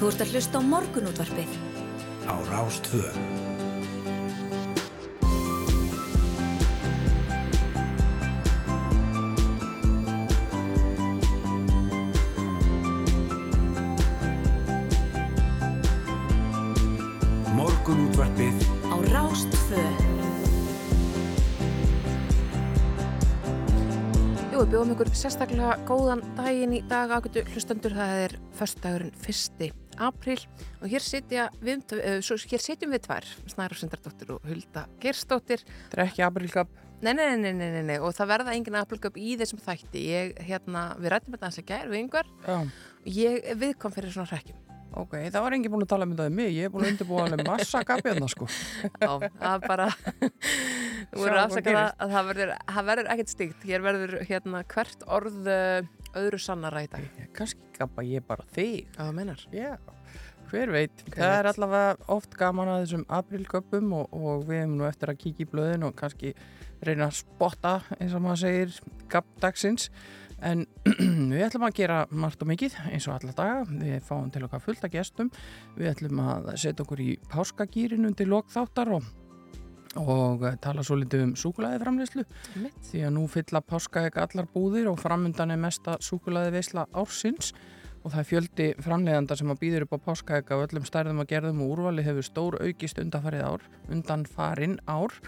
[0.00, 1.50] Þú ert að hlusta á morgunútvarpið.
[2.24, 3.02] Á Rástvö.
[17.58, 18.56] Morgunútvarpið
[18.88, 19.84] Á Rástvö.
[24.48, 29.79] Jú, við bjóðum ykkur sérstaklega góðan daginn í dag ágættu hlustendur, það er förstdagurinn 1.
[30.00, 30.38] apríl
[30.80, 31.04] og hér,
[31.60, 35.64] við, svo, hér sitjum við tvær, Snæra Sundardóttir og Hulda Gerstóttir.
[35.90, 36.72] Það er ekki aprilgap.
[37.00, 40.02] Nei, nei, nei, nei, nei, nei, og það verða engin aprilgöp í þessum þætti.
[40.04, 42.74] Ég, hérna, við rættum þetta að gæra við yngvar og
[43.08, 44.58] ég viðkom fyrir svona hrekkjum.
[45.00, 46.92] ok, það var enginn búin að tala um þetta um mig, ég er búin að
[46.92, 48.48] undirbúa alveg massa gapjarna sko.
[49.04, 49.86] Já, það er bara,
[51.12, 53.66] þú verður afsakað að það verður, það ekkert stíkt.
[53.70, 57.06] Hér verður hérna hvert orð uh, öðru sannara í dag.
[57.36, 58.88] Kannski gapa ég bara þig.
[58.94, 59.44] Hvað það mennar?
[59.54, 59.72] Já,
[60.50, 61.04] hver veit.
[61.08, 61.52] Hver það er veit.
[61.52, 65.50] allavega oft gaman að þessum aprilgöpum og, og við hefum nú eftir að kíkja í
[65.52, 66.34] blöðin og kannski
[66.86, 69.90] reyna að spotta eins og maður segir gapdagsins.
[70.40, 70.64] En
[71.34, 73.64] við ætlum að gera margt og mikið eins og alla daga.
[73.68, 75.32] Við fáum til okkar fullt af gestum.
[75.76, 79.10] Við ætlum að setja okkur í páskagýrin undir lokþáttar og,
[79.98, 82.24] og eh, tala svo litið um súkulæði framleyslu.
[82.90, 87.52] Því að nú fylla páskaegg allar búðir og framundan er mesta súkulaði veisla ársins.
[88.00, 91.32] Og það er fjöldi framleiðanda sem að býður upp á páskaegg á öllum stærðum að
[91.34, 95.18] gerðum og úrvali hefur stór aukist undanfarið ár, undanfarin ár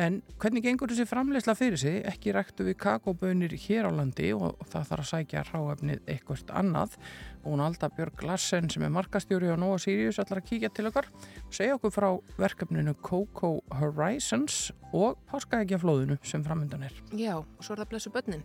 [0.00, 2.00] en hvernig gengur þessi framleiðsla fyrir sig?
[2.08, 6.96] Ekki ræktu við kakóbönir hér á landi og það þarf að sækja ráefnið eitthvað annað
[7.44, 11.06] hún Alda Björg Larsen sem er markastjóri á Nova Sirius allar að kíkja til okkar
[11.12, 12.08] og segja okkur frá
[12.40, 16.98] verkefninu Coco Horizons og páskaeggjaflóðinu sem framundan er.
[17.12, 18.44] Já, og svo er það blessu börnin,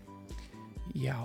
[0.97, 1.17] Já,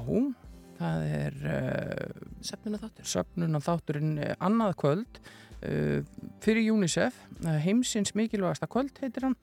[0.78, 3.08] það er uh, sefnuna þáttur.
[3.08, 5.20] söfnun af þátturinn eh, annað kvöld
[5.64, 6.00] uh,
[6.44, 7.16] fyrir UNICEF,
[7.64, 9.38] heimsins mikilvægasta kvöld heitir hann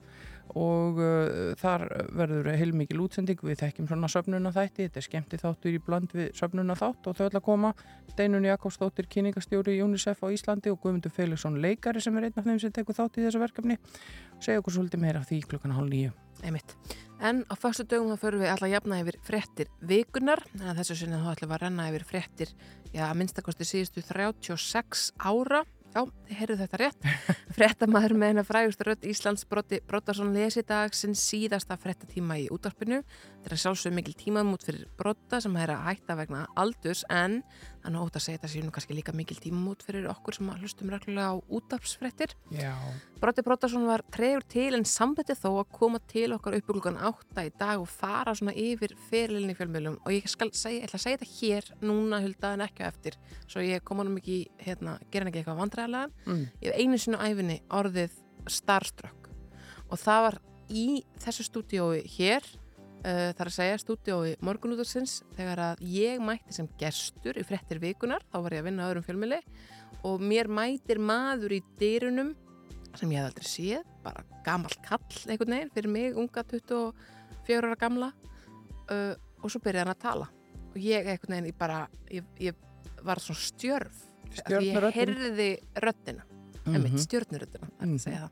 [0.58, 1.86] og uh, þar
[2.18, 6.32] verður heilmikil útsending, við þekkjum svona söfnuna þætti, þetta er skemmti þáttur í bland við
[6.38, 7.74] söfnuna þátt og þau ætla að koma
[8.12, 12.48] Steinun Jakobsdóttir, kynningastjóri í UNICEF á Íslandi og Guðmundur Felixson leikari sem er einn af
[12.48, 13.80] þeim sem tekur þátt í þessu verkefni
[14.42, 16.12] segja okkur svolítið meira af því klukkan hálf nýju.
[16.42, 16.76] Einmitt.
[17.22, 21.20] En á fyrstu dögum þá förum við alltaf jafna yfir fréttir vikunar, en þessu sinni
[21.22, 22.54] þá ætlum við að renna yfir fréttir,
[22.90, 25.62] já, að minnstakosti síðustu 36 ára.
[25.92, 27.08] Já, þið heyrðu þetta rétt.
[27.58, 33.02] Fréttamaður með hennar frægustu rödd Íslands Broddi Broddarsson lesi dag sinn síðasta fréttatíma í útvarpinu.
[33.42, 37.40] Þetta er sjálfsög mikil tímamút fyrir Brodda sem er að hætta vegna aldurs en
[37.82, 40.60] þannig ótt að segja þetta séu nú kannski líka mikil tímamút fyrir okkur sem að
[40.62, 42.36] hlustum reglulega á útvarpsfréttir.
[42.54, 42.76] Já.
[43.18, 47.48] Broddi Broddarsson var tregur til en sambætti þó að koma til okkar upp klukkan átta
[47.48, 51.06] í dag og fara svona yfir fyrirlinni fjölmjölum og ég skal segja, ég ætla að
[51.08, 55.00] segja þetta hér núna hulda en ekki á eftir svo ég kom honum ekki, hérna,
[55.10, 56.46] gera hann ekki eitthvað vandræðilega Mm.
[56.62, 58.14] ég hef einu sinu æfinni orðið
[58.48, 59.30] starstruck
[59.90, 60.38] og það var
[60.70, 60.86] í
[61.20, 62.46] þessu stúdiói hér
[63.02, 68.38] þar að segja stúdiói morgunúðursins þegar að ég mætti sem gestur í frettir vikunar, þá
[68.46, 69.40] var ég að vinna á öðrum fjölmjöli
[70.08, 72.36] og mér mætir maður í dyrunum
[73.00, 77.80] sem ég hef aldrei séð, bara gamall kall einhvern veginn fyrir mig, unga 24 ára
[77.80, 78.12] gamla
[78.92, 80.28] uh, og svo byrjaði hann að tala.
[80.72, 82.68] Og ég einhvern veginn, ég bara ég, ég
[83.06, 85.50] var svona stjörf því ég heyrði
[85.84, 86.28] röddina
[86.66, 86.74] mm.
[86.74, 86.76] -hmm.
[86.76, 87.48] er
[87.82, 87.96] Mhm.
[87.96, 88.32] að segja það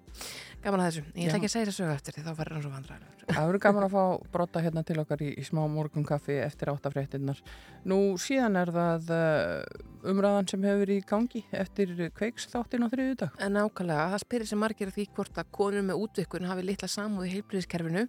[0.64, 2.72] gaman að þessu, ég ætla ekki að segja þessu eftir því þá verður hann svo
[2.72, 4.04] vandræðilegur Það verður gaman að fá
[4.34, 7.42] brotta hérna til okkar í, í smá morgunkaffi eftir áttafréttinnar.
[7.86, 13.18] Nú síðan er það uh, umræðan sem hefur í gangi eftir kveiks þáttin á þriðu
[13.22, 13.36] dag.
[13.38, 17.30] En nákvæmlega, það spyrir sem margir því hvort að konur með útvikkun hafi litla samúð
[17.30, 18.08] í heilbriðiskerfinu.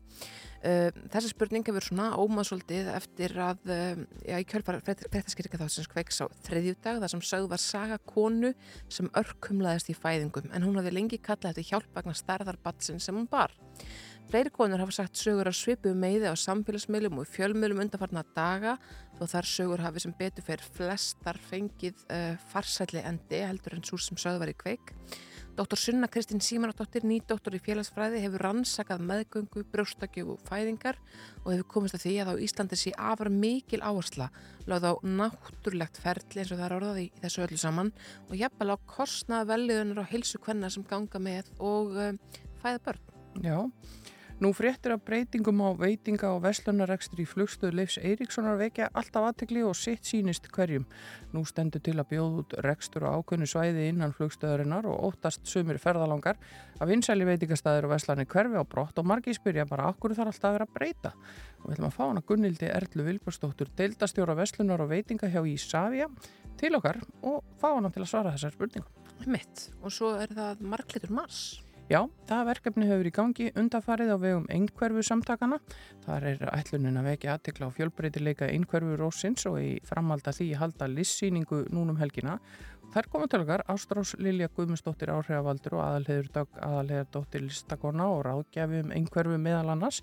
[0.60, 5.88] Uh, þessi spurning hefur svona ómaðsvoldið eftir að, uh, já, í kjölfar fréttaskýrika þá sem
[5.88, 8.50] kveiks á þriðjúdag, þar sem sögð var saga konu
[8.93, 13.31] sem örkumlaðist í fæðingum, en hún hafði lengi kallað eftir hjálp vegna stærðarbatsin sem hún
[13.31, 13.56] bar.
[14.31, 18.76] Fleiri konur hafa sagt sögur af svipu meiði á samfélagsmiðlum og fjölmiðlum undanfarna daga
[19.16, 23.99] þó þar sögur hafi sem betur fyrir flestar fengið uh, farsælli endi heldur en svo
[23.99, 24.94] sem sögð var í kveik.
[25.61, 25.77] Dr.
[25.77, 30.97] Sunna Kristín Símanardóttir, nýdoktor í félagsfræði, hefur rannsakað meðgöngu, brjóstakjöf og fæðingar
[31.43, 34.31] og hefur komist að því að á Íslandi sé afar mikil áhersla
[34.71, 37.93] lögð á náttúrlegt ferli eins og það er orðað í þessu öllu saman
[38.31, 42.21] og jafnvel á kostnað velliðunar og heilsu kvenna sem ganga með og um,
[42.65, 43.05] fæða börn.
[43.45, 43.59] Já.
[44.40, 49.60] Nú fréttir af breytingum á veitinga og veslanarekstri í flugstöðu Leifs Eiríkssonar vekja alltaf aðtekli
[49.69, 50.87] og sitt sínist hverjum.
[51.34, 55.76] Nú stendur til að bjóða út rekstur á ákveðnu svæði innan flugstöðurinnar og óttast sumir
[55.82, 56.40] ferðalangar
[56.81, 60.48] að vinsæli veitingastæðir og veslanir hverfi á brott og margir spyrja bara okkur þarf alltaf
[60.48, 61.14] að vera að breyta.
[61.60, 66.08] Og við ætlum að fá hana Gunnildi Erlu Vilbursdóttur, deildastjóra veslunar og veitinga hjá Ísafja
[66.56, 68.88] til okkar og fá hana til að svara þessar spurningum.
[69.28, 69.69] Mitt.
[69.84, 71.60] Og svo er það Marklitur Mars.
[71.90, 75.56] Já, það verkefni hefur í gangi undafarið á vegum einhverfu samtakana.
[76.04, 80.87] Þar er ætlunin að vekja aðtikla á fjölbreytileika einhverfu rósins og í framhalda því halda
[80.87, 82.37] lissýningu núnum helgina.
[82.94, 88.84] Þær komum til okkar Ástrós Lilja Guðmundsdóttir áhrifavaldur og aðalheður dag aðalheðardóttir listakona og ráðgjafi
[88.84, 89.98] um einhverfu meðal annars.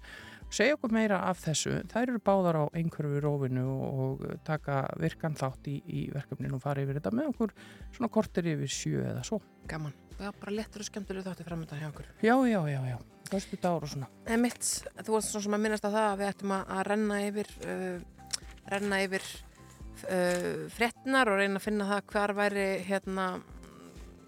[0.51, 1.77] Segja okkur meira af þessu.
[1.91, 6.83] Þær eru báðar á einhverfu rófinu og taka virkan þátt í, í verkefninu og fara
[6.83, 7.55] yfir þetta með okkur
[7.95, 9.39] svona kortir yfir sjö eða svo.
[9.71, 9.95] Gaman.
[10.17, 12.07] Já, bara lettur og skemmtileg þátti framöndan hjá okkur.
[12.25, 12.97] Já, já, já, já.
[13.27, 14.07] Föstu dagur og svona.
[14.25, 14.63] En mitt,
[15.03, 17.51] þú varst svona sem að minnast á það að við ættum að, að renna yfir,
[17.67, 18.31] uh,
[18.73, 19.27] renna yfir
[20.07, 23.27] uh, fretnar og reyna að finna það hvar væri hérna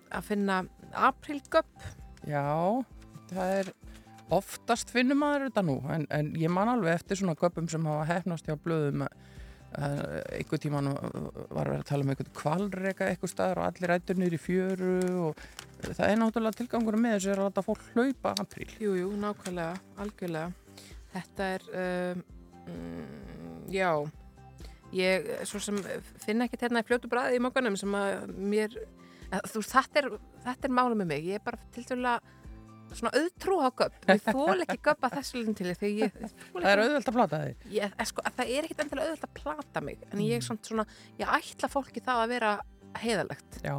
[0.09, 0.62] að finna
[1.09, 1.89] aprilgöpp.
[2.27, 2.45] Já,
[3.31, 3.74] það er
[4.35, 8.06] oftast finnum maður þetta nú en, en ég man alveg eftir svona göppum sem hafa
[8.12, 9.15] hefnast hjá blöðum að
[9.77, 14.18] einhver tíman var að vera að tala um einhvern kvalrega eitthvað staðar og allir rættur
[14.18, 14.95] niður í fjöru
[15.27, 15.44] og
[15.83, 18.69] það er náttúrulega tilgangur með þessu er að láta fólk hlaupa apríl.
[18.81, 20.88] Jú, jú, nákvæmlega, algjörlega.
[21.13, 22.24] Þetta er, um,
[23.74, 23.92] já,
[24.98, 25.30] ég
[26.25, 28.75] finna ekki í fljótu bræði í mokkanum sem að mér,
[29.30, 30.12] að, þú veist, þetta er,
[30.50, 31.30] þetta er mála með mig.
[31.30, 32.18] Ég er bara til dæla
[32.97, 34.00] svona auðtrú á göpp.
[34.09, 36.18] Ég þól ekki göpp að þessu liðin til því ég...
[36.56, 37.69] Það er auðvelt að plata þig.
[37.75, 40.86] Ég, sko, það er ekkit endilega auðvelt að plata mig en ég er svona, svona,
[41.19, 42.53] ég ætla fólki það að vera
[43.03, 43.62] heiðalegt.
[43.65, 43.77] Já.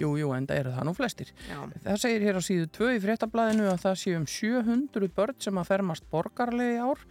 [0.00, 1.32] Jú, jú, en það eru það nú flestir.
[1.50, 1.58] Já.
[1.84, 5.60] Það segir hér á síðu 2 í fréttablaðinu að það séu um 700 börn sem
[5.60, 7.02] að fermast borgarlegi ár.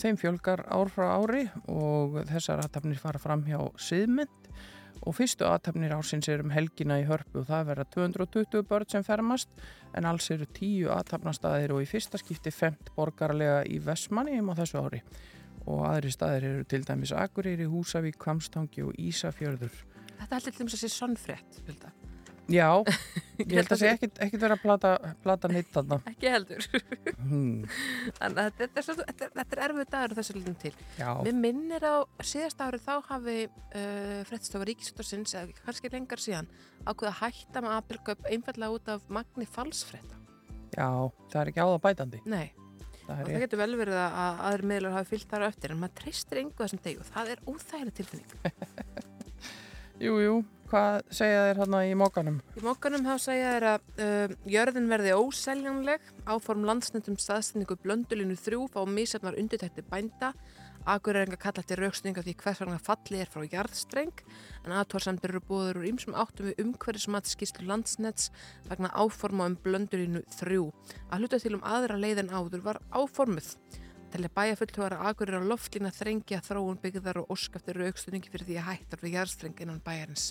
[0.00, 4.43] Þeim fjölgar ár frá ári og þessar aðtapnir fara fram hjá siðmynd
[5.02, 9.06] og fyrstu aðtapnir ársins er um helgina í hörpu og það verða 220 börn sem
[9.06, 9.50] fermast
[9.94, 14.58] en alls eru 10 aðtapnastæðir og í fyrsta skipti 5 borgarlega í Vestmanni um á
[14.62, 15.02] þessu ári
[15.64, 19.72] og aðri staðir eru til dæmis Akureyri, Húsavík, Kvamstangi og Ísafjörður.
[20.18, 21.92] Þetta heldur til þess að sé sonnfrétt, Vilda.
[22.52, 22.68] Já,
[23.40, 24.90] ég held að það sé ekkit verið að plata,
[25.24, 26.00] plata neitt þarna.
[26.12, 26.66] Ekki heldur.
[27.24, 27.62] Hmm.
[28.18, 30.72] Þannig að þetta er, þetta er, þetta er erfið dagur þessu litum til.
[30.98, 36.50] Já, Mér minnir á síðast árið þá hafi uh, fréttastofa Ríkisútarsins, eða kannski lengar síðan,
[36.84, 40.20] ákveða hætta með aprilgöp einfallega út af magni falsfrétta.
[40.76, 40.84] já,
[41.32, 42.20] það er ekki á það bætandi.
[42.28, 42.46] Nei,
[43.04, 43.40] Það og það rétt.
[43.46, 46.42] getur vel verið að að aðrir miðlar hafi fyllt þar á eftir, en maður treystir
[46.44, 48.30] engu þessum degi og það er óþægileg tilfinning.
[50.02, 50.34] Jú, jú,
[50.70, 52.40] hvað segja þér hérna í mókanum?
[52.58, 58.66] Í mókanum þá segja þér að uh, jörðin verði óseljanleg, áform landsnendum staðsendingu blöndulínu þrjú
[58.74, 60.32] fá mísefnar undirtækti bænda,
[60.84, 64.18] Akur er enga kalla eftir rauksninga því hvers vegna falli er frá jarðstreng
[64.66, 68.28] en aðtórsamdir eru búður úr ýmsum áttum við umhverfismatskíslu landsnets
[68.68, 70.66] vegna áforma um blöndulínu þrjú.
[71.08, 73.48] Að hluta til um aðra leið en áður var áformuð.
[74.14, 78.58] Telli bæjafulltúar að Akur er á loftlína þrengja þróun byggðar og óskaftir rauksningi fyrir því
[78.60, 80.28] að hættar við jarðstreng innan bæjarins.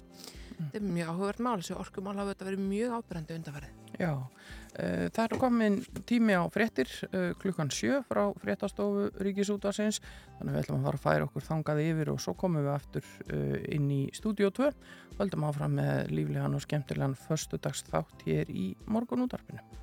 [0.53, 3.75] Þetta er mjög áhugavert mál, þessu orkumál hafa þetta verið mjög ábyrrandi undarfærið.
[4.00, 5.77] Já, uh, það er komin
[6.07, 11.01] tími á fréttir uh, klukkan sjö frá fréttastofu Ríkisútvarsins þannig að við ætlum að fara
[11.01, 14.71] að færa okkur þangað yfir og svo komum við aftur uh, inn í stúdíu 2
[14.71, 19.82] og höldum áfram með líflegan og skemmtilegan föstudags þátt hér í morgunútarpinu.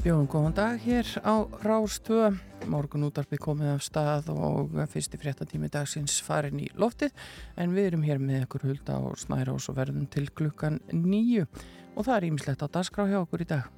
[0.00, 2.30] Við bjóðum góðan dag hér á Rástvö,
[2.72, 7.12] morgun útarpið komið af stað og fyrsti fréttatími dagsins farin í loftið
[7.60, 11.44] en við erum hér með ykkur hulda og snæra og svo verðum til klukkan nýju
[11.44, 13.68] og það er ímislegt á dagskrá hjá okkur í dag.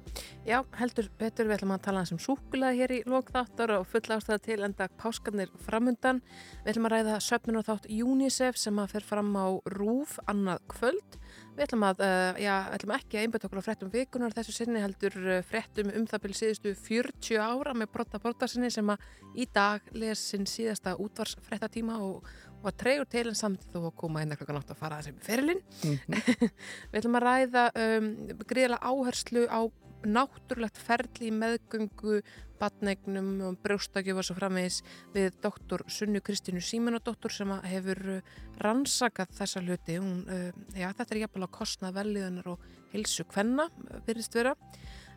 [0.47, 4.39] Já, heldur betur við ætlum að tala um súkulega hér í lókþáttar og fulla ástæða
[4.47, 6.23] til enda páskarnir framundan.
[6.63, 10.63] Við ætlum að ræða söfnun og þátt UNICEF sem að fer fram á RÚF annað
[10.71, 11.19] kvöld.
[11.53, 14.81] Við ætlum, að, uh, já, ætlum ekki að einbæta okkur á fréttum vikunar þessu sinni
[14.81, 19.03] heldur uh, fréttum um það byrju síðustu 40 ára með brotta brotta sinni sem að
[19.37, 22.25] í dag les sinn síðasta útvarsfréttatíma og
[22.63, 25.29] var treygur til en samt þó að koma inn klokkan átt að fara þessi með
[25.29, 25.63] ferilinn.
[26.89, 28.11] Við ætlum að ræða um,
[28.49, 29.61] gríðilega áherslu á
[30.09, 32.21] náttúrulegt ferli í meðgöngu,
[32.61, 34.79] batnegnum og brjóstakjöf og svo framvegis
[35.15, 38.33] við doktor Sunnu Kristínu Símanadóttur sem hefur uh,
[38.63, 39.97] rannsakað þessa hluti.
[39.99, 43.67] Hún, uh, já, þetta er jafnvel að kostna velliðunar og hilsu kvenna,
[44.07, 44.55] virðist vera.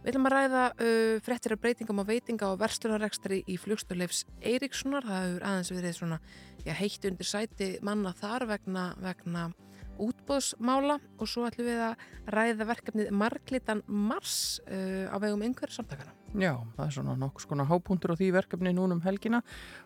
[0.02, 5.07] Við ætlum að ræða uh, fréttir af breytingum á veitinga og verslunarekstri í flugstöðleifs Eiríkssonar.
[5.07, 6.21] Það hefur aðeins verið svona
[6.64, 9.49] já, heitt undir sæti manna þar vegna, vegna
[10.03, 14.37] útbóðsmála og svo ætlum við að ræða verkefnið Marglitan Mars
[14.67, 16.15] uh, á vegum einhverjum samtakana.
[16.37, 19.43] Já, það er svona nokkuð skona hápuntur á því verkefni núnum helgina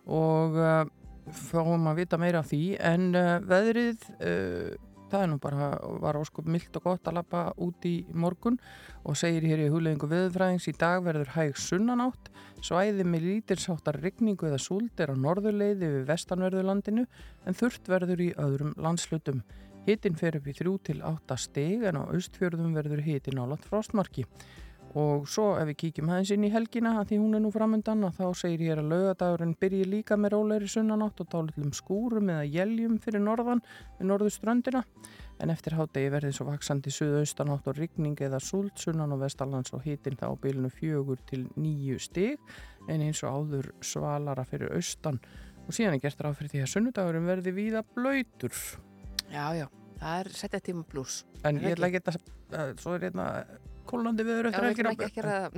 [0.07, 0.85] og uh,
[1.31, 4.79] fáum að vita meira af því en uh, veðrið uh,
[5.11, 5.71] það er nú bara,
[6.02, 8.59] var óskup myllt og gott að lappa út í morgun
[9.02, 12.31] og segir hér í hugleðingu viðfræðings í dag verður hæg sunnanátt
[12.64, 17.07] svæði með lítilsáttar rigningu eða súld er á norðurleiði við vestanverðurlandinu
[17.47, 19.43] en þurft verður í öðrum landslutum.
[19.87, 23.64] Hittin fer upp í 3 til 8 steg en á austfjörðum verður hittin á land
[23.64, 24.26] frostmarki.
[24.99, 28.02] Og svo ef við kíkjum aðeins inn í helgina að því hún er nú framöndan
[28.08, 32.49] og þá segir hér að laugadagurinn byrji líka með róleiri sunnanátt og tálitlum skúrum eða
[32.50, 33.62] jæljum fyrir norðan
[34.00, 34.82] við norðuströndina
[35.40, 39.87] en eftir hátegi verði svo vaksandi suðaustanátt og rigning eða súld sunnan og vestallands og
[39.87, 42.37] hitin þá bylnu fjögur til nýju stig
[42.88, 45.22] en eins og áður svalara fyrir austan.
[45.68, 48.56] Og síðan er gert ráð fyrir því að sunnudagurinn verði víða blöytur.
[49.30, 49.66] Já, já,
[50.00, 51.25] það er setja tíma pluss.
[51.44, 53.26] En ég ætla ekki að, svo er hérna
[53.90, 54.92] kólandi viður eftir helgina.
[54.92, 55.49] Já, við ekki að ræða.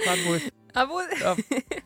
[0.00, 0.48] Það er búið.
[0.70, 1.16] Það er búið.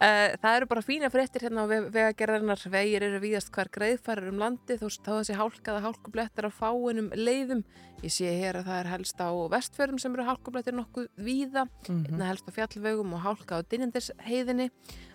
[0.00, 2.62] Eh, það eru bara fína fréttir hérna á vegagerðarnar.
[2.72, 7.60] Vegir eru víðast hver greiðfærar um landi þó þessi hálkaða hálkublettar á fáinum leiðum.
[8.00, 11.66] Ég sé hér að það er helst á vestfjörðum sem eru hálkublettir nokkuð víða.
[11.84, 12.24] Mm -hmm.
[12.24, 14.70] helst á fjallvegum og hálka á dynjandisheiðinni.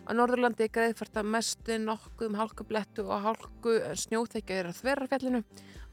[0.09, 5.41] Á Norðurlandi er greiðfært að mestu nokkuð um hálkublettu og hálku snjóþekja er að þverjarfjallinu.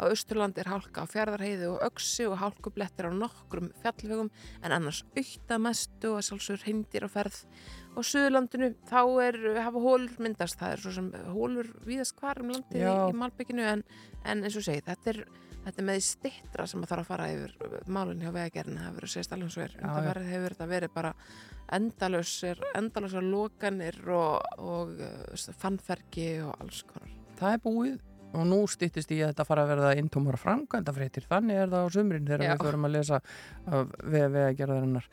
[0.01, 4.31] Á Östurlandi er hálka á fjörðarheiði og öksi og hálkublettir á nokkrum fjallvegum
[4.65, 7.43] en annars auktamastu og sjálfsögur hindir á ferð.
[7.93, 12.55] Og Suðurlandinu þá er, hafa hólur myndast, það er svo sem hólur víðast hvar um
[12.57, 13.85] landi í Malbygginu en,
[14.25, 15.23] en eins og segi þetta er,
[15.67, 17.55] þetta með stittra sem að þarf að fara yfir
[17.91, 19.77] málun hjá vegagerðinu, það verður segist alveg eins og er.
[19.83, 21.13] Það hefur þetta verið bara
[21.77, 24.93] endalösir, endalösar lokanir og, og
[25.59, 27.17] fannferki og alls konar.
[27.37, 27.97] Það er búið
[28.35, 31.87] og nú stýttist í að þetta fara að verða intómara framkvæmda fréttir, þannig er það
[31.87, 32.51] á sumrin þegar Já.
[32.53, 33.21] við förum að lesa
[34.03, 35.09] við að gera þarinnar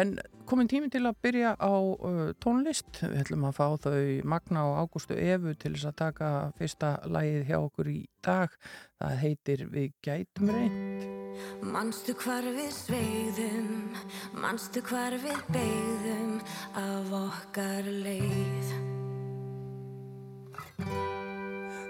[0.00, 0.14] en
[0.48, 4.00] komin tími til að byrja á uh, tónlist, við ætlum að fá þau
[4.34, 8.58] Magna og Ágústu Efu til þess að taka fyrsta lægið hjá okkur í dag.
[9.00, 11.06] Það heitir Við gætum reynd
[11.66, 13.96] Manstu hvar við sveiðum
[14.38, 16.38] Manstu hvar við beigðum
[16.80, 18.74] af okkar leið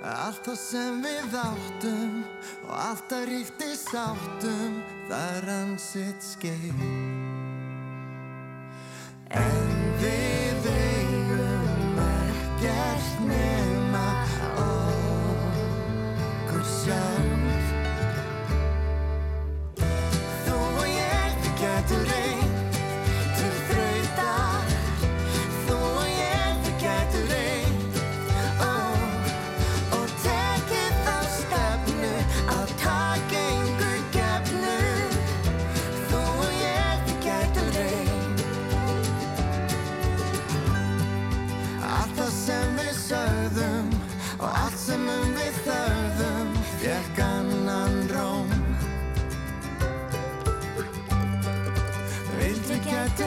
[0.04, 2.18] Allt það sem við áttum
[2.66, 4.76] og allt það ríkti sáttum
[5.08, 6.84] það rann sitt skeið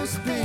[0.08, 0.37] speak.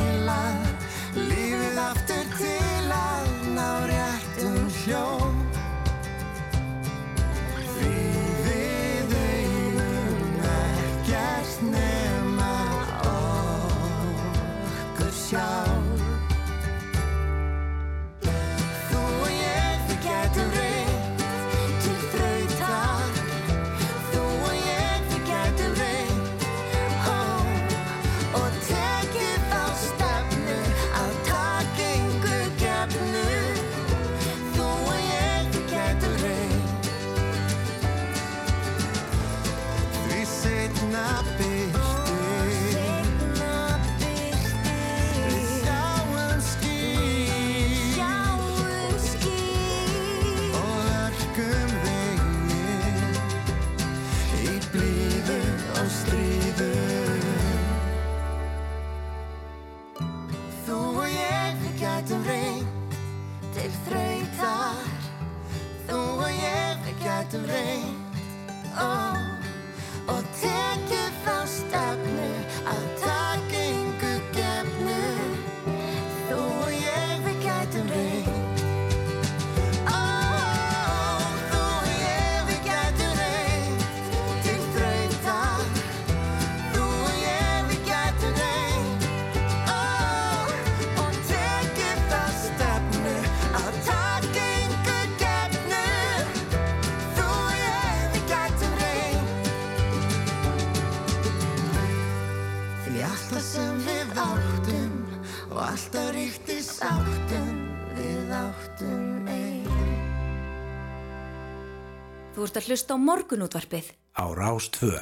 [112.53, 113.87] Ert að hlusta á morgunútvarpið.
[114.13, 114.99] á Rástvö.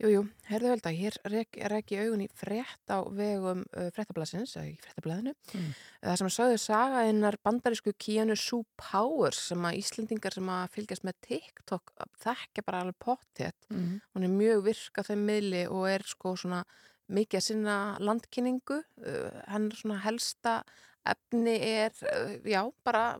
[0.00, 3.90] Jú, jú, herðu held að hér rek, rek ég augun í frétt á vegum uh,
[3.92, 5.34] fréttablasins, eða í fréttablaðinu.
[5.52, 5.66] Mm.
[6.00, 10.64] Það sem að sagði saga einar bandarísku Keanu Sue Powers sem að Íslendingar sem að
[10.78, 11.92] fylgjast með TikTok
[12.24, 13.68] þekkja bara alveg pottétt.
[13.68, 14.00] Mm.
[14.16, 16.62] Hún er mjög virk á þeim miðli og er sko svona
[17.12, 18.80] mikið að sinna landkynningu.
[19.04, 20.62] Uh, hann er svona helsta
[21.04, 23.10] efni er, uh, já, bara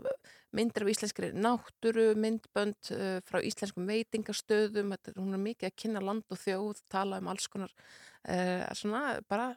[0.55, 6.03] myndir af íslenskri náttúru, myndbönd uh, frá íslenskum veitingastöðum, Þetta, hún er mikið að kynna
[6.05, 7.73] land og þjóð, tala um alls konar,
[8.31, 9.51] uh, svona bara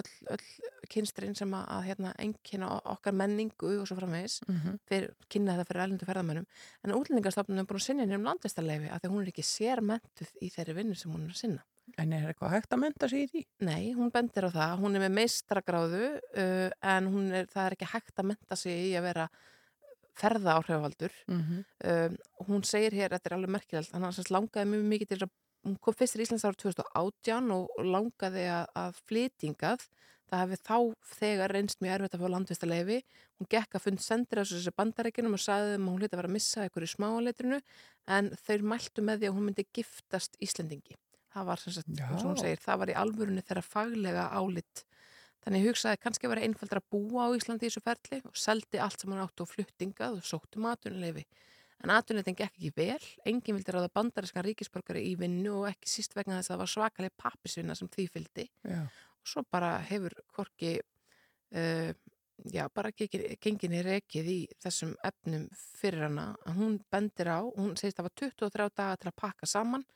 [0.00, 0.44] öll, öll
[0.90, 5.68] kynstrinn sem að, að hérna, ennkynna okkar menningu og svo framvegis, Mm fyrir, kynna þetta
[5.68, 6.46] fyrir ælendu ferðamönnum.
[6.84, 10.30] En útlendingastofnun er búin að sinna henni um landvistarleifi að því hún er ekki sérmentuð
[10.40, 11.64] í þeirri vinnu sem hún er að sinna.
[11.96, 13.42] En er eitthvað hægt að menta sig í því?
[13.64, 17.92] Nei, hún bendir á það, hún er með meistragráðu uh, en er, það er ekki
[17.94, 19.28] hægt að menta sig í að vera
[20.18, 21.14] ferða áhrifavaldur.
[21.28, 21.60] Mm -hmm.
[21.90, 22.16] Um,
[22.48, 25.30] hún segir hér, þetta er alveg merkilegt, hann langaði mjög mikið til að,
[25.66, 29.88] hún kom fyrst til Íslands ára 2018 og, langaði að, að flytingað,
[30.28, 30.78] það hefði þá
[31.18, 32.98] þegar reynst mjög erfitt að fá landvistarleifi,
[33.38, 36.20] hún gekk að fund sendir á þessu bandarækjunum og sagði þeim að hún hlyti að
[36.20, 37.60] vera að missa í smáleitrinu
[38.16, 40.96] en þau mæltu með því að hún myndi giftast Íslendingi.
[41.32, 41.88] Það var sagt,
[42.24, 44.84] hún segir, það var í alvörunni þeirra faglega álit.
[45.48, 48.80] Þannig hugsaði kannski að vera einfaldra að búa á Íslandi í þessu ferli og seldi
[48.84, 51.22] allt sem hann áttu og fluttingað og sóttum atvinnuleifi.
[51.80, 56.12] En atvinnuleitin gekk ekki vel, enginn vildi ráða bandarískan ríkisborgari í vinnu og ekki síst
[56.18, 58.44] vegna þess að það var svakaleg pappisvinna sem því fylgdi.
[58.68, 58.82] Já.
[59.24, 60.74] Og svo bara hefur Korki,
[61.56, 61.90] uh,
[62.52, 65.48] já, bara genginni rekið í þessum efnum
[65.80, 66.28] fyrir hana.
[66.60, 69.88] Hún bendir á, hún segist að það var 23 daga til að pakka saman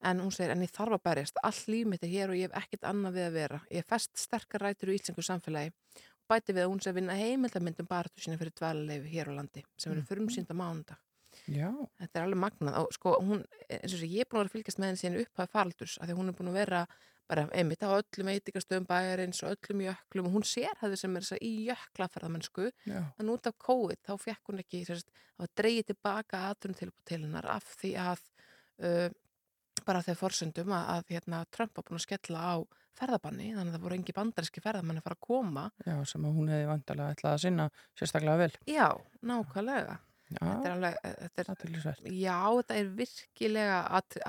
[0.00, 2.48] En hún segir, en ég þarf að berjast, all líf mitt er hér og ég
[2.48, 3.60] hef ekkert annað við að vera.
[3.74, 7.90] Ég fest sterkar rætur í íslengu samfélagi og bæti við að hún að vinna heimildamindum
[7.90, 11.02] baratu sína fyrir dvalarleifi hér á landi sem eru frumsýnd á mánundag.
[11.50, 11.68] Já.
[12.00, 14.44] Þetta er alveg magnað og sko hún, eins og þess að ég er búin að
[14.44, 16.58] vera að fylgjast með henni síðan upphæði faraldurs af því að hún er búin að
[16.60, 16.82] vera
[17.30, 21.26] bara einmitt á öllum veitingastöðum bæjarins og öllum jöklum og hún sér hefði sem er
[21.36, 26.78] að í jöklaferðamennsku en út af COVID þá fekk hún ekki að dreigi tilbaka aðrun
[26.78, 28.24] til hennar af því að
[28.82, 29.06] uh,
[29.86, 32.54] bara þegar forsendum að, að hérna, Trump var búin að skella á
[33.00, 36.34] ferðabanni þannig að það voru engi bandaríski ferðamanni að fara að koma Já, sem að
[36.36, 37.66] hún hefði vantarlega ætlað að sinna
[37.98, 38.52] sérstaklega vel.
[38.68, 38.88] Já,
[39.30, 39.98] nákvæmlega
[40.30, 42.02] Já, Þetta er alveg, þetta er, aðtillisvert.
[42.14, 43.78] já, þetta er virkilega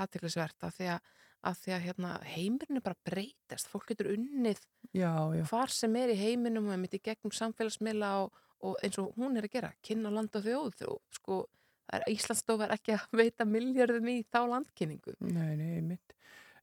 [0.02, 1.10] aðtiklisvert af því að,
[1.52, 4.64] að, því að hérna, heimurinn er bara breytast fólk getur unnið
[4.98, 5.44] Já, já.
[5.52, 8.34] hvar sem er í heiminum og mitt í gegnum samfélagsmiðla og,
[8.66, 11.38] og eins og hún er að gera, kynna land og þjóð og sko,
[12.12, 16.16] Íslandsstof er ekki að veita miljardum í þá landkynningu Nei, nei, mitt.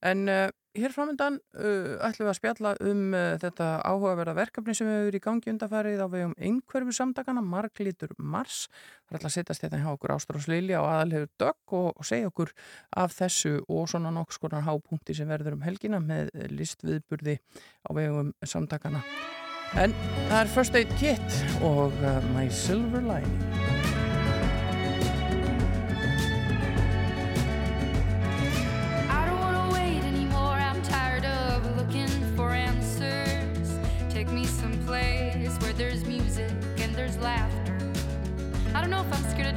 [0.03, 0.47] En uh,
[0.79, 5.19] hér framöndan uh, ætlum við að spjalla um uh, þetta áhugaverða verkefni sem við erum
[5.19, 8.69] í gangi undarfærið á vegum einhverfu samtakana, Marglítur Mars.
[9.09, 12.31] Það alltaf að setjast þetta hjá okkur Ástrós Lilja og aðalhefur dögg og, og segja
[12.31, 12.55] okkur
[13.03, 17.41] af þessu og svona nokks konar hápunkti sem verður um helgina með listviðburði
[17.83, 19.03] á vegum samtakana.
[19.77, 19.93] En
[20.29, 21.99] það er First Aid Kit og
[22.31, 23.58] My Silver Lining.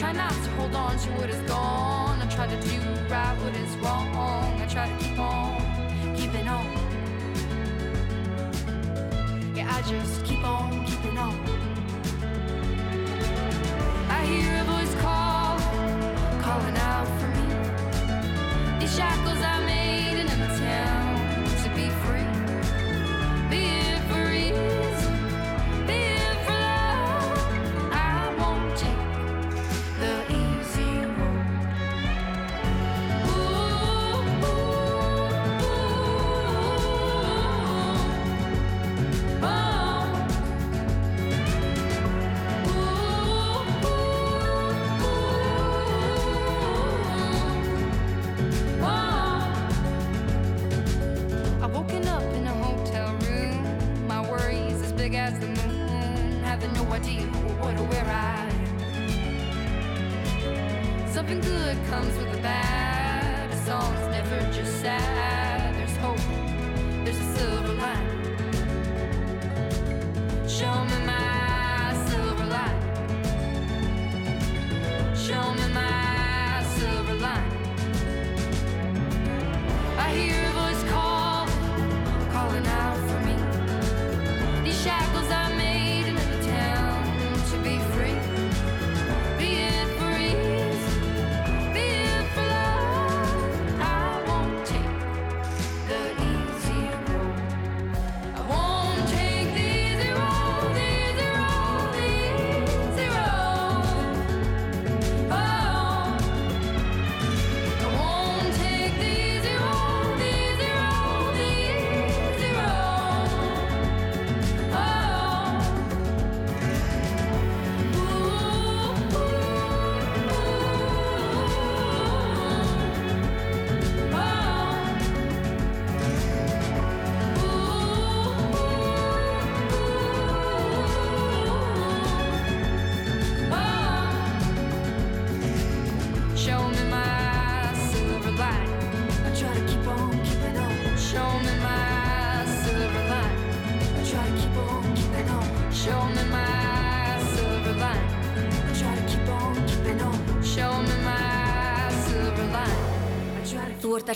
[0.00, 2.22] Try not to hold on to what is gone.
[2.22, 4.08] I try to do right what is wrong.
[4.58, 5.60] I try to keep on
[6.16, 6.64] keeping on.
[9.54, 11.38] Yeah, I just keep on keeping on.
[14.08, 15.58] I hear a voice call,
[16.40, 18.80] calling out for me.
[18.80, 19.99] These shackles I made
[61.30, 63.52] Something good comes with the bad.
[63.52, 65.76] A song's never just sad.
[65.76, 66.39] There's hope.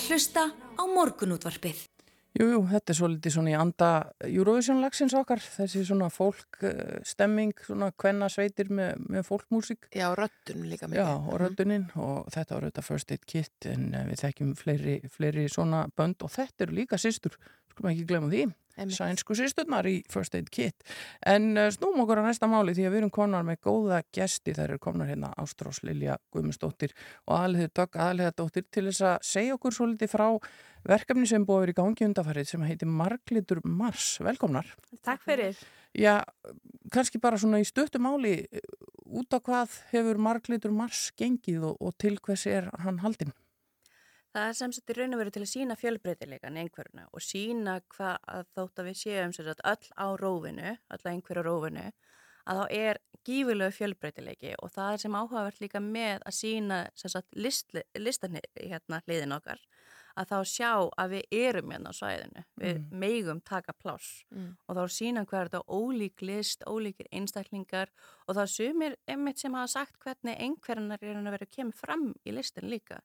[0.05, 1.79] Að hlusta á morgunútvarpið.
[2.35, 3.89] Jú, jú, þetta er svolítið svona í anda
[4.27, 9.87] Eurovision-lagsins okkar, þessi svona fólkstemming, svona kvenna sveitir með, með fólkmúsík.
[9.95, 10.99] Já, röddun líka mikið.
[10.99, 14.97] Já, og rödduninn og þetta var auðvitað First Aid Kit en eh, við þekkjum fleiri,
[15.15, 17.39] fleiri svona bönd og þetta eru líka sýstur,
[17.71, 18.45] skulum ekki glemja því.
[18.75, 20.85] Sænsku sýsturnar í First Aid Kit.
[21.27, 24.55] En uh, snúm okkur á næsta máli því að við erum konar með góða gesti,
[24.57, 26.95] þær eru komnar hérna Ástrós Lilja Guðmundsdóttir
[27.29, 30.27] og aðliður Dögg aðliðadóttir til þess að segja okkur svolítið frá
[30.85, 34.19] verkefni sem búið vera í gangi undafarið sem heitir Marglitur Mars.
[34.25, 34.69] Velkomnar.
[35.07, 35.57] Takk fyrir.
[35.95, 36.19] Já,
[36.93, 38.67] kannski bara svona í stöttu máli eh,
[39.15, 43.33] út á hvað hefur Marglitur Mars gengið og, og til hvers er hann haldinn?
[44.35, 47.77] Það er sem sagt í raun og veru til að sína fjölbreytileikan einhverjuna og sína
[47.95, 51.85] hvað að þótt að við séum sem sagt öll á rófinu, öll á einhverju rófinu,
[52.51, 57.15] að þá er gífurlegu fjölbreytileiki og það er sem áhugavert líka með að sína sem
[57.15, 59.63] sagt list, listan hérna hliðin okkar,
[60.19, 64.57] að þá sjá að við erum hérna á svæðinu, við megum taka pláss Mm.
[64.67, 67.91] og þá sína hver þetta ólík list, ólíkir einstaklingar
[68.27, 72.15] og þá sumir einmitt sem hafa sagt hvernig einhverjunar er að vera að kemur fram
[72.27, 72.99] í listin líka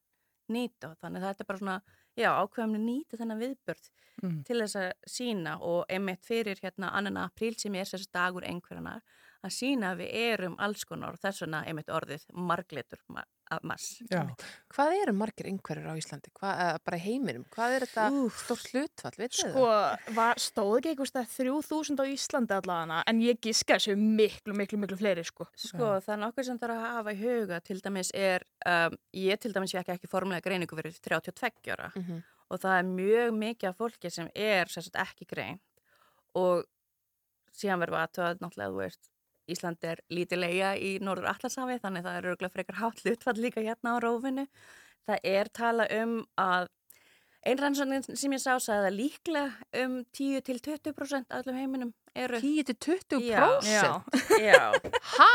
[0.49, 1.81] nýta þannig að þetta er bara svona
[2.17, 4.41] já, ákveðum nýta þennan viðbörð Mm.
[4.43, 8.99] til þess að sína og einmitt fyrir hérna annan apríl sem er þessi dagur einhverjanar
[9.47, 13.63] að sína að við erum alls konar og þess vegna einmitt orðið marglitur ma af
[13.63, 14.01] mass.
[14.11, 14.21] Já,
[14.69, 16.29] Hvað eru margir einhverjur á Íslandi?
[16.37, 17.45] Hvað, bara í heiminum?
[17.55, 18.05] Hvað er þetta
[18.43, 19.15] stórt hlutfall?
[19.17, 20.11] Vitið Sko, það?
[20.19, 24.77] var, stóð ekki eitthvað stað 3000 á Íslandi allavega en ég giska þessu miklu, miklu,
[24.83, 25.47] miklu fleiri sko.
[25.57, 29.39] Sko, það er nokkuð sem þarf að hafa í huga til dæmis er, um, ég
[29.41, 32.21] til dæmis vekki ekki formulega greiningu fyrir 32 ára Mhm.
[32.49, 35.61] og það er mjög mikið af fólki sem er sem sagt, ekki greint
[36.35, 36.63] og
[37.53, 39.09] síðan verðum við aðtöðað náttúrulega þú veist
[39.53, 43.95] Ísland er lítilega í Norður Atlantshafi þannig það er örgulega frekar hátt hlutfall líka hérna
[43.95, 44.45] á rófinu.
[45.09, 46.67] Það er tala um að
[47.47, 53.23] einrannsóknin sem ég sá sagði að líklega um 10-20% af öllum heiminum eru 10-20%?
[53.23, 54.01] Já.
[54.39, 54.63] Já,
[55.15, 55.33] Ha?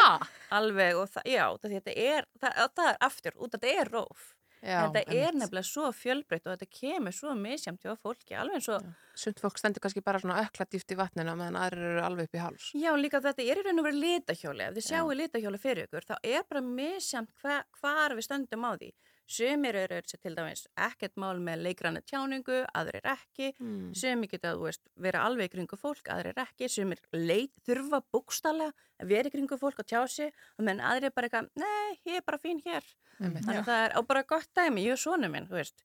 [0.55, 4.27] alveg og það, já, þetta er, það, það er aftur, út að þetta er róf.
[4.65, 8.69] Já, þetta er nefnilega svo fjölbreytt og þetta kemur svo misjamt hjá fólki, alveg eins
[8.73, 12.31] og, Sumt fólk stendur kannski bara svona ökla dýft í vatninu meðan aðrir eru alveg
[12.31, 12.71] upp í háls.
[12.75, 16.09] já líka þetta er í raun og verið litahjóli, ef þið sjáu litahjóli fyrir ykkur,
[16.09, 18.91] þá er bara misjamt hva, hvar við stöndum á því.
[19.27, 23.95] Sumir eru til dæmis ekkert mál með leikranna tjáningu, aðrir ekki, Mm.
[23.97, 28.73] sumir geta, þú veist, vera alveg í kringu fólk, aðrir ekki, sumir leit, þurfa búkstallega
[29.01, 32.23] að vera í kringu fólk og tjá sig, menn aðrir bara eitthvað, nei, ég er
[32.27, 32.85] bara fín hér.
[33.21, 33.45] Einmitt.
[33.47, 35.85] Þannig að það er, og bara gott dæmi, ég og svona minn, þú veist,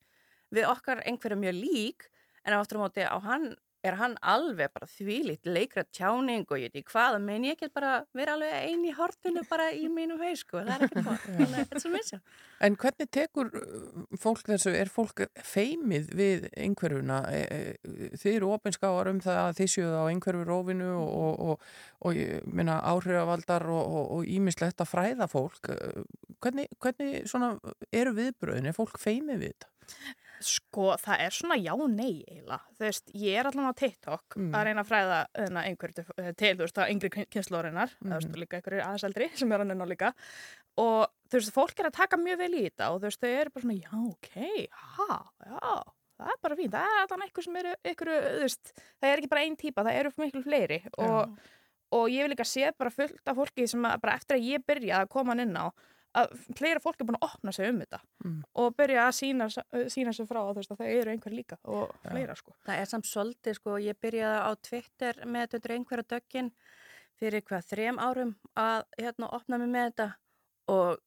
[0.51, 2.09] við okkar einhverju mjög lík,
[2.43, 6.67] en áttur á móti á hann, er hann alveg bara þvílít leikra tjáning og ég
[6.67, 10.19] veit ekki hvað, menn ég get bara vera alveg ein í hortinu bara í mínum
[10.19, 12.19] haus, sko, það er ekkert mál, þannig að þetta er svo misjá.
[12.67, 17.21] En hvernig tekur uh, fólk þessu, er fólk feimið við einhverjuna?
[17.31, 21.09] E, e, þið eru opinskáar um það að þið séu það á einhverju rófinu og,
[21.23, 25.71] og, og, og minna áhrifavaldar og ímislegt að fræða fólk.
[26.43, 27.53] Hvernig, hvernig svona
[27.95, 28.67] eru viðbröðin?
[28.71, 29.75] Er fólk feimið við þetta?
[30.39, 32.59] Sko, það er svona já nei eiginlega.
[32.77, 34.51] Þú veist, ég er allan á TikTok Mm.
[34.55, 37.99] að reyna að fræða hérna, einhverju til, til, þú veist, það yngri kynnslóðurinnar, mm.
[37.99, 38.09] Mhm.
[38.09, 40.13] þú veist, og líka einhverju aðeins eldri sem er hann enná líka.
[40.79, 43.29] Og þú veist, fólk er að taka mjög vel í þetta og þú veist, þau
[43.41, 45.09] eru bara svona, já, ok, ha,
[45.45, 45.83] já,
[46.19, 46.71] það er bara fínt.
[46.71, 49.83] Það er allan eitthvað sem eru, einhverju, þú veist, það er ekki bara einn típa,
[49.83, 51.37] það eru miklu fleiri og,
[51.91, 55.03] og ég vil líka sé bara fullt af fólki sem bara eftir að ég byrja
[55.03, 55.67] að koma hann inn á,
[56.17, 58.43] að fleira fólk er búin að opna sig um þetta Mm.
[58.55, 59.45] og byrja að sína,
[59.93, 62.55] sína sig frá að það eru einhver líka og fleira sko.
[62.65, 66.51] Það er samt svolítið, sko, ég byrjaði á Twitter með þetta undir einhverja döggin
[67.19, 70.09] fyrir hvað, þrem árum að hérna opna mig með þetta
[70.67, 70.99] og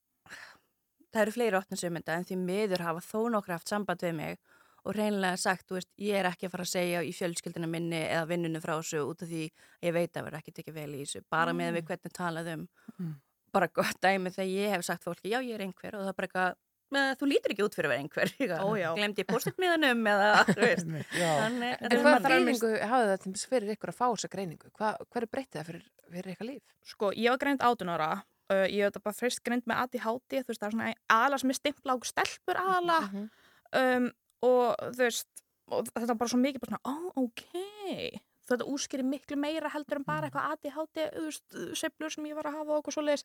[1.13, 4.15] það eru fleiri opnað sem þetta en því miður hafa þó nokkra haft samband við
[4.17, 4.39] mig
[4.85, 8.01] og reynilega sagt, þú veist, ég er ekki að fara að segja í fjölskyldina minni
[8.09, 9.43] eða vinnunum frá þessu út af því
[9.87, 12.65] ég veit að vera ekki tekið vel í þessu, bara með við hvernig talað um
[12.99, 13.13] Mm.
[13.53, 15.95] Bara gott dæmi þegar ég hef sagt fólki, já ég er einhver.
[15.99, 16.55] Og það er bara eitthvað,
[16.93, 18.33] "Með, þú lítur ekki út fyrir að vera einhver.
[18.97, 20.31] Glemdi ég postitmiðanum eða,
[21.43, 24.73] Þannig, En er hvað þýðingu hafði það til fyrir ykkur að fá þessa greiningu?
[24.77, 26.63] Hva, hver er breytið það fyrir, fyrir ykkar líf?
[26.85, 28.11] Sko, ég var greint 18 ára
[28.53, 31.39] uh, ég hef þetta bara fyrst greint með ADHD þú veist, það er svona aðla
[31.41, 33.31] sem er stimpla á stelpur aðla Mhm.
[33.81, 34.11] um,
[34.43, 35.29] og þú veist
[35.73, 40.01] og þetta var bara svo mikið bara svona, ó, ok þetta úrskýri miklu meira heldur
[40.01, 41.03] en bara eitthvað ADHD,
[41.79, 43.25] seiflur sem ég var að hafa og eitthvað svo leiðis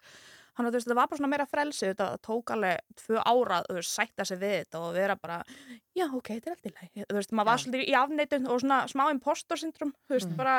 [0.57, 3.95] þannig að þetta var bara svona meira frelsi þetta tók alveg tvö ára þú veist,
[3.97, 5.39] sætta sig við þetta og vera bara
[5.97, 7.63] já, ok, þetta er alltaf í lagi, þú veist, maður var Já.
[7.65, 10.37] svolítið í afneitun og svona smá impostor syndrom, þú veist, Mm.
[10.37, 10.55] bara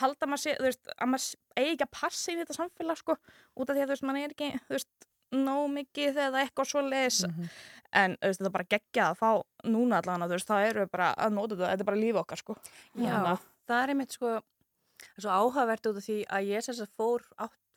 [0.00, 3.16] halda maður sér, þú veist, að maður eigi ekki að passa í þetta samfélag, sko,
[3.56, 4.88] út af því að þú veist, maður er ekki, þú veist,
[5.34, 7.48] nóg mikið eða eitthvað svo leiðis Mhm.
[7.92, 9.30] en þú veist, þetta er bara geggja að fá
[9.64, 12.56] núna veist, það eru bara að nota þetta, þetta er bara líf okkar sko.
[12.98, 16.92] Já, að- það er einmitt sko er áhugavert út af því að ég sem sagt
[16.98, 17.24] fór,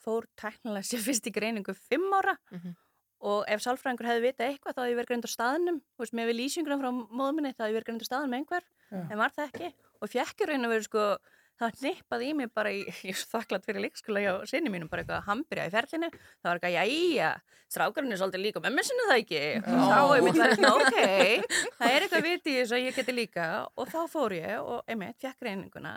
[0.03, 2.75] fór tæknilega sér fyrst í greiningu fimm ára Mhm.
[3.27, 6.27] og ef sálfræðingur hefði vitað eitthvað þá hefði ég verið greind á staðnum veist, með
[6.29, 8.99] við lýsingunum frá móðminni þá hefði ég verið greind á staðnum einhver Já.
[9.09, 9.69] en var það ekki
[10.01, 11.05] og fjekk í raun og verið sko
[11.59, 14.89] það nippaði í mig bara í, ég er svo þakklátt fyrir leikskóla hjá sinni mínum,
[14.91, 16.09] bara eitthvað að hann byrja í ferlinu.
[16.15, 17.29] Það var eitthvað, jæja,
[17.73, 19.43] strákarinn er svolítið líka með missinu það ekki?
[19.67, 20.97] Og þá er mitt verið, ok
[21.77, 23.47] það er eitthvað viti í þessu að ég geti líka.
[23.77, 25.95] Og þá fór ég og einmitt, fjekk reyninguna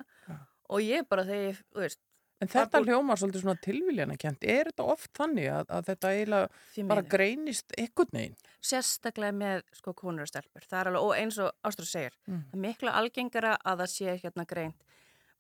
[0.71, 2.01] og ég bara þegar, þú veist
[2.41, 4.45] En þetta hljómar svolítið svona tilviljanakent.
[4.49, 8.39] Er þetta oft þannig að, að þetta eiginlega bara greinist einhvern veginn?
[8.65, 10.65] sérstaklega með sko konur og stelpur.
[10.65, 12.39] Það er alveg, og eins og Ástrúð segir Mm.
[12.49, 14.89] það er miklu algengara að það sé hérna greint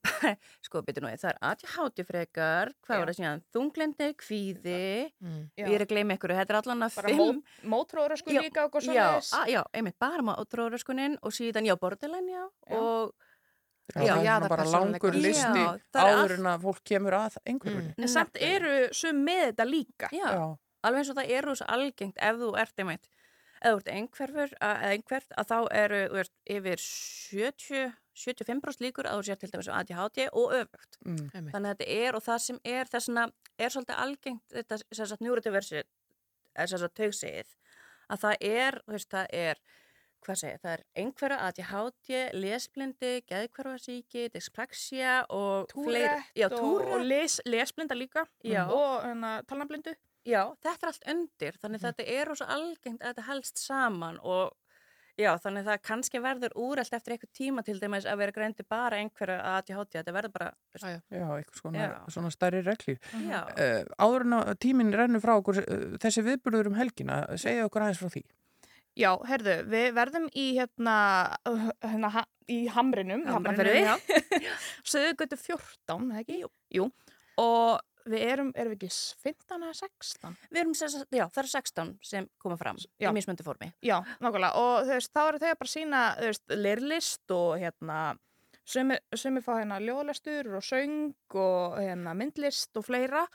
[0.66, 2.72] sko, byrju nú, það er ADHD frekar.
[2.86, 3.00] Hvað Já.
[3.00, 4.84] var það síðan, þunglindi, kvíði.
[5.20, 5.40] Mm.
[5.60, 7.42] ég er að gleyma ykkur, þetta er allan að bara fimm
[7.74, 11.76] mótróra sko Já, líka og já, að, já, einmitt, bara maður ótróðröskunin og síðan, já,
[11.80, 12.80] borderline, já, Já.
[12.80, 13.12] og
[13.90, 15.62] Já, Já, það er bara langur listi
[15.98, 17.88] áður en að fólk kemur að einhverjum.
[17.98, 20.10] en samt eru sum með þetta líka.
[20.14, 20.44] Já, Já,
[20.86, 23.08] alveg eins og það eru svo algengt ef þú ert einmitt
[23.60, 28.80] ef þú ert einhverfur, að, eða einhvert að þá eru, þú veist, yfir 70 75%
[28.84, 30.98] líkur að þú sér til dæmis á ADHD og öfugt.
[31.04, 31.30] mm.
[31.32, 33.26] Þannig að þetta er og það sem er þessna
[33.58, 35.82] er svolítið algengt þetta sem sagt neurodiversi
[36.56, 37.54] er sem sagt taugsið
[38.10, 39.60] að það er, þú veist, það er
[40.20, 47.04] hvað segir, það er einhverja ADHD, lesblindi, geðkvarfarsíki, dyspraxia og túrætt já, og, túrætt, og
[47.08, 48.66] les, lesblinda líka Já.
[48.68, 49.94] og hérna, talnablindu
[50.28, 51.86] já, þetta er allt undir, þannig Mhm.
[51.86, 54.52] þetta er rosa algengt að þetta helst saman og
[55.20, 58.98] já, þannig það kannski verður úrælt eftir eitthvað tíma til dæmis að vera greindi bara
[59.02, 60.98] einhverja ADHD, þetta verður bara, Já, já.
[61.20, 62.98] já, eitthvað svona, svona stærri reglur.
[63.28, 67.66] já, Uh, áður en að tíminn rennur frá okkur uh, þessi viðburður um helgina, segja
[67.68, 68.24] okkur aðeins frá því.
[68.98, 70.94] Já, herðu, við verðum í hérna,
[71.84, 73.94] hérna ha, í Hamrinum, Hamrinum, já.
[74.90, 76.40] Söðugötu 14, eða ekki?
[76.42, 76.50] Jú.
[76.74, 76.88] Jú,
[77.40, 80.36] og við erum, erum við ekki s- 15 eða 16?
[80.50, 80.72] Við erum
[81.10, 83.10] já, það eru 16 sem koma fram Já.
[83.10, 83.72] í mismöndi formi.
[83.82, 87.58] Já, nákvæmlega, og þú veist, þá eru þau að bara sína, þú veist, lirlist og
[87.60, 87.98] hérna,
[88.64, 93.26] sumi, sumi fá hérna ljóðlestur og söng og hérna myndlist og fleira.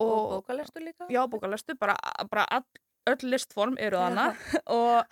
[0.00, 1.06] Og bókalestu líka.
[1.08, 1.96] Já, bókalestur, bara,
[2.30, 2.64] bara all,
[3.08, 4.26] öll listform eru þarna
[4.66, 5.04] og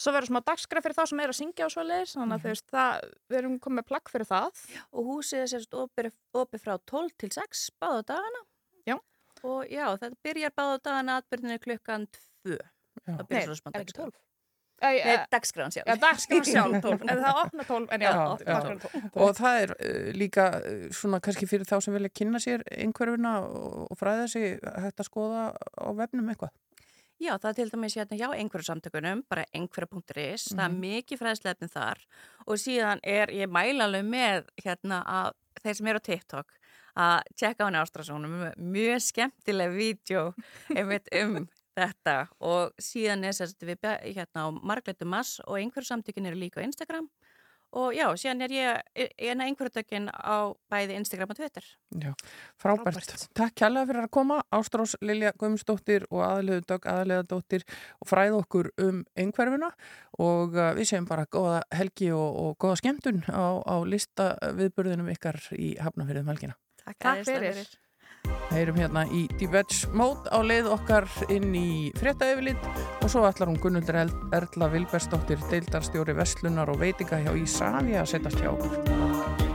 [0.00, 2.44] svo verður smá dagskraf fyrir þá sem er að syngja og svo leiðis, þannig að
[2.46, 4.62] þú veist, það, við erum komið plagg fyrir það.
[4.96, 6.10] Og húsið er sérst opið,
[6.40, 8.42] opið frá 12 til 6 báða dagana.
[8.88, 8.96] Já.
[9.44, 12.08] Og já, þetta byrjar báða dagana atbyrðinu klukkan
[12.48, 12.56] 2.
[12.56, 12.66] Já.
[13.06, 14.10] Það Nei, byrjar svo smá er ekki dagskraf.
[14.16, 14.26] 12?
[14.80, 15.88] Æ, Nei, uh, dagskrafan sjálf.
[15.90, 18.46] já, dagskraf sjálf 12, en það opna 12, en já, Já, já.
[18.48, 19.10] dagskraf 12.
[19.26, 23.34] Og það er uh, líka uh, svona kannski fyrir þá sem vilja kynna sér einhverfuna
[23.44, 26.54] og, og fræða sig hægt að skoða á vefnum eitthvað.
[27.20, 31.66] Já, það er til dæmis hérna hjá einhverju samtökunum, bara einhverja.is, það er mikið fræðslefni
[31.68, 31.98] þar
[32.46, 36.54] og síðan er, ég mæla alveg með hérna að þeir sem eru á TikTok
[37.04, 40.22] að tjekka á henni ástrasónum, mjög skemmtileg vídeo
[40.72, 41.42] einmitt um
[41.76, 46.64] þetta og síðan er sérst við hérna á Margletu Mass og einhverju samtökin eru líka
[46.64, 47.10] á Instagram
[47.76, 51.66] og já, síðan er ég eina einhverju tökinn á bæði Instagram og Twitter.
[51.94, 52.12] Já,
[52.60, 52.98] frábært.
[52.98, 53.26] Frábært.
[53.36, 57.66] Takk kærlega fyrir að koma, Ástrós Lilja Guðmundsdóttir og aðliðu Dögg aðliðadóttir
[58.00, 59.70] og fræð okkur um einhverfuna
[60.18, 65.12] og uh, við segjum bara góða helgi og, og góða skemmtun á, á lista viðburðinum
[65.14, 66.58] ykkar í Hafnafyrðum helgina.
[66.82, 67.64] Takk, Takk fyrir.
[68.50, 72.64] Heyrum hérna í Divets Mode á leið okkar inn í fréttaöfilitt
[73.00, 78.42] og svo ætlar hún Gunnuldur Erla Vilbersdóttir, deildarstjóri Vestlunar og veitinga hjá Ísafja að setjast
[78.42, 79.49] hjá okkur.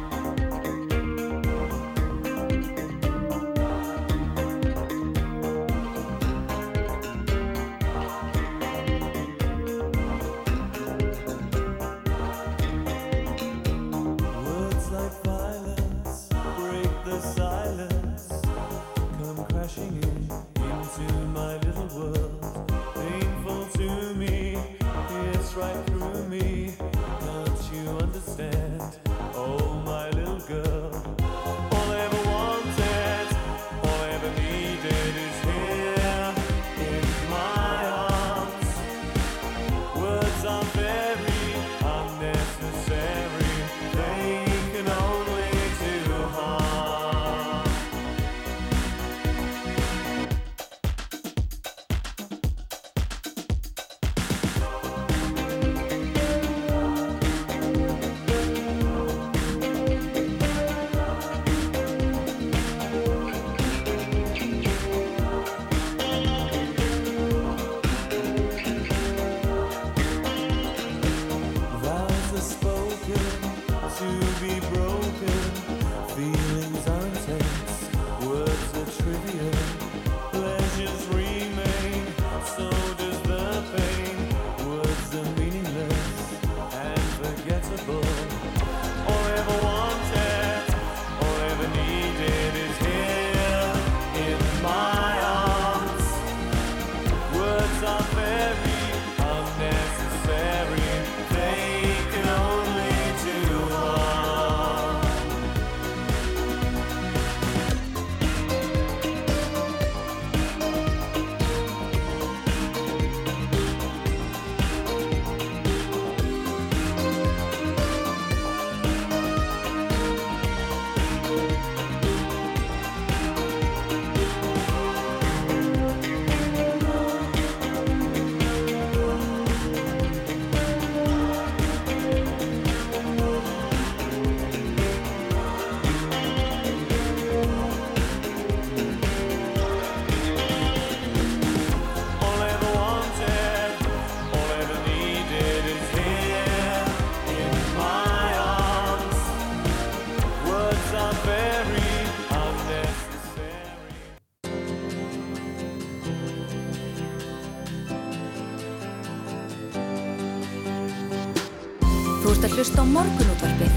[162.35, 163.75] Þú ert að hlusta á morgunútvarpið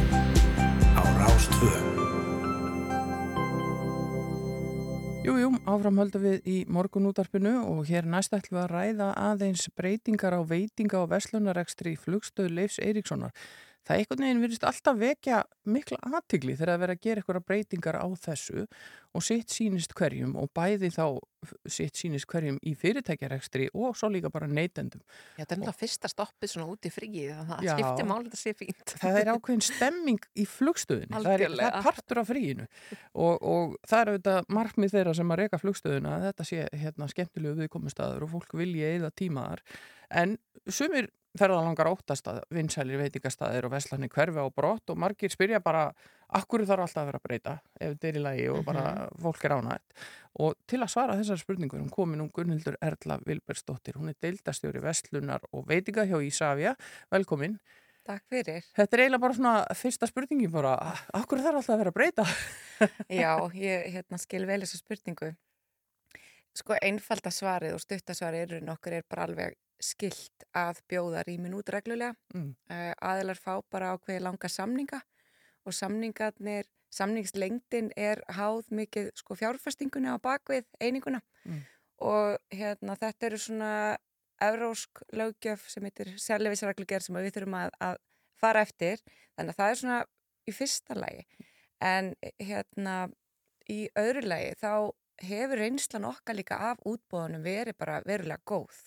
[0.99, 1.69] á Rástvö.
[5.23, 9.69] Jú, jú, áfram höldum við í morgunútarpinu og hér næst ætlum við að ræða aðeins
[9.79, 13.31] breytingar á veitinga og verslunarekstri í flugstöðu Leifs Eiríkssonar.
[13.89, 17.97] Það einhvern veginn virðist alltaf vekja mikla aðtigli þegar að vera að gera eitthvað breytingar
[17.97, 18.67] á þessu
[19.17, 21.05] og sitt sínist hverjum og bæði þá
[21.71, 25.01] sitt sínist hverjum í fyrirtækjarekstri og svo líka bara neytendum.
[25.39, 28.41] Já, þetta er náttúrulega fyrsta stoppið svona út í fríið, að það skiptir mál þetta
[28.41, 28.95] sé fínt.
[29.01, 31.71] það er ákveðin stemming í flugstöðinni, það er, það Algjörlega.
[31.71, 36.17] er partur af fríinu og, og það er auðvitað markmið þeirra sem að reyka flugstöðina
[36.17, 39.65] að þetta sé hérna, skemmtilegu viðkomustæður og fólk vilji eða tímaðar
[40.11, 40.37] en
[40.69, 45.89] sumir ferðalangar óttast að vinsælir veitingastæðir og veslanir hverfi á brott og margir spyrja bara
[46.35, 48.85] akkur þarf alltaf að vera að breyta ef þetta er í lagi og bara
[49.23, 49.99] fólk er ánægt
[50.45, 54.83] og til að svara þessar spurningur hún komin um Gunnhildur Erla Vilbergsdóttir hún er deildastjóri
[54.83, 56.75] Vestlunar og veitinga hjá Ísafja,
[57.13, 57.59] velkomin
[58.09, 58.65] Takk fyrir.
[58.73, 60.71] Þetta er eiginlega bara svona fyrsta spurningin bara,
[61.13, 62.25] akkur þarf alltaf að vera að breyta?
[63.21, 65.35] Já, ég hérna, skil vel þessa spurningu.
[66.59, 71.71] Sko einfalda svarið og stuttasvarið er nokkur er bara alveg skilt að bjóða rýmin út
[71.71, 72.17] reglulega.
[72.35, 72.51] Mm.
[72.71, 74.99] Uh, aðilar fá bara ákveði langa samninga
[75.69, 81.63] og samningarnir, samningslengdin er háð mikið sko fjárfestingunni á bakvið eininguna Mm.
[82.05, 83.73] og hérna þetta eru svona
[84.43, 87.97] evrósk löggjöf sem heitir sérleifisreglugjör sem við þurfum að, að
[88.41, 89.01] fara eftir
[89.37, 89.99] þannig að það er svona
[90.49, 91.25] í fyrsta lagi
[91.81, 92.97] en hérna
[93.71, 94.73] í öðru lagi þá
[95.23, 98.79] hefur reynslan okkar líka af útbóðunum verið bara verulega góð.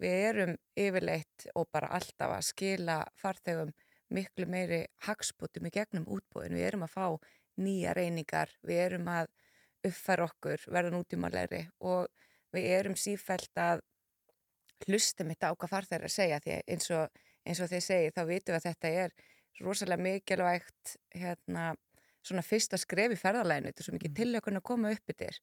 [0.00, 3.72] Við erum yfirleitt og bara alltaf að skila farþegum
[4.14, 6.56] miklu meiri hagspútum í gegnum útbóðin.
[6.56, 7.06] Við erum að fá
[7.60, 9.28] nýja reyningar, við erum að
[9.86, 12.08] uppfæra okkur, verða nútímalegri og
[12.54, 13.84] við erum sífælt að
[14.86, 18.22] hlustum þetta á hvað farþegar að segja því eins og, eins og þeir segi þá
[18.28, 19.14] vitum við að þetta er
[19.60, 21.74] rosalega mikilvægt hérna,
[22.26, 25.40] svona fyrsta skref í ferðalæginu, þetta er svo mikið tilökun að koma upp yfir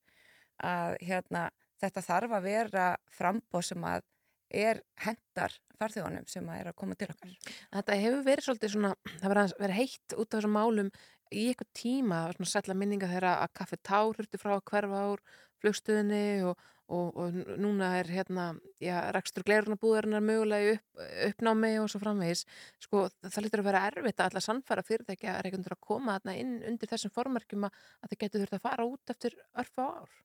[0.67, 1.47] að hérna,
[1.81, 4.05] þetta þarf að vera frambóð sem að
[4.47, 7.33] er hendar farþjóðanum sem að er að koma til okkar.
[7.73, 10.91] Þetta hefur verið svolítið svona, það verið að vera heitt út af þessum málum
[11.27, 15.23] í eitthvað tíma, svona sætla minninga þegar að kaffi tár hurti frá hverfa ár
[15.61, 18.45] flugstöðinni og, og, og núna er hérna,
[18.83, 22.45] já, rekstur gleirunabúðarinnar mögulega upp, uppnámi og svo framvegis.
[22.83, 26.17] Sko, það lítur að vera erfitt að alltaf sannfæra fyrirtækja er einhvern veginn að koma
[26.17, 30.17] þarna inn undir þessum formerkjum að þið getur þurft að fara út eftir örfa ár.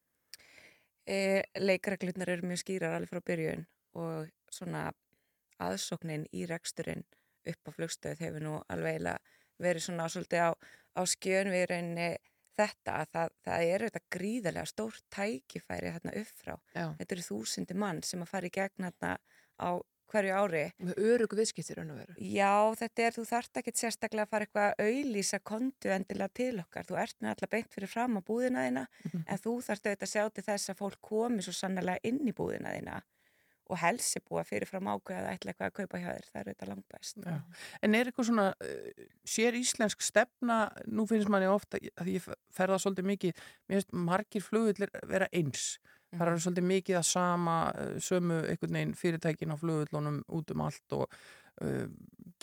[1.02, 1.18] E,
[1.58, 3.66] leikreglutnar eru mjög skýrar alveg frá byrjun
[3.98, 4.86] og svona
[5.62, 7.02] aðsóknin í reksturinn
[7.50, 9.10] upp á flugstöð hefur nú alveg
[9.62, 10.50] verið svona svolítið á,
[10.98, 12.10] á skjön við rauninni
[12.58, 16.54] þetta að það, það er auðvitað gríðarlega stórt tækifæri þarna upp frá.
[16.98, 19.16] Þetta eru þúsindi mann sem að fara í gegn þarna
[19.62, 19.70] á
[20.12, 20.64] hverju ári.
[20.84, 21.78] Með örugu viðskiptir.
[22.20, 26.58] Já, þetta er, þú þarft ekki sérstaklega að fara eitthvað að auðlýsa kontu endilega til
[26.60, 26.84] okkar.
[26.84, 29.24] Þú ert með alla beint fyrir fram á búðina þína Mhm.
[29.26, 32.32] en þú þarft auðvitað að sjá til þess að fólk komi svo sannlega inn í
[32.36, 33.00] búðina þína
[33.70, 36.28] og helsi búa fyrir fram ákveða að ætla eitthvað að kaupa hjá þér.
[36.28, 37.18] Það er auðvitað langt best.
[37.22, 37.36] Já.
[37.82, 40.58] En er eitthvað svona, uh, sér íslensk stefna,
[40.90, 45.76] nú finnst manni ofta, að ég ferða svolítið mikið, mér finnst margir flugullir vera eins.
[46.12, 50.64] Það eru svolítið mikið að sama, uh, sömu einhvern veginn fyrirtækin á flugullunum út um
[50.66, 51.06] allt og
[51.62, 51.86] uh,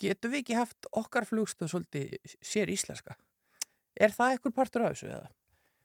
[0.00, 3.14] getum við ekki haft okkar flugstöð svolítið sér íslenska?
[4.00, 5.28] Er það eitthvað partur af þessu eða?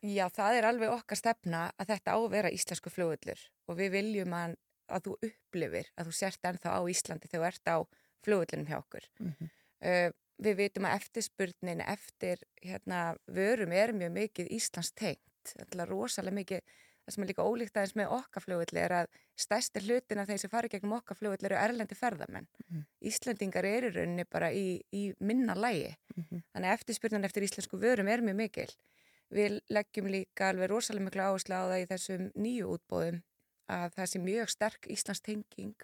[0.05, 3.93] Já, það er alveg okkar stefna að þetta á að vera íslensku flugullur og við
[3.95, 4.55] viljum að,
[4.87, 7.77] að þú upplifir að þú sért ennþá á Íslandi þegar þú ert á
[8.25, 9.09] flugullunum hjá okkur.
[9.19, 9.49] Mm -hmm.
[9.89, 10.11] uh,
[10.41, 15.53] við vitum að eftirspurnin eftir hérna, vörum er mjög mikið Íslands tengt.
[15.61, 16.61] Er rosalega mikið,
[17.05, 20.41] það sem er líka ólíkt aðeins með okkar flugulli er að stærsti hlutin af þeir
[20.41, 22.47] sem fari gegnum okkar flugulli eru erlendi ferðamenn.
[22.65, 22.81] Mhm.
[23.01, 25.95] Íslendingar eru í rauninni bara í, í minna lægi.
[26.15, 26.43] Mhm.
[26.53, 28.69] Þannig að eftirspurnin eftir íslensku vörum er mjög mikil.
[29.31, 33.23] Við leggjum líka alveg rosalega miklu áherslu á það í þessum nýju útbóðum
[33.71, 35.75] að það sé mjög sterk Íslands tenging,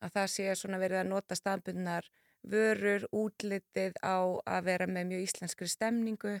[0.00, 2.10] að það sé svona verið að nota staðbundnar
[2.46, 6.38] vörur, útlitið á að vera með mjög íslenskri stemningu.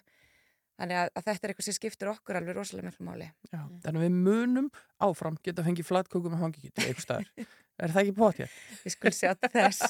[0.80, 3.26] Þannig að, að þetta er eitthvað sem skiptur okkur alveg rosalega miklu máli.
[3.50, 4.70] Já, þannig að við munum
[5.04, 7.50] áfram geta fengið flatkökum og hangikýttu eitthvað staðar.
[7.84, 8.54] er það ekki bótt hér?
[8.84, 9.82] Við skulum sjá þess.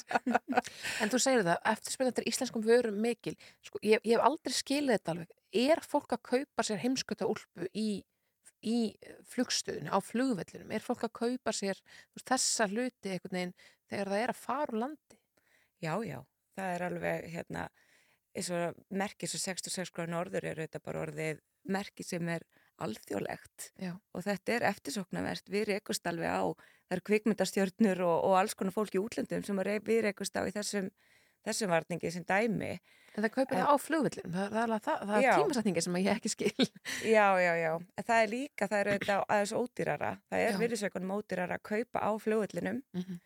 [1.05, 3.37] En þú segir það, eftirspilna til íslenskum vörum mikil.
[3.67, 5.37] Sko, ég, ég hef aldrei skilið þetta alveg.
[5.63, 8.03] Er fólk að kaupa sér heimsköta úlpu í,
[8.67, 8.79] í
[9.31, 10.73] flugstöðinu, á flugvellinum?
[10.73, 13.55] Er fólk að kaupa sér veist, þessa hluti einhvern veginn
[13.91, 15.21] þegar það er að fara úr landi?
[15.81, 16.19] Já, já,
[16.59, 17.69] það er alveg hérna,
[18.37, 21.41] eins og merkis og 66 gráð norður eru þetta bara orðið
[21.71, 22.45] merki sem er
[22.81, 23.93] alþjóðlegt Já.
[24.17, 26.45] og þetta er eftirsóknarvert, við reykust alveg á,
[26.89, 30.55] það eru kvikmyndastjörnur og, og alls konar fólk í útlöndum sem við reykust á í
[30.55, 30.89] þessum,
[31.47, 32.73] þessum varningi sem dæmi.
[33.17, 36.31] En það kaupir það á flugvellinum, það, það, það, það, er tímasetningi sem ég ekki
[36.31, 36.67] skil.
[37.11, 40.59] Já, já, já, en það er líka, það er auðvitað aðeins ódýrara, það er Já.
[40.63, 43.19] virðisaukunum ódýrara að kaupa á flugullinum, Mhm.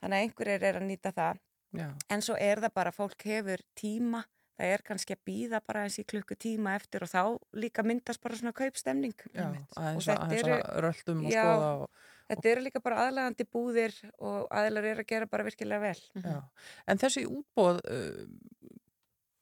[0.00, 1.42] þannig að einhverjir er að nýta það,
[1.76, 4.22] Já, en svo er það bara, fólk hefur tíma,
[4.56, 7.22] það er kannski að býða bara eins í klukku tíma eftir og þá
[7.58, 9.12] líka myndast bara svona kaupstemning.
[9.34, 11.90] já, Og þetta eru- röldum og skoða og,
[12.26, 16.00] Þetta eru líka bara aðlægandi búðir og aðlar eru að gera bara virkilega vel.
[16.24, 16.40] já.
[16.86, 18.72] En þessi útbóð, uh,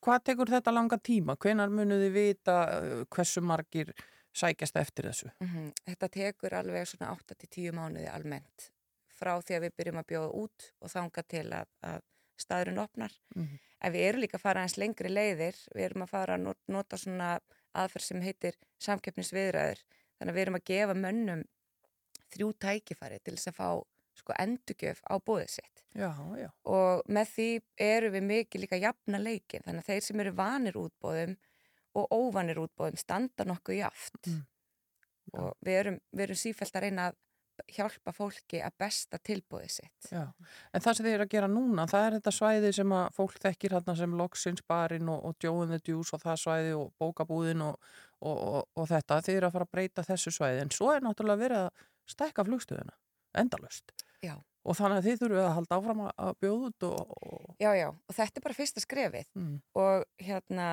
[0.05, 1.37] hvað tekur þetta langa tíma?
[1.41, 3.95] Hvenar munuð þið vita uh, hversu margir
[4.35, 5.30] sækjast eftir þessu?
[5.41, 5.70] Mhm.
[5.89, 8.70] Þetta tekur alveg svona 8-10 mánuði almennt
[9.14, 12.01] frá því að við byrjum að bjóða út og þanga til að, að
[12.43, 13.12] staðurinn opnar.
[13.37, 13.59] Mhm.
[13.85, 16.68] En við erum líka að fara eins lengri leiðir, við erum að fara að not-
[16.72, 17.35] nota svona
[17.76, 19.82] aðferð sem heitir samkeppnisviðræður.
[20.18, 21.43] Þannig að við erum að gefa mönnum
[22.35, 23.68] þrjú tækifæri til þess að fá
[24.14, 25.82] sko endugjöf á bóðið sitt.
[25.95, 26.49] Já, já.
[26.70, 27.49] og með því
[27.87, 31.37] eru við mikið líka jafna leikin þannig að þeir sem eru vanir útbóðum
[31.95, 35.41] og óvanir útbóðum standa nokkuð jaft Mm.
[35.41, 37.20] og við erum, við erum sífælt að reyna að
[37.70, 40.24] hjálpa fólki að besta tilbóðið sitt Já,
[40.74, 43.39] en það sem þið eru að gera núna, það er þetta svæði sem að fólk
[43.45, 47.62] þekkir hérna sem Loksins barinn og, og Joe the Juice og það svæði og bókabúðin
[47.68, 50.91] og, og, og, og þetta, þið eru að fara að breyta þessu svæði, en svo
[50.93, 52.94] er náttúrulega verið að stækka flugstöðuna,
[53.40, 53.94] endalust.
[54.24, 54.34] Já.
[54.64, 57.14] Og þannig að þið þurfum að halda áfram að- bjóða út og...
[57.28, 60.68] og Já, já, og þetta er bara fyrsta skrefið mm, og hérna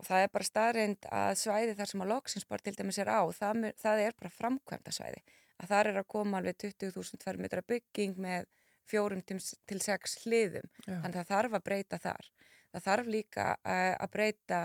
[0.00, 3.20] og það er bara staðreind að svæði þar sem að loksinsbar til dæmis er á,
[3.36, 5.20] það, það er bara framkvæmda svæði.
[5.62, 8.48] Að þar er að koma alveg 20.000 fermetra bygging með
[8.90, 9.38] fjórum til,
[9.78, 10.66] sex hliðum.
[10.88, 10.96] Já.
[11.04, 12.30] Þannig að það þarf að breyta þar.
[12.72, 14.60] Það þarf líka að, að breyta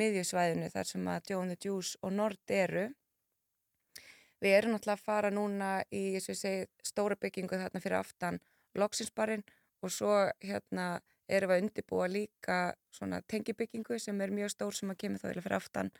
[0.00, 2.88] miðjusvæðinu þar sem að the Juice og Nord eru.
[4.40, 8.40] Við erum náttúrulega að fara núna í segi, stóra byggingu þarna fyrir aftan
[8.78, 9.42] loksinsbarinn
[9.84, 10.12] og svo
[10.44, 12.58] hérna erum við að undirbúa líka
[12.94, 15.90] svona tengibyggingu sem er mjög stór sem að kemur þá eiginlega fyrir aftan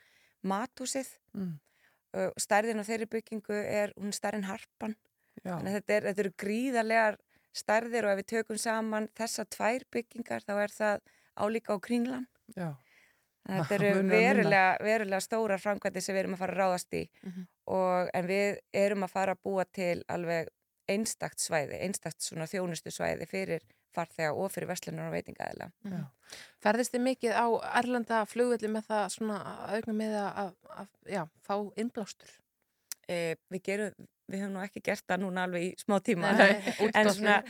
[0.43, 1.07] mathúsið.
[1.37, 1.53] Mm.
[2.41, 4.95] Stærðin á þeirri byggingu er, hún stærðin harpan.
[5.45, 7.17] Já, Þannig að þetta, er, þetta eru gríðarlegar
[7.55, 11.05] stærðir og ef við tökum saman þessa tvær byggingar þá er það
[11.39, 12.27] álíka á kringlan.
[12.55, 12.69] já,
[13.47, 17.47] Þetta eru verulega, verulega stórar framkvæmdi sem við erum að fara að ráðast í Mhm.
[17.71, 20.49] Og, en við erum að fara að búa til alveg
[20.91, 23.63] einstakt svæði, einstakt svona þjónustu svæði fyrir
[23.95, 25.69] farþega og fyrir verslunar og veitingaðila.
[25.83, 26.03] já.
[26.63, 27.47] Ferðist þið mikið á
[27.81, 30.53] Erlenda flugvelli með það svona augna með að, að,
[30.83, 32.35] að já, fá innblástur?
[33.07, 33.17] E,
[33.51, 36.53] við, gerum, við höfum nú ekki gert það núna alveg í smá tíma Nei,
[36.87, 37.41] en svona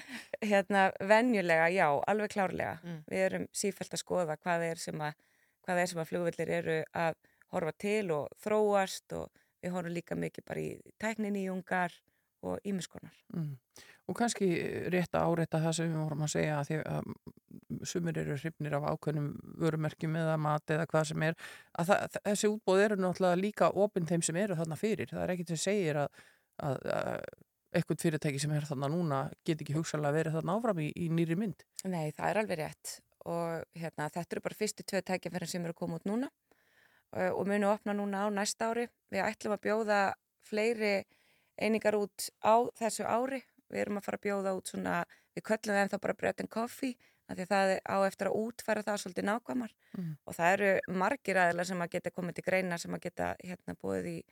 [0.41, 2.80] hérna, venjulega, já, alveg klárlega.
[2.82, 3.03] Mm.
[3.11, 5.22] Við erum sífælt að skoða hvað er sem að,
[5.67, 9.30] hvað er sem að flugvellir eru að horfa til og þróast og
[9.62, 11.95] við horfum líka mikið bara í tækniníjungar
[12.41, 13.14] og ímiskonar.
[13.36, 13.53] Mm.
[14.09, 14.47] Og kannski
[14.91, 17.12] rétt að áreita það sem við vorum að segja að að
[17.88, 19.30] sumir eru hrifnir af ákveðnum
[19.62, 21.38] vörumerkjum eða mat eða hvað sem er
[21.80, 25.14] að það, þessi útbóð eru náttúrulega líka opinn þeim sem eru þarna fyrir.
[25.14, 26.26] Það er ekkert sem segir að,
[26.66, 27.24] að, að
[27.72, 31.38] eitthvað fyrirtæki sem er þarna núna get ekki hugsalega verið þarna áfram í, í nýri
[31.39, 31.66] mynd.
[31.86, 32.97] Nei, það er alveg rétt
[33.30, 36.32] og hérna, þetta eru bara fyrstu tvö tækjaferðin sem eru að koma út núna
[37.12, 38.88] og munu opna núna á næsta ári.
[39.12, 39.99] Við ætlum að bjóða
[40.47, 41.03] fleiri
[41.62, 43.41] einingar út á þessu ári.
[43.72, 45.05] Við erum að fara að bjóða út svona,
[45.36, 46.95] við köllum það ennþá bara bread and coffee
[47.30, 50.16] af því að það er á eftir að útfæra það svolítið nákvæmar Mm.
[50.26, 53.76] og það eru margir aðeila sem að geta komið til greina sem að geta hérna
[53.76, 54.24] búið í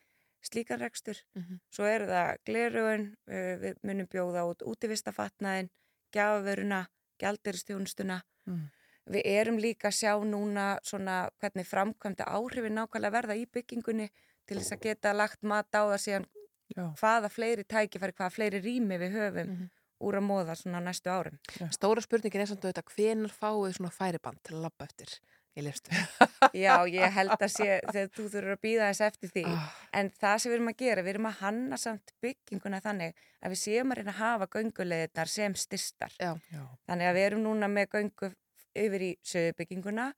[0.42, 1.18] slíkan rekstur.
[1.36, 1.60] Mhm.
[1.70, 5.70] Svo eru það glerugun, við munum bjóða út útivistafatnaðin,
[6.16, 6.88] gjafavöruna,
[7.20, 8.22] gjaldiristjónustuna.
[8.48, 8.70] Mm.
[9.10, 14.10] Við erum líka að sjá núna svona hvernig framkvæmda áhrifin nákvæmlega verða í byggingunni
[14.45, 16.28] til þess að geta lagt mat á það síðan
[16.78, 19.70] Já, hvaða fleiri tækifæri, hvaða fleiri rými við höfum Mhm.
[19.99, 21.39] úr að móða svona næstu árum.
[21.74, 25.10] Stóra spurningin er samt auðvitað hvenar fáið svona færiband til að labba eftir
[25.57, 25.89] í listu?
[26.55, 29.43] Já, ég held að sé þegar þú þurfur að býða þess eftir því.
[29.49, 33.14] Ah, En það sem við erum að gera, við erum að hanna samt bygginguna þannig
[33.43, 36.14] að við séum að reyna að hafa gönguleðirnar sem styrstar.
[36.20, 38.32] já, já, Þannig að við erum núna með göngu
[38.80, 40.10] yfir í söðubygginguna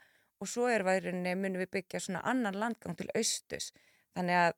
[0.41, 3.72] og svo í rauninni, munum við byggja svona annan landgang til austus.
[4.16, 4.53] Þannig að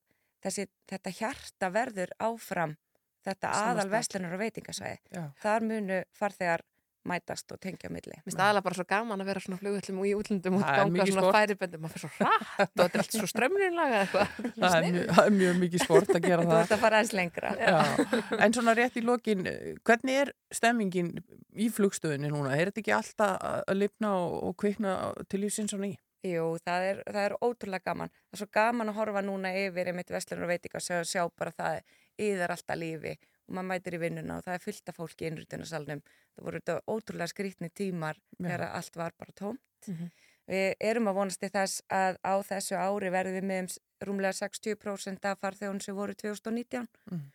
[0.45, 2.77] þessi, þetta hjarta verður áfram
[3.23, 4.99] þetta Sama aðal vestlunar og veitingasvæði.
[5.11, 5.23] já.
[5.39, 6.63] Þar munu farþegar
[7.09, 8.13] mætast og tengja milli.
[8.15, 11.05] Mér finnst aðalega bara svo gaman að vera svona flugvöllum og í útlundum og ganga
[11.09, 11.35] svona sport.
[11.37, 14.37] færiböndum maður fyrir svo hratt og þetta er allt svo strömminlaga eitthvað.
[14.59, 16.61] Það er, mjög, mjög mikið sport að gera Þú það.
[16.63, 17.51] ert að fara aðeins lengra.
[17.59, 19.43] Já, en svona rétt í lokin,
[19.83, 21.11] hvernig er stemmingin
[21.53, 22.55] í flugstöðinni núna?
[22.55, 24.95] Er þetta ekki alltaf að- lifna og, og kvikna
[25.27, 25.93] til lífsins á ný?
[26.23, 28.11] Jú, það er, það er ótrúlega gaman.
[28.31, 31.25] Það er svo gaman að horfa núna yfir einmitt vestlunar og veitinga og sjá, sjá
[31.35, 31.81] bara það
[32.23, 33.11] yðar alltaf lífi
[33.47, 36.01] og maður mætir í vinnuna og það er fullt af fólki í innrýtunarsalnum.
[36.35, 38.47] Það voru þetta ótrúlega skrítni tímar Já.
[38.47, 39.87] þegar allt var bara tómt.
[39.87, 40.11] Mhm.
[40.47, 44.33] Við erum að vonast til þess að á þessu ári verðum við með um rúmlega
[44.35, 47.31] 60% af farþjóðun sem voru 2019 Mhm.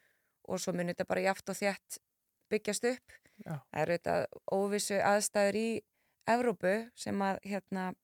[0.48, 1.98] og svo munir þetta bara jaft og þjætt
[2.50, 3.12] byggjast upp.
[3.46, 3.60] Já.
[3.72, 5.80] Það eru þetta óvissu aðstæður í
[6.28, 7.94] Evrópu sem að hérna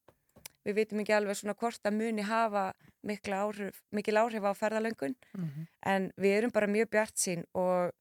[0.65, 2.73] við vitum ekki alveg svona hvort að muni hafa
[3.05, 5.67] mikil áhrif, mikil áhrif á ferðalöngun Mm -hmm.
[5.87, 7.93] en við erum bara mjög bjart sín og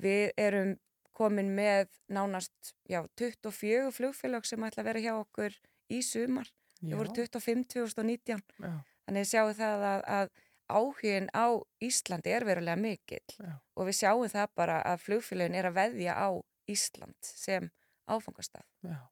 [0.00, 0.76] við erum
[1.12, 5.52] komin með nánast já, 24 flugfélag sem ætla að vera hjá okkur
[5.90, 6.48] í sumar.
[6.82, 8.72] Við vorum 25 2019 já,
[9.06, 10.28] þannig sjáum það að, að
[10.70, 11.46] áhugin á
[11.82, 13.58] Íslandi er verulega mikill Já.
[13.76, 16.28] og við sjáum það bara að flugfélagin er að veðja á
[16.70, 17.70] Ísland sem
[18.08, 18.64] áfangastaf.
[18.82, 19.09] já.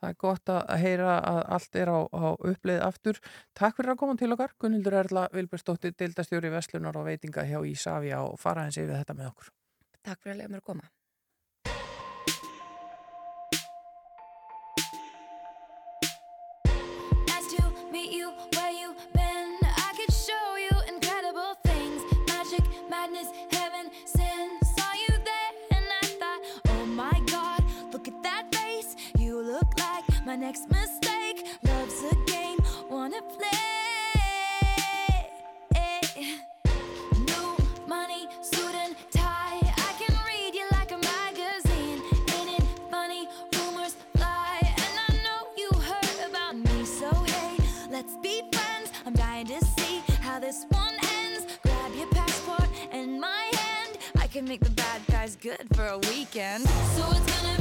[0.00, 3.20] Það er gott að heyra að allt er á, á uppleið aftur.
[3.56, 4.54] Takk fyrir að koma til okkar.
[4.60, 9.32] Gunnildur Erla Vilbersdóttir, deildastjóri Vestlunar og veitinga hjá Ísafja og fara hans yfir þetta með
[9.34, 9.52] okkur.
[10.00, 10.88] Takk fyrir að lega mér að koma.
[30.30, 31.44] my next mistake.
[31.64, 33.48] Love's a game, wanna play.
[37.30, 37.56] New
[37.88, 39.58] money, suit and tie.
[39.88, 42.00] I can read you like a magazine.
[42.36, 43.26] Ain't it funny?
[43.56, 46.84] Rumors fly, and I know you heard about me.
[46.84, 47.56] So hey,
[47.90, 48.92] let's be friends.
[49.04, 51.58] I'm dying to see how this one ends.
[51.64, 53.98] Grab your passport and my hand.
[54.16, 56.68] I can make the bad guys good for a weekend.
[56.94, 57.59] So it's gonna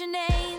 [0.00, 0.53] your name.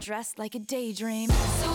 [0.00, 1.30] Dressed like a daydream.
[1.30, 1.74] So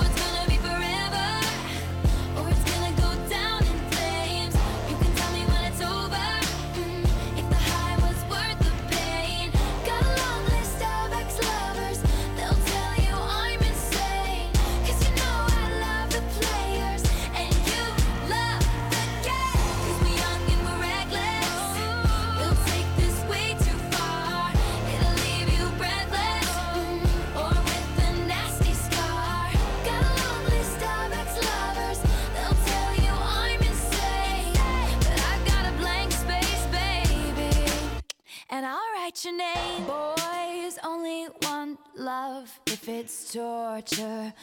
[43.81, 44.33] torture.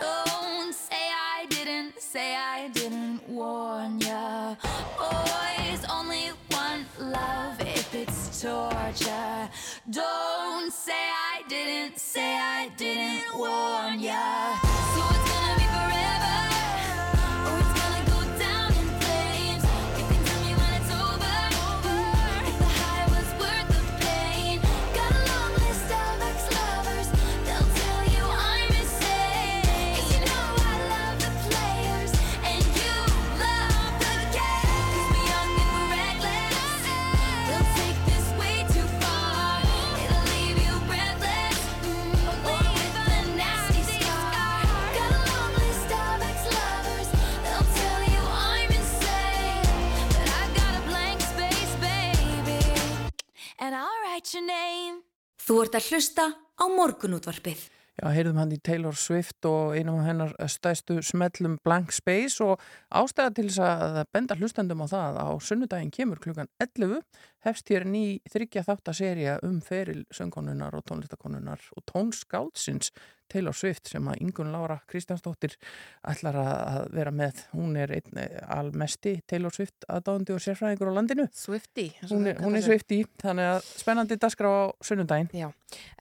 [0.00, 4.54] Don't say I didn't, say I didn't warn ya.
[4.98, 9.48] Boys only want love if it's torture.
[9.90, 14.67] Don't say I didn't, say I didn't warn ya.
[55.48, 57.60] Þú ert að hlusta á morgunútvarpið.
[57.98, 62.60] Já, heyrðum hann í Taylor Swift og einum af hennar stæstu smellum Blank Space og
[62.94, 67.00] ástæða til þess að benda hlustendum á það á sunnudaginn kemur klukkan 11
[67.48, 72.92] hefst hér ný þryggja þáttaserja um feril söngkonunar og tónlistakonunar og tónskáldsins
[73.28, 75.56] Taylor Swift sem að Ingun Lára Kristjánsdóttir
[76.08, 77.44] ætlar að vera með.
[77.52, 81.28] Hún er einn almesti Taylor Swift aðdáðandi og sérfræðingur á landinu.
[81.34, 81.88] Swifty.
[82.04, 82.64] og Hún er, hún er.
[82.64, 85.30] Swifty, þannig að spennandi dagskrá á sunnudaginn.
[85.36, 85.48] Já,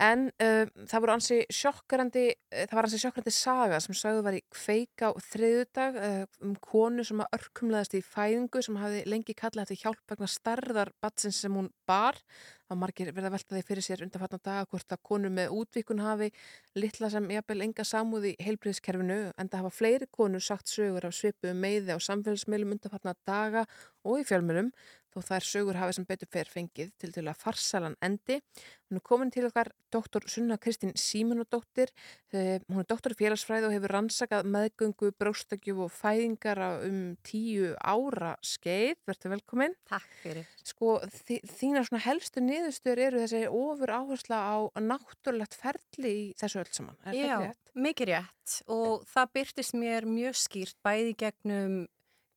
[0.04, 4.38] en uh, það voru ansi sjokkarandi, uh, það var ansi sjokkarandi saga sem sögðu var
[4.38, 9.38] í kveik á þriðudag uh, um konu sem að örkumlaðist í fæðingu sem hafi lengi
[9.38, 12.20] kallað eftir hjálp vegna starðar batsins sem hún bar.
[12.68, 16.02] Var margir verið að velta því fyrir sér undanfatna daga hvort að konur með útvíkun
[16.04, 16.28] hafi
[16.76, 21.16] litla sem jafnvel enga samúð í heilbriðskerfinu en það hafa fleiri konur sagt sögur af
[21.16, 23.64] svipu meiði á samfélagsmeilum undanfatna daga
[24.04, 24.74] og í fjölmjölum
[25.18, 28.40] þó þær sögur hafi sem betur fer fengið til til að farsalan endi.
[28.88, 31.90] Hún er komin til okkar doktor Sunna Kristín Símonadóttir.
[32.32, 37.74] Eh, Hún er doktor í félagsfræði og hefur rannsakað meðgöngu, bróstakjöf og fæðingar um tíu
[37.84, 38.96] ára skeið.
[39.10, 39.76] Verður velkomin.
[39.90, 40.48] Takk fyrir.
[40.64, 46.64] Sko, þi- þínar svona helstu niðurstöður eru þessi ofur áhersla á náttúrulegt ferli í þessu
[46.64, 46.96] öll saman.
[47.06, 47.38] Er Já,
[47.76, 51.88] mikið rétt og það byrtist mér mjög skýrt bæði gegnum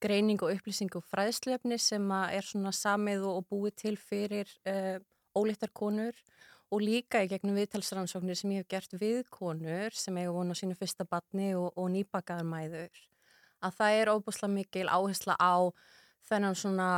[0.00, 4.98] greining og upplýsing og fræðslefni sem er svona samið og búið til fyrir uh,
[5.36, 6.16] ólíktar konur
[6.70, 10.60] og líka í gegnum viðtalsrannsóknir sem ég hef gert við konur sem eiga vonu á
[10.60, 13.00] sínu fyrsta batni og, og nýbakaðar mæður
[13.60, 15.68] að það er óbúslega mikil áhersla á
[16.28, 16.90] þennan svona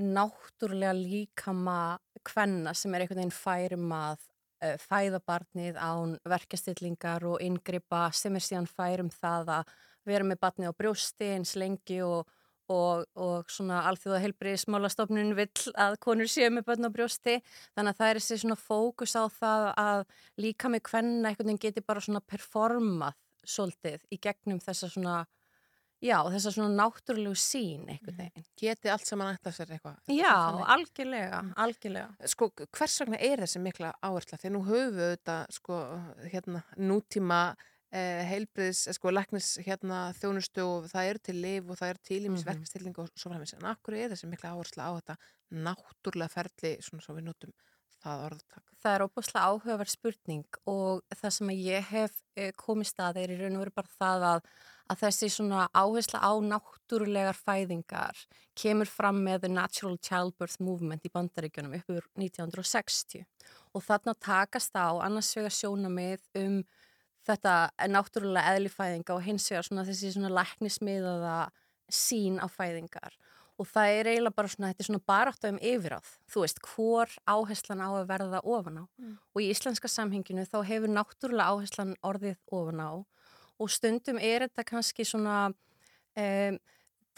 [0.00, 4.18] náttúrulega líkama kvenna sem er einhvern veginn færum að
[4.64, 9.72] uh, fæða barnið án verkastillingar og inngripa sem er síðan færum það að
[10.08, 12.28] vera með batni á brjósti eins lengi og,
[12.72, 17.40] og, og svona alþjóða heilbriðismálastofnun vill að konur séu með batni á brjósti
[17.74, 20.06] þannig að það er þessi svona fókus á það að
[20.46, 25.20] líka með hvenna einhvern veginn geti bara svona performað svolítið í gegnum þessa svona
[26.00, 28.44] Já, þess að svona náttúrulegu sín einhvern veginn.
[28.56, 29.98] Geti allt sem hann ætla sér eitthvað.
[30.08, 30.32] Já,
[30.72, 32.28] algjörlega, algjörlega.
[32.32, 34.38] Sko, hvers vegna er þessi mikla áhersla?
[34.40, 35.80] Þegar nú höfum við þetta, sko,
[36.32, 37.42] hérna, nútíma
[37.92, 42.02] eh, heilbriðs, eh, sko, læknis, hérna, þjónustu og það eru til liv og það eru
[42.04, 42.50] til ímis Mhm.
[42.52, 43.54] verkefstilling og svo framins.
[43.54, 45.16] En akkur er þessi mikla áhersla á þetta
[45.52, 47.52] náttúrulega ferli, svona svo við notum
[48.00, 48.62] það orðtak?
[48.82, 53.38] Það er óbúslega áhugaverð spurning og það sem ég hef eh, komið stað er í
[53.40, 54.40] raun og veru bara það að,
[54.90, 58.16] að þessi svona áhersla á náttúrulegar fæðingar
[58.56, 63.26] kemur fram með The Natural Childbirth Movement í bandaríkjunum uppur 1960
[63.74, 66.64] og þarna takast á annars vegar sjónamið um
[67.30, 67.54] þetta
[67.94, 71.36] náttúrulega eðlifæðinga og hins vegar svona þessi svona læknismiðaða
[71.90, 73.16] sín á fæðingar.
[73.60, 77.10] Og það er eiginlega bara svona, þetta er svona barátt um yfiráð, þú veist, hvor
[77.28, 78.84] áherslan á að verða ofan á.
[78.96, 79.16] Mm.
[79.34, 82.90] og í íslenska samhenginu þá hefur náttúrulega áherslan orðið ofan á.
[83.60, 86.56] Og stundum er þetta kannski svona um,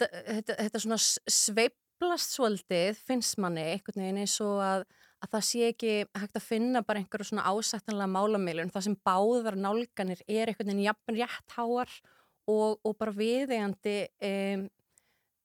[0.03, 4.83] þetta, þetta svona s- sveiflast svolítið finnst manni einhvern veginn eins og að,
[5.23, 9.57] að það sé ekki hægt að finna bara einhverju svona ásættanlega málamilun það sem báðar
[9.59, 11.93] nálganir er einhvern veginn jafn réttháar
[12.51, 13.97] og, og bara viðeigandi
[14.29, 14.65] um,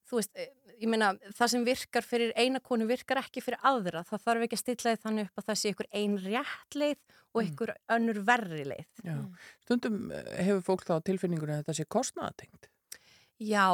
[0.08, 4.02] þú veist, eh, ég meina það sem virkar fyrir eina konu virkar ekki fyrir aðra,
[4.08, 7.16] það þarf ekki að stilla því þannig upp að það sé ykkur ein rétt leið
[7.28, 9.16] og ykkur önnur verri leið Já.
[9.66, 12.70] Stundum eh, hefur fólk þá á tilfinningunni að þetta sé kostnaðatengt.
[13.38, 13.68] Já,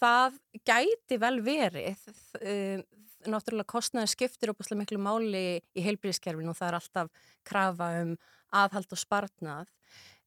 [0.00, 2.08] það gæti vel verið
[2.40, 2.86] um,
[3.32, 5.44] náttúrulega kostnaði skiptir opaslega miklu máli
[5.76, 8.14] í heilbríðiskerfinu og það er alltaf krafa um
[8.58, 9.66] aðhald og spartnað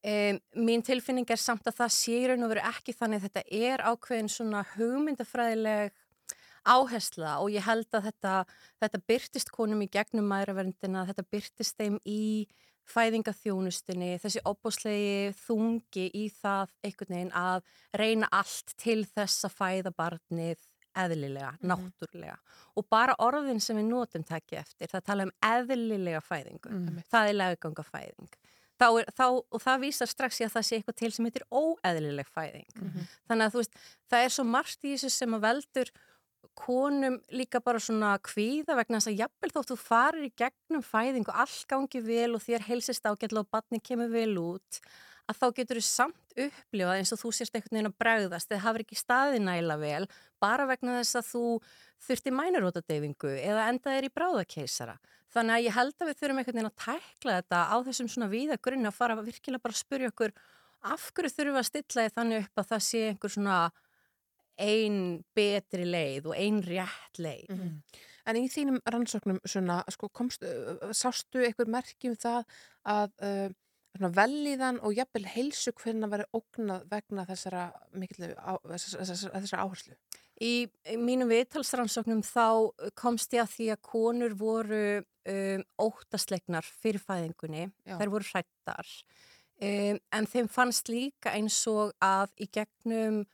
[0.02, 3.42] Um, mín tilfinning er samt að það sé í raun og veru ekki þannig þetta
[3.54, 5.92] er ákveðin svona hugmyndafræðileg
[6.66, 8.32] áhersla og ég held að þetta,
[8.82, 12.48] þetta byrtist konum í gegnum maðuraverndina, þetta byrtist þeim í
[12.90, 17.62] fæðingaþjónustinni, þessi opbóslegi þungi í það einhvern veginn að
[18.02, 20.66] reyna allt til þess að fæða barnið
[20.98, 22.38] eðlilega, náttúrulega
[22.76, 26.80] og bara orðin sem við notum takki eftir, það tala um eðlilega fæðingu,
[27.12, 28.40] það er leguganga fæðing
[28.82, 31.44] þá er, þá, og það vísar strax í að það sé eitthvað til sem heitir
[31.54, 32.70] óeðlileg fæðing.
[33.30, 33.76] Þannig að þú veist,
[34.10, 35.92] það er svo margt í þessu sem að veldur
[36.58, 41.30] konum líka bara svona kvíða vegna þess að jafnvel þótt þú farir í gegnum fæðing
[41.30, 44.82] og allt gangi vel og þér heilsist ágætla og batni kemur vel út
[45.30, 48.64] að þá getur þú samt upplifað eins og þú sérst einhvern veginn að bregðast eða
[48.66, 50.06] hafur ekki staði næla vel
[50.42, 51.44] bara vegna þess að þú
[52.08, 54.98] þurfti mænurótadeyfingu eða endaðir í bráðakeisara.
[55.32, 58.32] Þannig að ég held að við þurfum einhvern veginn að tækla þetta á þessum svona
[58.32, 60.34] víða grunni að fara virkilega bara að spurja okkur
[60.92, 63.58] af hverju þurfum við að stilla því þannig upp að það sé einhver svona
[64.62, 64.98] ein
[65.38, 67.52] betri leið og ein rétt leið.
[67.54, 67.76] Mhm.
[68.30, 70.44] En í þínum rannsóknum svona, sko, komst,
[70.94, 72.44] sástu einhver merki um það
[72.86, 73.48] að uh,
[74.00, 77.64] velíðan og jafnvel heilsu hvernig veri ógnað vegna þessara,
[77.94, 79.98] mikilvæg, á, þessara, þessara, áherslu?
[80.42, 80.54] Í,
[80.90, 87.68] í mínum viðtalsrannsóknum þá komst ég að því að konur voru um, óttaslegnar fyrir fæðingunni,
[87.86, 87.98] Já.
[88.00, 88.96] þær voru hrættar
[89.62, 93.26] um, en þeim fannst líka eins og að í gegnum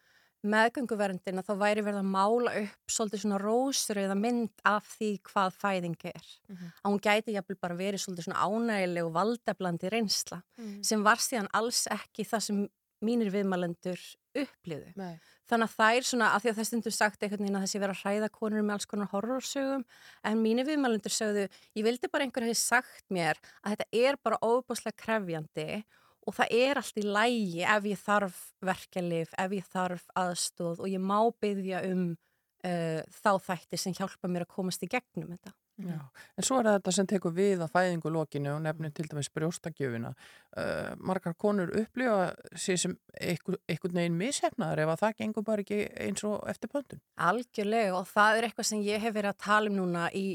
[0.54, 5.56] meðgönguverndina þá væri verið að mála upp svolítið svona rósur eða mynd af því hvað
[5.62, 6.26] fæðing er.
[6.50, 6.72] Mhm.
[6.84, 10.84] Að hún gæti jafnvel bara verið svolítið svona ánægileg og valdeblandi reynsla Mhm.
[10.84, 12.70] sem var síðan alls ekki það sem
[13.04, 14.00] mínir viðmælendur
[14.36, 14.95] upplýðu.
[14.98, 15.20] Nei.
[15.48, 17.80] Þannig að það er svona, af því að það stundum sagt einhvern veginn að þessi
[17.80, 19.86] vera að hræða konur með alls konar horrorsögum,
[20.24, 24.38] en mínir viðmælendur sögðu, ég vildi bara einhver hefði sagt mér að þetta er bara
[24.41, 30.08] óbúslega krefjandi og það er allt í lægi ef ég þarf verkelif, ef ég þarf
[30.18, 32.10] aðstóð og ég má byggja um
[32.66, 35.54] uh, þá þætti sem hjálpa mér að komast í gegnum þetta.
[35.78, 36.00] Já.
[36.34, 40.10] En svo er þetta sem tekur við að fæðingu lokinu og nefnir til dæmis brjóstakjöfina.
[40.58, 45.66] Uh, margar konur upplifa sér sem einhver, einhvern veginn mishefnaðar ef að það gengur bara
[45.66, 47.04] ekki eins og eftir pöntun.
[47.30, 50.26] Algjörlega og það er eitthvað sem ég hef verið að tala um núna í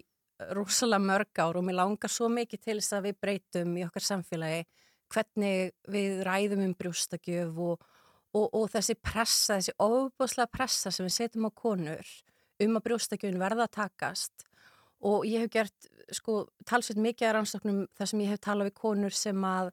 [0.54, 4.06] rosalega mörg ár og mér langar svo mikið til þess að við breytum í okkar
[4.06, 4.62] samfélagi
[5.12, 7.84] hvernig við ræðum um brjóstakjöf og,
[8.34, 12.14] og, og þessi pressa, þessi ofbúslega pressa sem við setjum á konur
[12.62, 14.46] um að brjóstakjöfin verða að takast.
[15.02, 18.78] Og ég hef gert sko talsveit mikið að rannsóknum þar sem ég hef talað við
[18.78, 19.72] konur sem að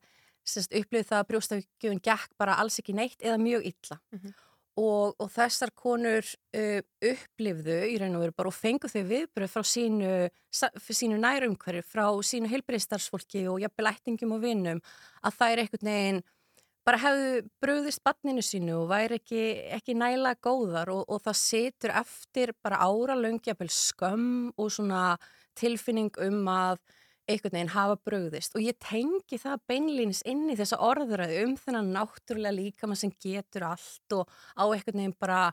[0.58, 4.00] upplifið það að brjóstakjöfin gekk bara alls ekki neitt eða mjög illa
[4.80, 6.80] og, og þessar konur uh,
[7.12, 10.12] upplifðu í raun og veru bara og fengu þau viðbröð frá sínu,
[10.54, 14.84] sínu nærumhverju, frá sínu heilbreyðstarfsfólki og jafnvel ættingum og vinnum
[15.24, 16.22] að það er einhvern veginn
[16.88, 19.44] bara hefðu brugðist barninu sínu og væri ekki,
[19.76, 25.04] ekki næla góðar og, og það situr eftir bara ára löngjapil skömm og svona
[25.60, 26.80] tilfinning um að
[27.30, 28.56] einhvern veginn hafa brugðist.
[28.58, 33.70] Og ég tengi það beinlýnis inn í þessa orðræðu um þennan náttúrulega líkamann sem getur
[33.70, 35.50] allt og á einhvern veginn bara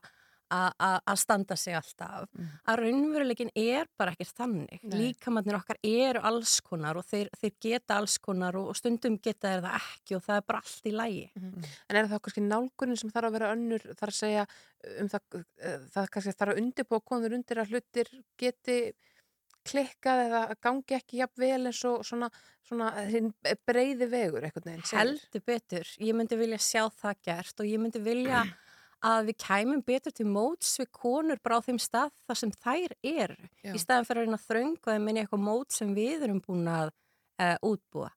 [0.46, 2.28] að standa sig alltaf.
[2.68, 4.82] Að raunveruleikin er bara ekkert þannig.
[4.82, 4.98] Nei.
[5.00, 9.50] líkamannir okkar eru alls konar og þeir, þeir geta alls konar og og stundum geta
[9.50, 11.24] þeir það ekki og það er bara allt í lægi
[11.88, 14.46] En er það kannski nálgunin sem þarf að vera önnur, þarf að segja
[15.00, 18.78] um það, eh, það kannski þarf að undirbúa konur undir að hlutir geti
[19.66, 22.30] klikkað eða gangi ekki jafn vel eins og svona,
[22.66, 23.32] svona hinn
[23.68, 24.84] breiði vegur veginn.
[24.84, 25.00] segir.
[25.00, 28.44] heldur betur, ég myndi vilja sjá það gert og ég myndi vilja
[29.06, 32.94] að við kæmum betur til móts við konur bara á þeim stað þar sem þær
[33.02, 33.74] eru Já.
[33.74, 36.94] í staðan fyrir að þröngu að minni eitthvað mót sem við erum búin að
[37.40, 38.10] uh, útbúa.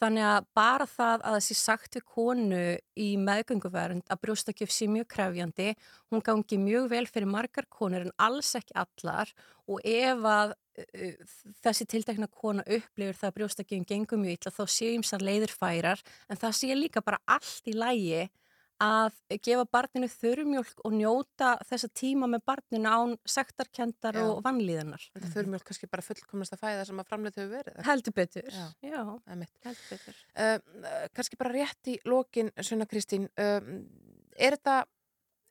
[0.00, 2.62] Þannig að bara það að þessi sagt við konu
[2.96, 5.74] í meðgönguvernd að brjóstakjöf sé mjög krefjandi,
[6.10, 9.32] hún gangi mjög vel fyrir margar konur en alls ekki allar
[9.68, 11.14] og ef að uh,
[11.64, 16.04] þessi tiltekna kona upplifir það að brjóstakjöfum gengur mjög illa þá séum þessar leiðir færar
[16.28, 18.28] en það sé líka bara allt í lægi
[18.80, 24.24] að gefa barninu þurrmjólk og njóta þessa tíma með barninu án sektarkendar Já.
[24.24, 25.04] og vannlíðanar.
[25.16, 27.82] Þetta þurfum við kannski bara fullkomast að fæða sem að framleitt hefur verið.
[27.88, 28.48] Heldur betur.
[28.54, 28.64] Já.
[28.86, 30.22] Já, heldur betur.
[30.32, 33.60] Uh, kannski bara rétt í lokin, Sunna Kristín, uh,
[34.40, 34.80] er þetta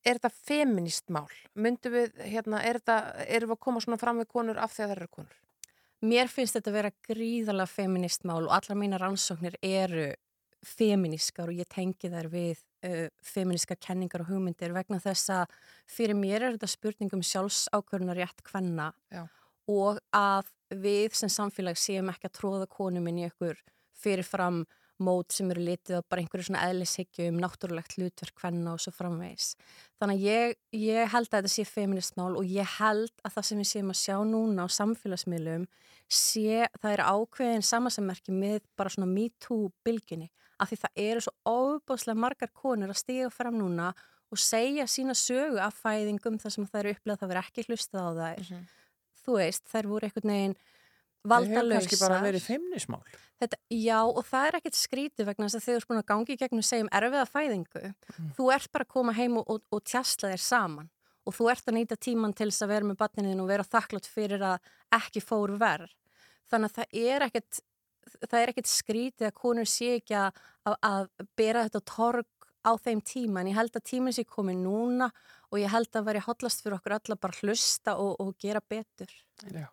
[0.07, 1.27] er þetta feminist mál?
[1.59, 4.85] Myndum við, hérna, er þetta, erum við að koma svona fram við konur af því
[4.85, 5.37] að það eru konur?
[6.09, 10.07] Mér finnst þetta að vera gríðalega feminist mál og allar mína rannsóknir eru
[10.65, 15.57] feminískar og ég tengi þær við uh, feministkar kenningar og hugmyndir vegna þess að
[15.89, 19.25] fyrir mér er þetta spurning um sjálfsákvörnunar rétt kvenna Já.
[19.71, 23.57] og að við sem samfélag séum ekki að tróða konum inn í ykkur
[23.99, 24.63] fyrirfram
[24.99, 28.91] mót sem eru litið á bara einhverju svona eðlishyggju um náttúrulegt hlutverk kvenna og svo
[28.91, 29.53] framvegis.
[29.99, 33.61] Þannig að ég, ég held að þetta sé feministmál og ég held að það sem
[33.61, 35.69] við séum að sjá núna á samfélagsmiðlum
[36.09, 40.29] sé, það er ákveðin samasemmerki með bara svona MeToo-bylginni
[40.59, 43.93] af því það eru svo óbáslega margar konur að stiga fram núna
[44.29, 48.05] og segja sína sögu af fæðingum þar sem það eru upplegað það verið ekki hlustað
[48.05, 48.51] á þær.
[49.23, 50.59] Þú veist, þær voru einhvern veginn
[51.19, 51.83] Það hefur valdalausar.
[51.83, 53.01] kannski bara verið feimnismál.
[53.39, 56.31] Þetta, já, og það er ekkert skrítið vegna þess að þú ert búin að gangi
[56.31, 57.81] í gegnum segjum erfiða fæðingu,
[58.37, 60.87] þú ert bara að koma heim og, og, og tjastla þér saman
[61.27, 64.07] og þú ert að nýta tíman til þess að vera með batniðin og vera þakklátt
[64.09, 65.91] fyrir að ekki fór verð.
[66.49, 67.59] Þannig að það er ekkert,
[68.25, 70.41] það er ekkert skrítið að konur sé ekki að,
[70.75, 75.09] að, bera þetta torg á þeim tíma en ég held að tíminn sé komið núna
[75.49, 79.11] og ég held að veri hotlast fyrir okkur alla bara hlusta og, og gera betur.
[79.47, 79.67] Já,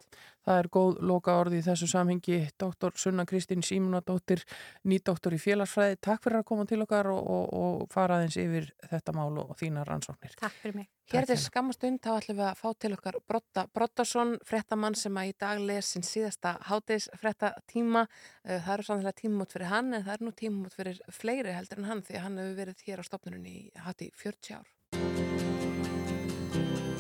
[0.47, 2.39] það er góð loka orði í þessu samhengi.
[2.61, 2.95] Dr.
[2.95, 4.45] Sunna Kristín Símunadóttir,
[4.87, 5.99] nýdoktor í félagsfræði.
[6.07, 9.57] Takk fyrir að koma til okkar og, og, og fara aðeins yfir þetta mál og,
[9.59, 10.37] þína rannsóknir.
[10.39, 10.91] Takk fyrir mig.
[11.11, 15.29] Hér til skammastund þá ætlum við að fá til okkar Brotta Brottason, frettamann sem að
[15.31, 18.07] í dag les sin síðasta hátis frettatíma.
[18.43, 21.83] Uh, Það eru sannlega tímumót fyrir hann en það er nú tímumót fyrir fleiri heldur
[21.83, 23.57] en hann því að hann hefur verið hér á stopnunum í
[23.87, 24.75] hátti 40 ár.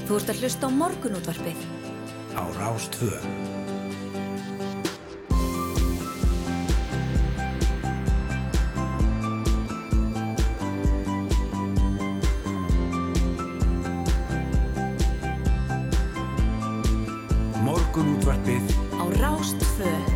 [0.07, 1.96] Þú ert að hlusta á morgunútvarpið.
[2.37, 3.17] Á Rástvö.
[17.65, 18.65] Morgunútvarpið
[19.01, 20.16] Á Rástfö.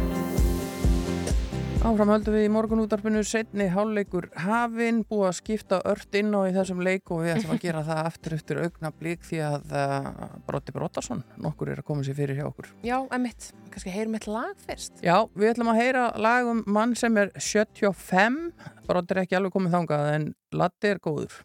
[1.80, 6.52] Áfram höldum við í morgunútarpinu setni hálfleikur hafinn, búið að skipta ört inn á í
[6.52, 10.10] þessum leik og við ætlum að gera það aftur eftir augna blík því að uh,
[10.44, 12.68] Brotti Brottason nokkur er að koma sér fyrir hjá okkur.
[12.84, 15.00] Já, emitt, kannski heyrum eitt lag fyrst.
[15.00, 18.38] Já, við ætlum að heyra lag um mann sem er 75,
[18.84, 21.40] Brotti er ekki alveg komið þangað en Latti er góður.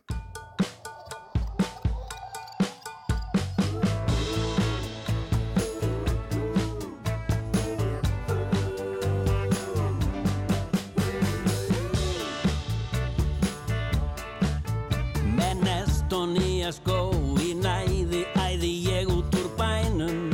[16.66, 17.14] Nýja skó
[17.46, 20.32] í næði æði ég út úr bænum.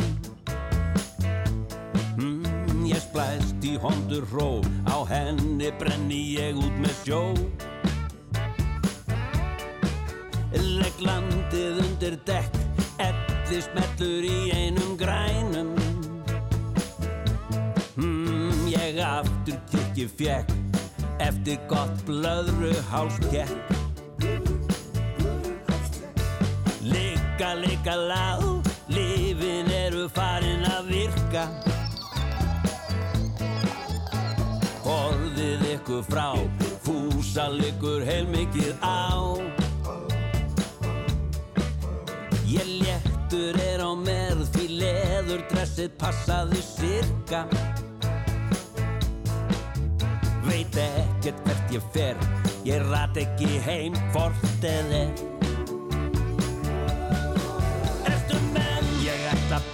[2.16, 7.20] Mm, Ég splæst í hondur hró á henni brenni ég út með sjó.
[10.56, 12.56] Legg landið undir dekk
[13.04, 15.76] Elli smellur í einum grænum.
[18.00, 20.56] Mm, Ég aftur kirkju fjekk
[21.20, 23.72] Eftir gott blöðru hálskekk
[27.52, 31.41] Ligga, ligga lág, lifin eru farin að virka.
[34.88, 36.30] Orðið ykkur frá,
[36.86, 39.36] fús passa liggur heilmikið á.
[42.47, 47.43] Ég léttur er á merð því leður dressið passaði sirka.
[50.47, 52.24] Veit ekkert hvert ég fer,
[52.64, 54.95] ég rat ekki heim hvort eð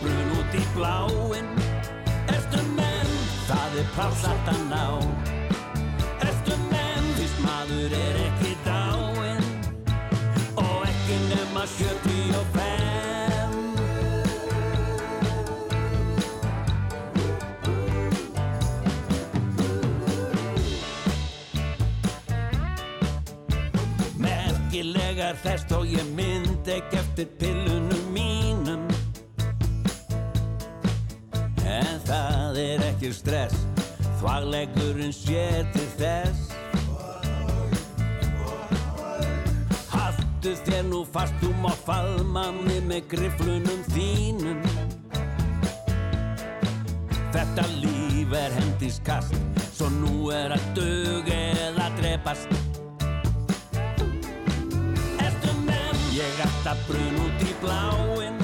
[0.02, 1.48] brun út í bláinn.
[2.34, 3.14] Ertu menn,
[3.48, 4.84] það er pláss alltaf ná.
[6.28, 9.45] Ertu menn, fyrst maður er ekki dáinn.
[10.58, 12.45] Og ekki nema 75
[24.22, 27.76] Merkilegar þess þó ég mynd ekki eftir pillunum
[32.08, 33.66] það er ekki stress.
[34.22, 36.53] Þvaglegurinn sér til þess.
[39.91, 44.64] Haltu þér nú fast þú má faðma mig með griflunum þínum.
[47.36, 49.36] Þetta líf er hendiskast
[49.78, 52.49] Svo nú er að dug eða drepast.
[55.22, 58.41] Ertu menn, ég ætta brun út í bláinn.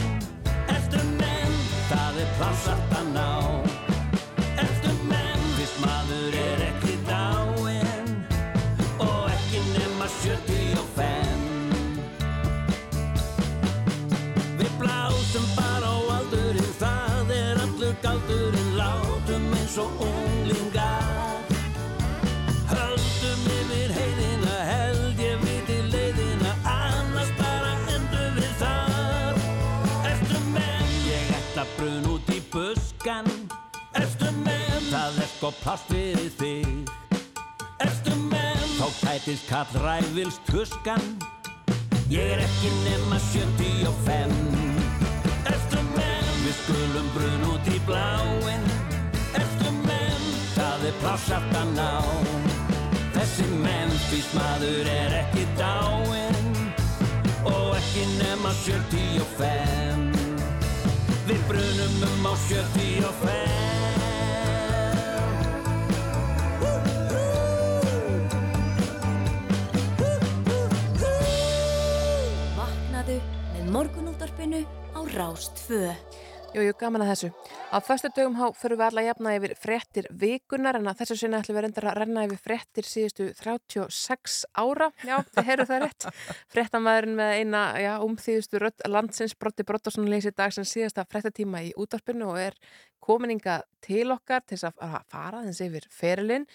[0.67, 1.57] Ertu menn,
[1.89, 3.52] það er pláss alltaf ná
[19.75, 21.39] Og unglingar
[22.69, 29.39] Höldum yfir heiðina Held ég viti leiðina Annars bara endur við þar.
[30.11, 33.31] Ertu menn Ég ætla brun út í buskan
[33.97, 36.93] Ertu menn Það er sko pláss fyrir þig.
[37.81, 41.17] Ertu menn Þá tætist kall ræfils tuskan.
[42.13, 44.39] Ég er ekki nema 75
[45.49, 48.82] Ertu menn Við skulum brun út í bláinn
[50.85, 52.01] er pláss aftan á
[53.13, 56.49] Þessi Memphis maður er ekki dáinn
[57.47, 60.17] Og ekki nema 75
[61.29, 63.63] Við brunum um á 75
[72.57, 73.17] Vaknaðu
[73.53, 74.61] með morgunúldarpinu
[74.93, 75.95] á Rástfö.
[76.53, 77.27] Jú, jú, gaman að þessu.
[77.73, 81.39] Á föstu dögum há fyrir við alla jafna yfir fréttir vikunar en að þessu sinni
[81.39, 84.91] ætlum við reyndar að renna yfir fréttir síðustu 36 ára.
[85.01, 86.07] Já, þið heyrðu það rétt.
[86.53, 91.73] Fréttamæðurinn með eina, já, umþýðustu rödd landsins Brotti Brottasson leysi dag sem síðasta fréttatíma í
[91.73, 92.61] útarpinu og er
[93.01, 96.45] komininga til okkar til þess að fara þess yfir ferilinn.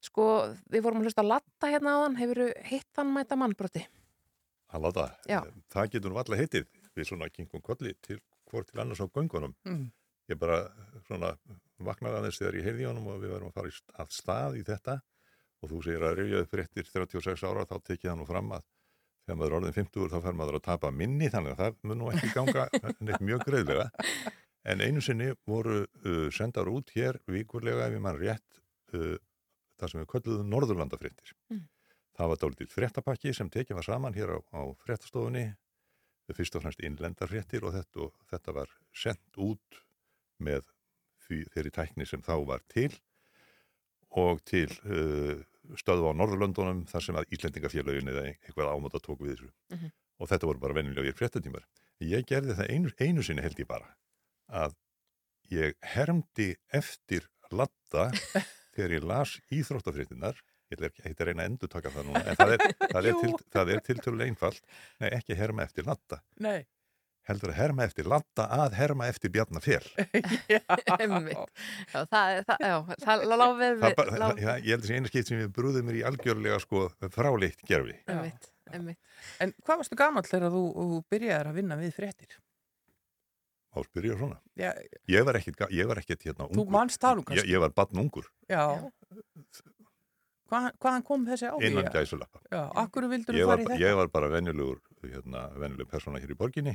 [0.00, 0.30] Sko,
[0.72, 2.20] við vorum að hlusta að latta hérna á hann.
[2.24, 3.84] Hefur hitt hann mæta mann, Brotti?
[4.72, 5.42] Að láta, Já.
[5.68, 8.16] það getur nú alltaf heitið við svona kingum kolli til
[8.52, 9.56] hvort til annars á göngunum.
[9.68, 9.88] Mm.
[10.30, 10.60] Ég bara
[11.08, 11.32] svona
[11.82, 15.00] vaknaði aðeins þegar ég heyrði honum og við varum að fara af stað í þetta
[15.62, 18.68] og þú segir að rifjaði fréttir 36 ára þá tekið það nú fram að
[19.22, 22.00] þegar maður er orðin 50 þá fer maður að tapa minni þannig að það mun
[22.00, 22.68] nú ekki ganga
[23.06, 23.88] neitt mjög greiðlega.
[24.62, 28.62] En einu sinni voru uh, sendar út hér vikurlega ef ég mann rétt
[28.94, 29.16] uh,
[29.78, 31.34] það sem við kölluðum Norðurlandafréttir.
[31.50, 31.64] Mm.
[32.12, 35.48] Það var dálítið fréttapakki sem tekið var saman hér á, á fréttastofunni
[36.32, 39.80] fyrst og fremst innlendarfréttir og þetta, og þetta var sendt út
[40.42, 40.62] með
[41.26, 42.90] því, þeirri tækni sem þá var til
[44.22, 45.40] og til uh,
[45.78, 49.92] stöðu á Norðurlöndunum þar sem að Íslendingafélagin eða eitthvað ámáta tók við þessu Mhm.
[50.22, 51.64] og þetta voru bara vennilegir fréttatímar.
[52.02, 53.88] Ég gerði það einu, einu sinni held ég bara
[54.48, 54.74] að
[55.50, 58.10] ég hermdi eftir latta
[58.74, 60.38] þegar ég las íþróttafréttinar
[60.72, 62.62] ég ætla ekki ekki að reyna að endur taka það núna en það er,
[62.94, 64.62] það er, til, það er tiltölulega einfalt
[65.02, 66.60] nei, ekki að herma eftir latta Nei.
[67.30, 69.82] heldur að herma eftir latta að herma eftir bjarnafél
[70.98, 71.52] Einmitt.
[71.92, 75.12] Já, það, er- það, já, það lág við, Það það, ég held að þessi einu
[75.12, 78.98] skipt sem ég brúði mér í algjörlega sko fráleitt gerfi einmitt, einmitt.
[79.44, 82.40] En hvað varstu gamall þegar þú, þú byrjaðir að vinna við fréttir?
[83.72, 84.68] á spyrja svona Já,
[85.08, 87.52] ég var ekkit hérna þú ungur manst það nú ég, kannski?
[87.54, 88.64] ég var batn ungur Já.
[90.52, 91.66] Hvað, hvaðan kom þessi áhuga?
[91.70, 93.78] innan gæsulappa Já, akkur vildur þú fara í þetta?
[93.80, 96.74] ég var bara venjulegur hérna, venjuleg persóna hér í borginni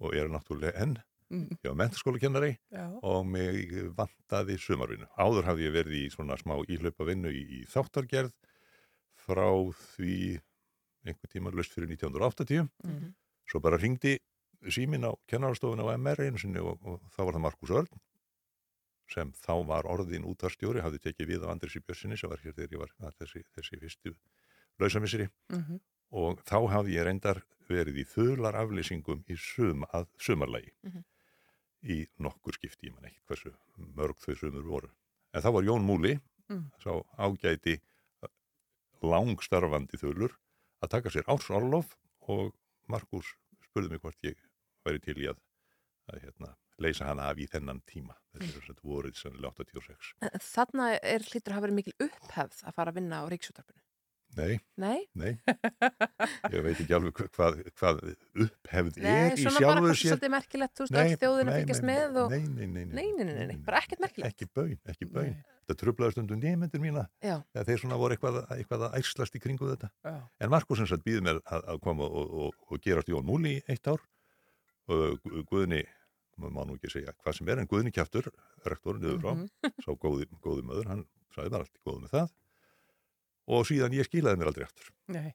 [0.00, 0.98] og ég er náttúrulega enn
[1.30, 1.46] Mm.
[1.62, 2.90] ég var mentaskólakennari Já.
[3.06, 5.06] og mig vantaði sumarvinnu.
[5.16, 8.32] Áður hafði ég verið í svona smá íhlaupa vinnu í, í þáttargerð
[9.14, 9.46] frá
[9.94, 10.40] því
[11.06, 12.66] einhver tíma löst fyrir 1980.
[12.82, 13.14] Mhm.
[13.46, 14.18] Svo bara ringdi
[14.74, 17.86] símin á kennarastofun á MR einu sinni og, og þá var það Markus Örn
[19.12, 22.74] sem þá var orðin útvarstjóri, hafði tekið við af Andrisi Björnsinni sem var hér þegar
[22.76, 24.14] ég var var þessi, þessi fyrstu
[24.80, 25.80] lausamisseri Mhm.
[26.12, 31.04] og þá hafði ég reyndar verið í þular aflýsingum í sum, að sumarlægi Mhm.
[31.84, 34.90] í nokkur skipti, ég man ekki hversu mörg þau sumur voru.
[35.34, 36.70] En þá var Jón Múli, Mm.
[36.82, 37.80] sá ágæti
[39.02, 40.34] langstarfandi þulur
[40.82, 41.94] að taka sér ársorlof
[42.28, 42.52] og
[42.88, 43.34] Markus
[43.68, 44.36] spurði mig hvort ég
[44.84, 45.38] væri til í að,
[46.12, 46.54] að hérna,
[46.84, 48.16] leysa hana af í þennan tíma.
[48.36, 50.14] Þessi er þetta voruð sannlega 86.
[50.22, 53.76] En Þarna er hlýtur að hafa verið mikil upphefð að fara að vinna á ríksútarpinu.
[54.38, 55.08] Nei, Nei?
[55.18, 55.32] nei,
[56.54, 57.96] ég veit ekki alveg hva- hvað, hvað
[58.44, 60.12] upphefð Nei, er í svona bara sjálfu kannski sér.
[60.12, 62.30] svolítið merkilegt, þú veist, Nei, öll þjóðin að nei, fylgjast nei, með og...
[62.30, 64.30] Nei, nei, nei, Nei, nei, nei, nei, bara ekkert merkilegt.
[64.36, 65.34] Ekki baun, ekki baun.
[65.66, 67.04] Þetta trublaði stundum nefnendur mína.
[67.26, 67.34] Já.
[67.50, 69.90] Þegar þeir svona voru eitthvað, eitthvað að æslast í kringu þetta.
[70.06, 70.14] Já.
[70.46, 73.56] En Markus sem sagt býði mér að, að koma og, og, og gerast Jón Múli
[73.58, 73.98] í eitt ár
[74.90, 75.82] og Gu- Guðni,
[76.40, 78.30] maður má nú ekki segja hvað sem er, en Guðni kjaftur,
[78.66, 79.48] rektorinn yfir frá, Mhm.
[79.84, 82.32] sá góði, góði möður, hann sagði bara allt í góðu með það
[83.50, 84.90] og síðan ég skilaði mér aldrei aftur.
[85.10, 85.30] Nei.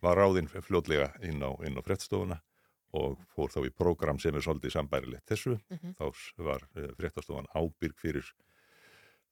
[0.00, 2.38] Var ráðinn fljótlega inn á, á frettstofuna
[2.96, 5.58] og fór þá í prógram sem er svolítið sambærilegt þessu.
[5.68, 5.94] Mhm.
[5.98, 8.24] Þá s- var uh, frettastofan ábyrg fyrir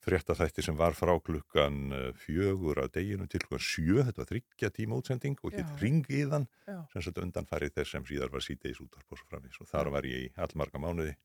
[0.06, 4.72] fréttaþætti sem var frá klukkan eh, fjögur að deginu til klukkan sjö, þetta var þryggja
[4.76, 9.20] tíma útsending og hitt ringiðan sem sagt undanfærið þess sem síðar var síðdeis útvarp og
[9.20, 11.16] svo framvís og þar var ég í allmarga mánuði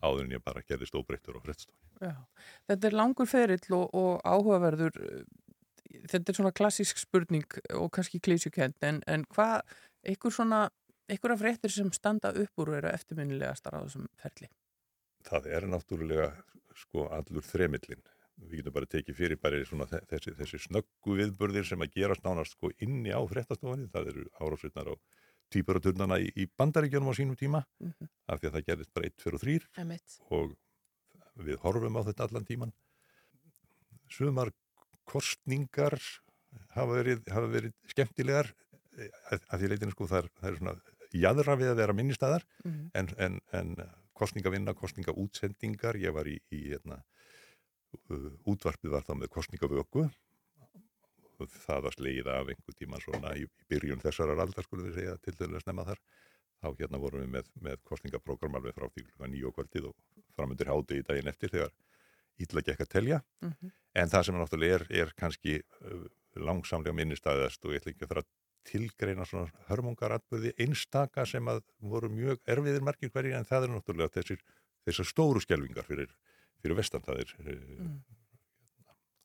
[0.00, 1.88] áður en ég bara gerðist óbreyttur á frettstofan.
[2.00, 2.14] Já.
[2.70, 4.96] Þetta er langur ferill og, og áhugaverður.
[6.08, 9.60] Þetta er svona klassísk spurning og kannski klísjukend, en, en hvað,
[10.08, 10.62] einhver svona,
[11.10, 14.48] einhverja fréttir sem standa upp úr og eru eftirminnilegastar á þessum ferli?
[15.28, 16.30] Það er náttúrulega
[16.76, 18.02] sko allur þremillin.
[18.42, 22.70] Við getum bara tekið fyrir bara þessi, þessi snöggu viðburðir sem að gerast nánast sko
[22.80, 23.90] inni á fréttastofanni.
[23.92, 24.94] Það eru árásveitnar á
[25.52, 28.08] týpuraturnana í, í bandaríkjunum á sínum tíma Mhm.
[28.28, 30.18] af því að það gerist bara 1, 2 og 3 Emitt.
[30.30, 30.56] og
[31.38, 32.72] við horfum á þetta allan tíman.
[34.12, 34.50] Sumar
[35.08, 35.98] kostningar
[36.76, 38.50] hafa verið, hafa verið skemmtilegar
[39.32, 40.74] að, að því leitinu sko það er, það er svona
[41.12, 42.90] jæðra við að vera minnistæðar Mhm.
[42.94, 43.74] en, en, en
[44.22, 47.02] kostningavinna, kostningaútsendingar, ég var í, í hérna,
[48.08, 50.06] uh, útvarpið var þá með kostningavöku
[51.50, 55.16] það var slegið af einhver tíma svona í, í byrjun þessarar aldar skulum við segja
[55.22, 56.02] til þess að snemma þar.
[56.62, 60.20] Þá hérna vorum við með, með kostningaprógram alveg frá því klukka nýju og kvöldið og
[60.36, 61.72] framundir hádegi daginn eftir þegar
[62.42, 63.22] ítla gekk að telja.
[63.42, 63.72] Mhm.
[63.94, 66.06] en það sem náttúrulega er, er kannski uh,
[66.36, 68.14] langsamlega minnistæðast og ég ætla ekki að
[68.64, 74.14] tilgreina svona hörmungaratbyrði einstaka sem að voru mjög erfiðir margir hverjir en það er náttúrulega
[74.14, 74.42] þessir,
[74.86, 76.10] þessar stóru skelvingar fyrir,
[76.62, 78.02] fyrir vestan það er uh, Mm.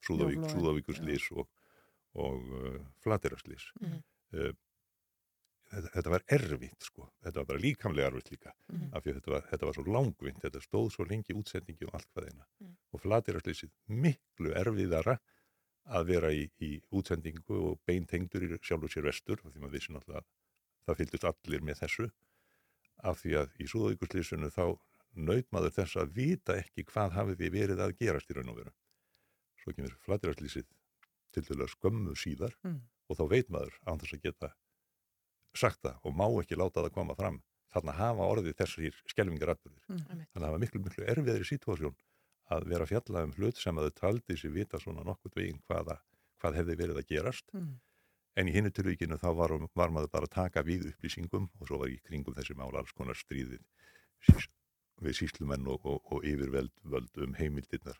[0.07, 1.47] Súðavík, Snjóflóðin, Súðavíkurslís og,
[2.15, 3.97] og uh, Flaterarslís Mhm.
[4.33, 4.51] uh,
[5.67, 8.89] þetta, þetta var erfitt sko, þetta var bara líkamlega erfitt líka Mhm.
[8.93, 11.95] af því að þetta var, þetta var svo langvind þetta stóð svo lengi útsendingi og
[11.97, 12.75] allt hvað eina Mhm.
[12.93, 15.17] og Flaterarslísið miklu erfiðara
[15.87, 20.23] að vera í, í útsendingu og beintengdur í sjálfur sér vestur því maður vissi náttúrulega
[20.23, 20.27] að
[20.87, 22.09] það fylgdust allir með þessu
[23.07, 24.65] af því að í Súðavíkurslísinu þá
[25.17, 28.59] naut maður þess að vita ekki hvað hafið því verið að gerast í raun og
[28.61, 28.73] veru
[29.61, 30.67] svo kemur flatirarslýsið
[31.35, 32.81] til dælu skömmu síðar Mm.
[33.07, 34.49] og þá veit maður án þess að geta
[35.55, 37.41] sagt það og má ekki láta það koma fram
[37.73, 39.83] þarna hafa orðið þessir skelvingar atbyrðir.
[39.91, 40.03] Mm.
[40.07, 41.95] Þannig að það var miklu, miklu erfiðri situasjón
[42.53, 45.59] að vera að fjalla um hlut sem að þau taldi sér vita svona nokkurt veginn
[45.67, 45.97] hvaða,
[46.41, 47.51] hvað hefði verið að gerast.
[47.53, 47.75] Mm.
[48.37, 51.81] En í hinnu tilvíkinu þá var, var maður bara að taka við upplýsingum og svo
[51.81, 53.63] var í kringum þessi mála alls konar stríðið
[54.29, 54.49] sís,
[55.01, 57.97] við síslumenn og, og, og yfirveld völd um heimildirnar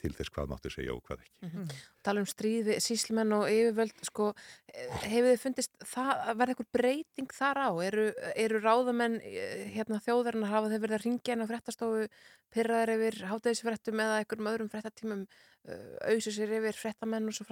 [0.00, 1.34] til þess hvað mátti segja og hvað ekki.
[1.46, 1.68] Mhm.
[2.06, 4.28] Tala um stríð við síslumenn og yfirvöld, sko,
[4.72, 7.70] eh, hefur þið fundist það, verða eitthvað breyting þar á?
[7.86, 12.08] Eru, eru ráðamenn eh, hérna þjóðarinnar, hafa þeir verið að ringja inn á fréttastofu,
[12.52, 15.26] pyrraðar yfir hátæðisfréttum eða einhverjum öðrum fréttatímum,
[15.66, 17.48] uh, auðsir sér yfir fréttamenn og svo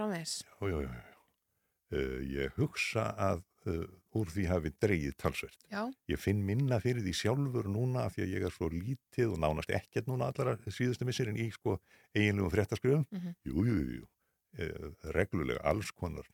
[0.71, 0.89] já, já.
[0.89, 1.11] já.
[1.95, 3.85] Uh, ég hugsa að uh,
[4.19, 5.59] úr því hafi dreigið talsvert.
[5.73, 5.82] Já.
[6.11, 9.41] Ég finn minna fyrir því sjálfur núna af því að ég er svo lítið og
[9.45, 11.78] nánast ekkert núna allara síðustu missirinn í sko
[12.15, 13.07] eiginlegum fréttaskrifum.
[13.11, 13.35] Mhm.
[13.51, 14.07] Jú, jú, jú, jú.
[14.55, 16.27] Uh, reglulega alls konar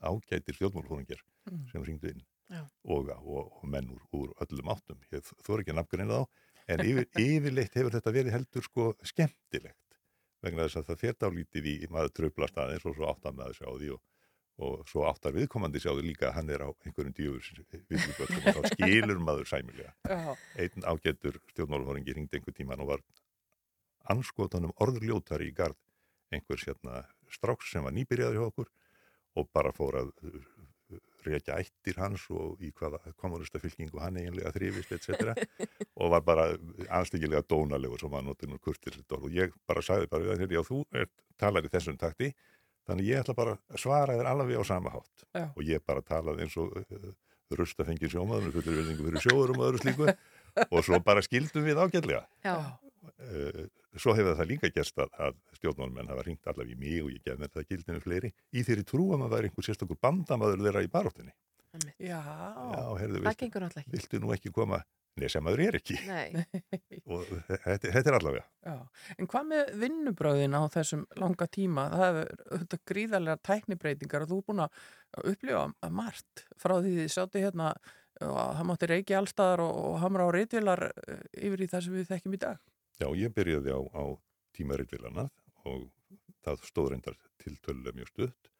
[0.00, 1.66] ágætir stjórnmálfóringjar Mm.
[1.70, 2.22] sem ringdu inn
[2.90, 4.98] og, og, og menn úr, úr öllum áttum.
[5.12, 6.26] Ég þór ekki að nafngreina þá
[6.74, 9.78] en yfir, yfirleitt hefur þetta verið heldur sko skemmtilegt
[10.42, 13.68] vegna þess að það fer dálítið í maður tröflast aðeins og svo áttar maður sjá
[13.78, 14.00] því og,
[14.56, 18.56] og svo áttar viðkomandi sjá því líka að hann er á einhverjum djöfur viðlugöldum og
[18.56, 19.92] þá skilur maður sæmilega.
[20.08, 20.32] Já.
[20.62, 23.04] Einn ágættur stjórnmálfóringi ringdi einhver tíman og var
[24.12, 25.78] anskotanum orðljótari í gard
[26.32, 28.72] einhvers hérna stráks sem var nýbyrjaður hjá okkur
[29.36, 30.40] og bara fór að uh,
[31.26, 35.34] reykja ættir hans og í hvaða kommunista fylkingu hann eiginlega þrifist, etc.
[36.00, 36.46] og var bara
[36.96, 40.62] anstíkilega dónalegur sem var notur nú kurtir og ég bara sagði bara við hann, já
[40.66, 42.32] þú er, talar í þessum takti
[42.86, 45.46] Þannig ég ætla bara að svara þér alveg á sama hátt Já.
[45.50, 47.06] og ég bara talaði eins og uh,
[47.58, 50.06] rustafengið sjómaður með fullir verðingu fyrir sjóðurum og öðru slíku
[50.74, 52.22] og svo bara skildum við ágætlega.
[52.46, 57.10] Uh, svo hefur það líka gerst að, að stjórnmálmenn hafa ringt allavega í mig og
[57.14, 60.64] ég gef mér það gildinu fleiri í þeirri trú að maður væri einhver sérstakur bandamaður
[60.66, 61.34] þeirra í baróttinni.
[62.00, 63.94] Já, Já, heyrðu, Það viltu, gengur náttúrulega ekki.
[63.96, 64.78] viltu nú ekki koma?
[65.16, 65.94] Maður er ekki.
[66.04, 66.44] Nei.
[67.12, 68.42] Og þetta, þetta er allavega.
[68.66, 68.74] Já,
[69.16, 71.86] en hvað með vinnubröðin á þessum langa tíma?
[71.92, 77.14] Það hefur þetta gríðarlega tæknibreitingar og þú er búin að upplifa margt frá því þið
[77.14, 77.70] sátti hérna
[78.26, 80.84] og það mátti reiki allstaðar og, og hamra á reytvilar
[81.32, 82.60] yfir í það sem við þekkjum í dag.
[83.00, 84.04] Já, ég byrjaði á, á
[84.56, 85.28] tímaritvilana
[85.68, 85.88] og
[86.44, 88.52] það stóð reyndar tiltölulega mjög stutt.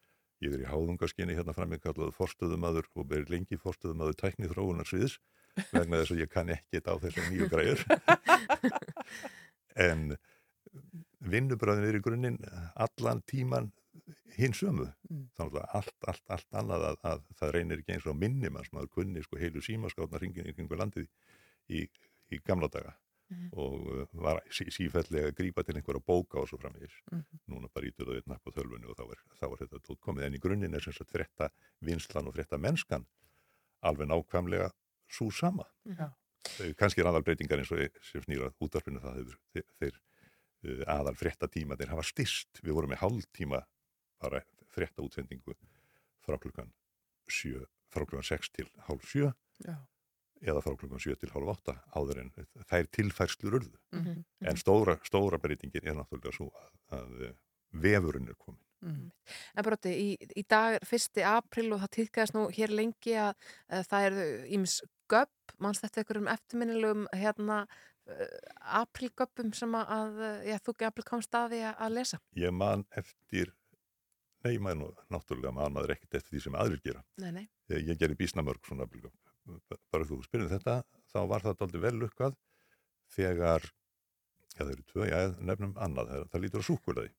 [0.45, 5.17] Ég er í háðungaskinni hérna framið kallaðu forstöðumadur og verið lengi forstöðumadur tækni þróunar sviðs
[5.73, 7.85] vegna þess að ég kann ekkit á þessum nýju græður.
[9.89, 10.17] en
[11.27, 12.39] vinnubröðin er í grunninn
[12.75, 13.71] allan tíman
[14.37, 14.91] hins sömu.
[15.09, 15.25] Mm.
[15.39, 18.67] Þannig að allt, allt, allt annað að, að það reynir ekki eins og minni mann
[18.69, 21.09] sem að kunni sko heilu símaskátna ringin í kringu landið
[21.73, 21.87] í,
[22.33, 22.95] í gamla daga
[23.27, 23.49] Mhm.
[23.59, 26.95] og uh, var sí, sífellega að grípa til einhverja bóka og svo framvegis.
[27.11, 27.41] Mhm.
[27.51, 30.01] Núna bara ítur það einn napp á þölfunni og þá er, þá er þetta tótt
[30.05, 30.27] komið.
[30.29, 31.49] En í grunninn er sem sagt frétta
[31.83, 33.03] vinslan og frétta mennskan
[33.83, 34.69] alveg nákvæmlega
[35.11, 35.67] svo sama.
[35.85, 36.11] Já.
[36.61, 40.85] Eh, Kannski er aðal breytingar eins og sem snýrað útvarpinu það hefur þeir, þeir uh,
[40.97, 42.63] aðal frétta tíma þeir hafa styrst.
[42.63, 43.63] Við vorum með hálftíma
[44.23, 44.43] bara
[44.73, 45.57] frétta útsendingu
[46.27, 46.73] frá klukkan
[47.31, 49.31] 7, frá klukkan 6 til hálf 7
[49.67, 49.77] Já.
[50.43, 52.31] eða frá klukkan 7 til hálf 8 áður en
[52.71, 53.81] þær tilfærslur urðu.
[53.93, 54.23] Mhm.
[54.47, 57.37] En stóra, stóra breytingin er náttúrulega svo að, að eh,
[57.73, 58.63] vefurinn er komin.
[58.85, 59.07] Mm.
[59.57, 61.23] En broti, í, í dag er 1.
[61.25, 63.33] april og það týðkæðast nú hér lengi að,
[63.73, 64.27] að það eru
[64.59, 64.75] íms
[65.11, 68.25] göpp, mannst þetta einhverjum eftirminnilegum hérna uh,
[68.83, 70.19] aprilgöppum sem að,
[70.49, 72.21] já, þú ekki april komst að því að, lesa.
[72.39, 73.53] Ég man eftir,
[74.45, 77.05] nei, ég man náttúrulega man maður ekkert eftir því sem aðrir gera.
[77.23, 77.47] Nei, nei.
[77.73, 79.15] Ég, ég gerði bísnamörg svona aprilgöp.
[79.95, 80.81] Bara þú spyrir þetta,
[81.13, 82.39] þá var það aldrei vel lukkað
[83.15, 83.69] þegar,
[84.57, 87.13] já það eru tvö, já nefnum annað, það, það lítur á súkulaði.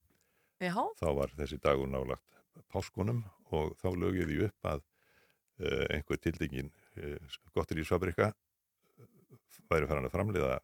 [0.58, 0.74] Já.
[0.98, 2.38] Þá var þessi dagur nálagt
[2.72, 3.22] páskunum
[3.54, 8.32] og þá lögði ég upp að uh, einhver tildingin uh, gottir í Svabrika
[9.68, 10.58] væri farin að framleiða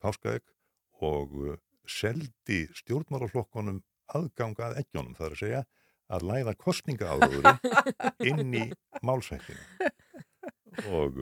[0.00, 0.44] páskaegg
[1.04, 1.32] og
[1.90, 3.80] seldi stjórnmálaflokkonum
[4.14, 5.62] aðganga að eggjónum, það er að segja
[6.10, 7.58] að læða kostningaáðurinn
[8.30, 8.64] inn í
[9.06, 9.90] málsættinu
[10.90, 11.18] og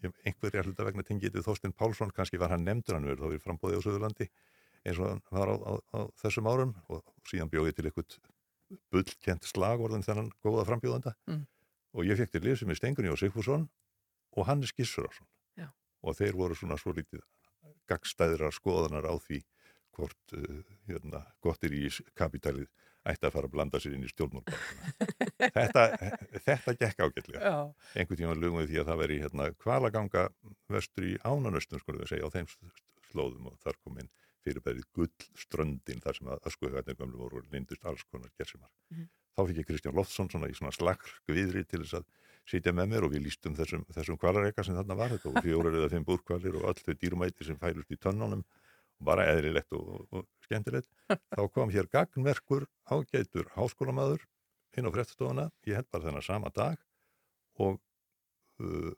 [0.00, 3.20] ég- einhver er hluta vegna tengið við Þorstein Pálsson, kannski var hann nefndur hann verið
[3.24, 4.28] þá við frambóðið á Söðurlandi
[4.88, 8.16] eins og hann var á, á, á þessum árum og síðan bjóði til eitthvað
[8.94, 11.42] bullkent slagorðin þennan góða frambjóðanda Mm.
[11.96, 13.68] Og ég fekk til lið sem er Stengunni og Sigfússon
[14.36, 15.26] og Hannes Gissurarsson
[16.00, 17.24] og þeir voru svona svo lítið
[17.90, 19.42] gagstæðrar skoðanar á því
[19.96, 22.68] hvort uh, hérna, gottir í kapitalið
[23.10, 25.84] ætti að fara að blanda sér inn í stjórnmálbarna þetta,
[26.44, 27.52] þetta gekk ágætlega.
[27.96, 30.24] Einhvern tíma lögum við því að það veri hérna kvalaganga
[30.72, 32.50] vestur í ánanöstum skulum við segja á þeim
[33.10, 34.12] slóðum og þar kom inn
[34.44, 38.70] fyrirbærið gullströndin þar sem að öskuhaugarnir gömlu voru lindust alls konar gersimar.
[38.92, 39.08] Mhm.
[39.40, 42.08] Þá fikk ég Kristján Loftsson svona í svona slagr viðri til þess að
[42.50, 45.76] sitja með mér og við lístum þessum, þessum kvalarreika sem þarna var þetta og fjórar
[45.78, 48.42] eða fimm búrkvalir og öll þau dýrumæti sem fælust í tönnunum
[49.00, 50.90] og bara eðrilegt og, og, skemmtilegt.
[51.36, 54.26] Þá kom hér gagnverkur ágætur háskólamaður
[54.76, 56.76] inn á fréttstofuna, ég held bara þennan sama dag
[57.64, 57.80] og
[58.60, 58.92] uh,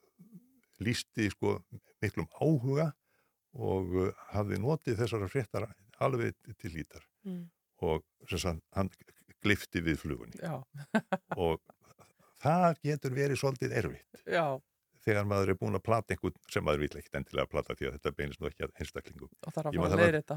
[0.83, 1.61] lísti sko
[2.03, 2.91] miklum áhuga
[3.55, 5.71] og uh, hafði notið þessara fréttar
[6.03, 7.45] alveg til lítar Mm.
[7.87, 8.89] og sem sagt, hann
[9.43, 10.39] glifti við flugunni
[11.47, 11.61] og
[12.43, 14.47] það getur verið svolítið erfitt Já.
[15.07, 17.97] þegar maður er búin að plata einhvern sem maður vil ekkit endilega plata því að
[17.99, 19.31] þetta beinist nú ekki að einstaklingum.
[19.47, 19.69] Og það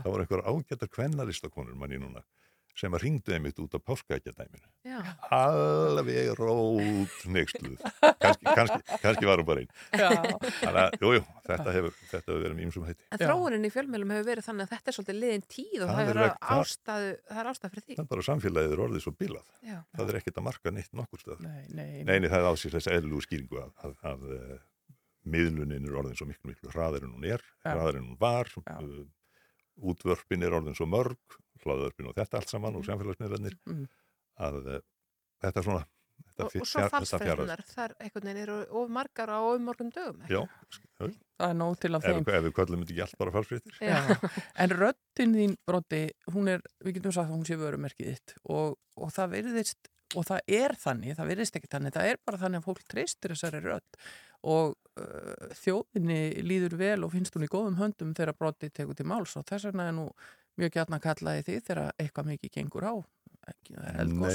[0.09, 2.23] var- einhver ágættar kvennalistakonur manni núna
[2.75, 4.67] sem að ringdu einmitt út á páskaækjadæminu.
[4.85, 4.97] Já.
[5.33, 7.79] Alveg rót nextluð.
[8.21, 9.71] Kanski, kannski, kannski var hún bara einn.
[9.95, 10.09] Já.
[10.59, 13.07] Þannig að, jú, jú, þetta hefur, þetta hefur verið mýmsum hætti.
[13.15, 16.11] En þróunin í fjölmjölum hefur verið þannig að þetta er svolítið liðin tíð og Það
[16.11, 17.95] það, er ástæðu, það er ástæðu fyrir því.
[17.95, 19.49] Það er bara samfélagið er orðið svo bilað.
[19.63, 19.77] Já.
[19.95, 21.43] Það er ekkert að marka neitt nokkur stað.
[21.45, 24.55] Nei, nei, Nei, nei, það er ásýr þess eðlú skýringu að, að, að uh,
[25.25, 28.51] miðlunin er orðin svo miklu, miklu hraðar en hún er, hraðar en hún var,
[29.81, 33.85] útvörpin er orðin svo mörg, hlaðvörpin og þetta allt saman og samfélagsmiðlarnir, Mm.
[34.39, 34.79] að uh,
[35.43, 35.85] þetta er svona,
[36.25, 37.25] þetta, Og, og svo það
[37.85, 40.21] er einhvern veginn eru of margar á of morgum dögum.
[40.29, 40.43] Já.
[40.99, 42.23] Það er nóg til af þeim.
[42.27, 43.81] ef við köllum þetta ekki allt bara falsfréttir.
[43.81, 43.97] Já.
[44.63, 48.77] En röddin þín, Broddi, hún er, við getum sagt að hún sé vörumerkið þitt og,
[48.95, 52.61] og það virðist, og það er þannig, það virðist ekki þannig, það er bara þannig
[52.61, 53.99] að fólk treystir þessari rödd
[54.45, 59.07] og uh, þjóðinni líður vel og finnst hún í góðum höndum þegar Broddi tekur til
[59.09, 60.09] máls og þess vegna er nú
[60.59, 62.95] mjög gætna kallaði því þegar eitthvað mikið gengur á
[63.49, 63.75] ekki
[64.09, 64.31] Nei,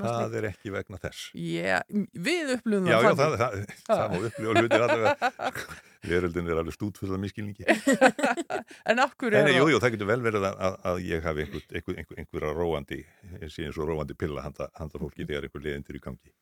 [0.00, 1.24] það er ekki vegna þess.
[1.36, 3.74] Já, við upplifum Já, það já, það, þannig.
[3.88, 5.58] það, það má upplifa hluti.
[6.10, 7.66] Veröldin er alveg stútfull af miskilningi.
[8.90, 9.58] En Nei, er það?
[9.58, 12.52] jú, jú, það getur vel verið að, að, að ég hafi einhver, einhver, einhver, einhverja
[12.56, 13.00] róandi,
[13.40, 16.34] eins og róandi pilla handa, handa fólki þegar einhver leiðindir í gangi.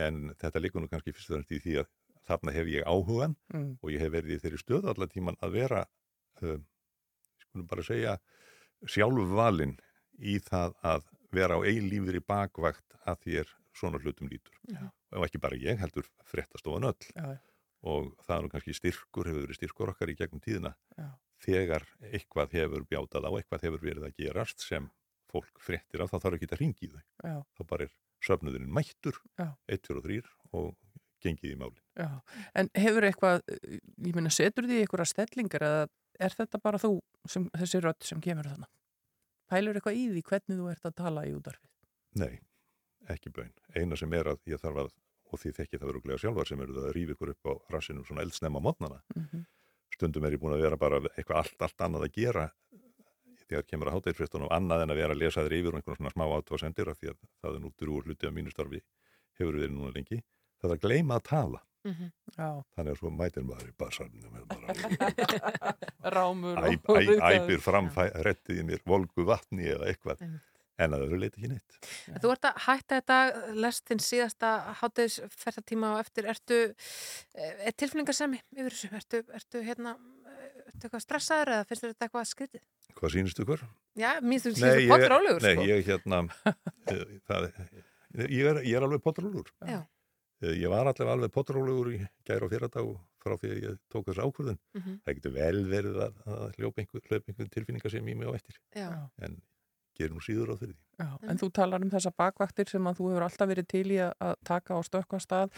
[0.00, 1.88] En þetta liggur nú kannski fyrst og fremst í því að
[2.28, 3.78] þarna hef ég áhugan Mm.
[3.82, 5.84] og ég hef verið í þeirri stöðu allar tíman að vera,
[6.42, 6.64] um,
[7.42, 8.18] skulum bara segja,
[8.86, 9.76] sjálfvalinn
[10.20, 14.54] í það að vera á eilífur í bakvakt að þér svona hlutum lítur.
[14.68, 14.90] Já.
[15.14, 17.38] Og ekki bara ég heldur fréttastofan öll Já,
[17.86, 21.08] og það er nú kannski styrkur, hefur verið styrkur okkar í gegnum tíðina Já.
[21.40, 24.90] þegar eitthvað hefur bjátað á, eitthvað hefur verið að gerast sem
[25.30, 27.02] fólk fréttir af, þá þarf ekki að ringi þau.
[27.24, 27.36] Já.
[27.56, 27.92] Þá bara er
[28.26, 29.52] söfnuðurinn mættur, Já.
[29.70, 30.22] 1, 2 og 3
[30.52, 30.74] og
[31.24, 31.82] gengið í málinn.
[31.98, 32.08] Já,
[32.60, 35.82] en hefur eitthvað, ég meina, setur því einhverja stellingar eða
[36.20, 36.92] er þetta bara þú,
[37.28, 38.70] sem, þessi rödd sem kemur þannig?
[39.50, 41.70] Pælur eitthvað í því hvernig þú ert að tala í útarfið?
[42.20, 42.40] Nei,
[43.10, 43.54] ekki bön.
[43.74, 44.92] Eina sem er að ég þarf að,
[45.30, 48.06] og því þekki það veruglega sjálfar sem eru það að rífa ykkur upp á rassinum
[48.06, 49.02] svona eldsnemma mótnana.
[49.16, 49.46] Mhm.
[49.90, 52.44] Stundum er ég búin að vera bara eitthvað allt, allt annað að gera
[53.50, 56.12] þegar kemur að hátæðisfrestunum annað en að vera að lesa þér yfir og einhvern svona
[56.14, 58.80] smá átvasendir af því að það er nú drúur hluti af mínu starfi
[59.40, 60.20] hefur verið núna lengi.
[60.60, 61.60] Það er að gleyma að tala.
[61.88, 62.10] Mhm.
[62.36, 62.48] Já.
[62.76, 64.34] Þannig að svo mætir maður í basarnum
[66.14, 67.88] Rámur og æp, æp, æpir fram,
[68.24, 70.20] rettiði mér volgu vatni eða eitthvað
[70.80, 71.78] en að þau leiti ekki neitt
[72.12, 73.18] En Þú ert að hætta þetta
[73.64, 74.50] lest þinn síðasta
[74.80, 76.58] hátegisferðartíma og eftir, ertu,
[77.36, 78.90] eh, er tilfinningarsemi yfir þessu?
[79.00, 79.94] Ertu, ertu hérna,
[80.70, 82.64] ertu eitthvað stressaður eða finnst þér þetta eitthvað skrítið?
[83.00, 83.64] Hvað sýnist ykkur?
[84.00, 84.92] Já, mér finnst þú Nei, síðan ég-
[85.44, 85.68] Nei, sko.
[85.68, 86.22] ég hérna
[86.92, 87.48] eh, það,
[88.28, 89.80] ég, er, ég er alveg potrólegur Já.
[90.42, 92.90] Eh, Ég var allavega alveg potrólegur í gæra og fyrradag
[93.20, 95.00] frá því að ég tók þessu ákvörðun Mhm.
[95.04, 98.32] Það getur vel verið að, að hljópa einhver, hljópa einhver tilfinningar sem í mig á
[98.34, 99.10] eftir Já.
[99.20, 99.42] en
[100.00, 100.68] nú síður á því
[100.98, 103.98] Já, en þú talar um þessa bakvaktir sem að þú hefur alltaf verið til í
[104.00, 105.50] að, að taka á stökkva stað.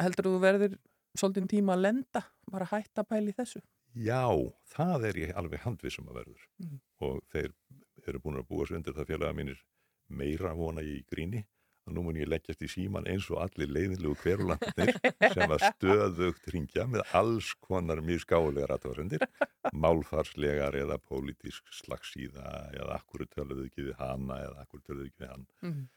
[0.00, 0.74] Heldur þú verður
[1.18, 3.60] svolítið tíma að lenda, bara hætta í þessu?
[3.94, 4.26] Já,
[4.74, 6.80] það er ég alveg handvissum að verður Mhm.
[7.00, 7.52] og þeir
[8.08, 9.58] eru búin að búa sig undir það félaga mínir
[10.08, 11.44] meira vona ég í gríni
[11.90, 14.92] og nú mun ég leggjast í síman eins og allir leiðinlegu hverulandir
[15.34, 19.26] sem að stöðugt ringja með alls konar mjög skálegar aðtöðasendir
[19.74, 25.34] málfarslegar eða pólitísk slagsíða eða akkur töluðu ekki við hana eða akkur töluðu ekki við
[25.34, 25.48] hann.
[25.66, 25.88] Mhm.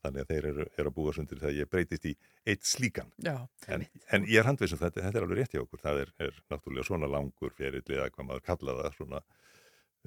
[0.00, 2.12] þannig að þeir eru, eru að búa sig undir það að ég breytist í
[2.48, 3.10] eitt slíkan.
[3.20, 3.34] Já,
[3.68, 3.82] en,
[4.16, 5.82] en ég er handvissum þetta, þetta er alveg rétt hjá okkur.
[5.82, 9.20] Það er, er náttúrulega svona langur ferill eða hvað maður kalla það svona,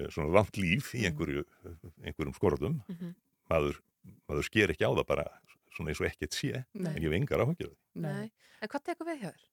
[0.08, 1.46] svona langt líf í einhverju,
[2.08, 2.80] einhverjum skorðum.
[2.90, 3.14] Mhm.
[3.52, 3.80] Maður,
[4.30, 5.26] maður sker ekki á það bara
[5.74, 6.92] svona eins og ekkert sé Nei.
[6.94, 7.74] en ég hef engar áhengjur.
[7.98, 9.50] En hvað tekur við hjá þér?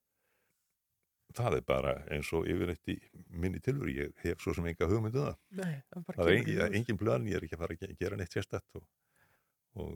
[1.31, 2.97] það er bara eins og yfirleitt í
[3.39, 6.51] minni tilvöru, ég hef svo sem enga hugmyndu það Nei, það bara það er kemur
[6.73, 8.83] í engin, plön, ég er ekki að fara að ge- gera neitt sérstætt og,
[9.79, 9.93] og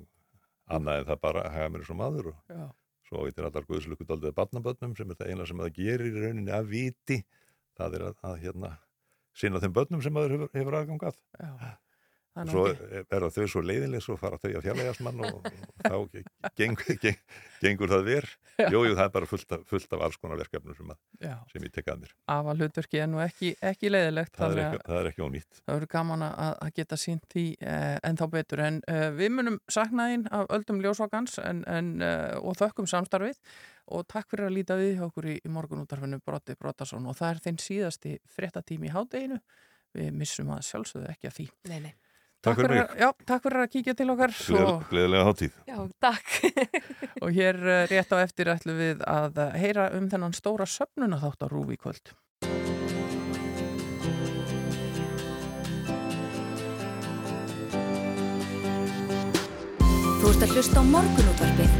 [0.72, 2.64] annað en það bara að hafa mér svo maður og Já.
[3.10, 6.56] svo veitir allar guðslöku daldið barnabönnum sem er það eina sem það gerir í rauninni
[6.56, 7.20] að viti
[7.76, 8.72] það er að, að hérna
[9.36, 11.52] sinna þeim börnum sem maður hefur, hefur aðgangað Já.
[12.36, 15.38] Og Þannig svo að- verða þau svo leiðileg svo fara þau að fjarlægast mann og,
[15.40, 16.24] og þá
[16.60, 17.20] gengur, geng,
[17.64, 18.26] gengur það ver
[18.60, 21.00] jújú, jú, það er bara fullt af, fullt af alls konar verkefnum sem, að,
[21.54, 24.36] sem ég tek að mér Afa hlutverki er nú ekki, ekki leiðilegt.
[24.36, 27.00] það er þannig að- ekki, það er ekki ónýtt Það verður gaman að, að geta
[27.06, 28.64] sínt því eh, en þá betur.
[28.68, 33.40] En eh, við munum sakna þín af öldum ljósvakans en, en, eh, og þökkum samstarfið
[33.96, 37.32] og takk fyrir að líta við hjá okkur í, í morgunútarfinu Brotti Brottason og það
[37.36, 39.40] er þinn síðasti fréttatími í hádeginu.
[39.96, 41.46] Við missum að sjálfsögðu ekki að því.
[41.72, 41.94] Nei, nei.
[42.46, 42.92] Takk fyrir mig.
[43.02, 44.34] já, takk fyrir að kíkja til okkar.
[44.38, 46.36] Gleð- Gleðilega hátíð Já, takk.
[47.26, 51.18] Og hér eh, rétt á eftir ætlum við að eh, heyra um þennan stóra söfnuna
[51.24, 52.14] þátt á Rúfi kvöld.
[60.22, 61.76] Þú ert að hlusta á morgunútvarpið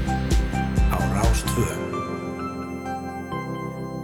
[0.94, 1.68] á Rástvö.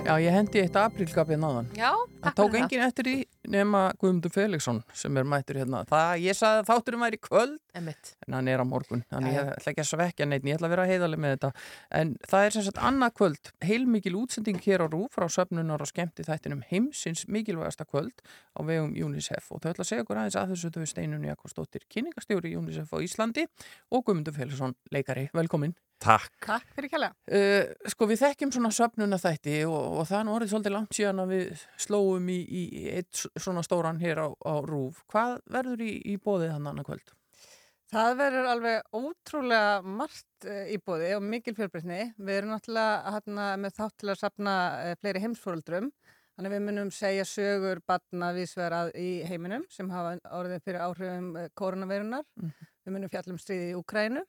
[0.02, 1.68] Já, ég hendi eitt aprílgapið náðan.
[1.78, 3.14] Já, Það takk tók fyrir enginn eftir því
[3.54, 5.84] nema Guðmundur Felixson sem er mættur hérna.
[5.90, 8.12] Það, ég sagði að þátturum væri kvöld Emitt.
[8.26, 9.04] en hann er á morgun.
[9.14, 11.52] Þannig ég ætla ekki að svekja neitt, ég ætla að vera heiðaleg með þetta.
[12.02, 15.90] En það er sem sagt annað kvöld, heilmikil útsending hér á Rúf frá söfnunar og
[15.92, 18.26] skemmti þættinum heimsins mikilvægasta kvöld
[18.58, 21.86] á vegum UNICEF og þau ætla að segja okkur aðeins að þessu þau steinunni Jakobsdóttir,
[26.02, 26.34] Takk.
[26.42, 27.14] Takk fyrir kjærlega.
[27.30, 30.98] Uh, sko við þekkjum svona söfnuna þætti og, og það er nú orðið svolítið langt
[30.98, 35.04] síðan að við slóum í, í eitt svona stóran hér á, á rúf.
[35.12, 37.14] Hvað verður í, í bóðið hann annað kvöld?
[37.92, 42.00] Það verður alveg ótrúlega margt eh, í bóði og mikil fjölbreytni.
[42.18, 45.90] Við erum náttúrulega hérna, með þátt til að sapna eh, fleiri heimsfóröldrum.
[46.40, 51.50] Þannig við munum segja sögur batna vísverað í heiminum sem hafa orðið fyrir áhrifum eh,
[51.60, 52.24] koronaveirunar.
[52.40, 54.24] við munum fjallum stríði í Úkrænu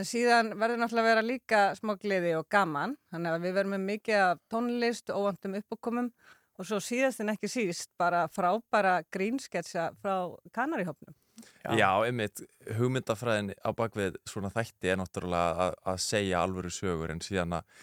[0.00, 3.76] en síðan verður náttúrulega að vera líka smá gleði og gaman þannig að við verðum
[3.76, 6.12] með mikið af tónlist og óvandum uppákomum
[6.60, 11.14] og svo síðast en ekki síst bara frábæra grínsketsa frá Kanaríhopnum.
[11.64, 12.42] Já, Já einmitt,
[12.76, 17.78] hugmyndafræðin á bakvið svona þætti er náttúrulega að, að segja alvöru sögur en síðan að,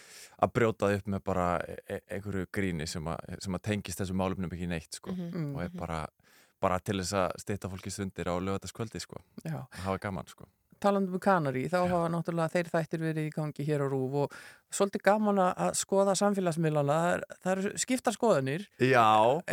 [0.46, 4.04] að brjóta það upp með bara e e einhverju gríni sem, a, sem að tengist
[4.04, 5.56] þessu málumnum ekki neitt sko Mm -hmm.
[5.56, 6.06] og er bara,
[6.62, 9.66] bara til þess að stýta fólki stundir á lögataskvöldi sko Já.
[9.66, 10.46] að hafa gaman sko
[10.84, 11.90] talandum um Kanari, þá Já.
[11.94, 14.36] hafa náttúrulega þeir þættir verið í gangi hér á Rúf og
[14.74, 18.68] svolítið gaman að skoða samfélagsmiðlana, það er, það er skipta skoðanir.
[18.84, 19.08] Já,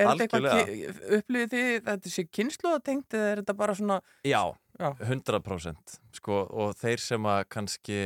[0.05, 0.93] algjörlega.
[1.21, 4.01] Upplýðið þið þetta sé kynnslóðatengt eða er þetta bara svona...
[4.27, 4.43] Já,
[4.75, 4.91] Já.
[5.07, 7.99] 100% sko og þeir sem að kannski,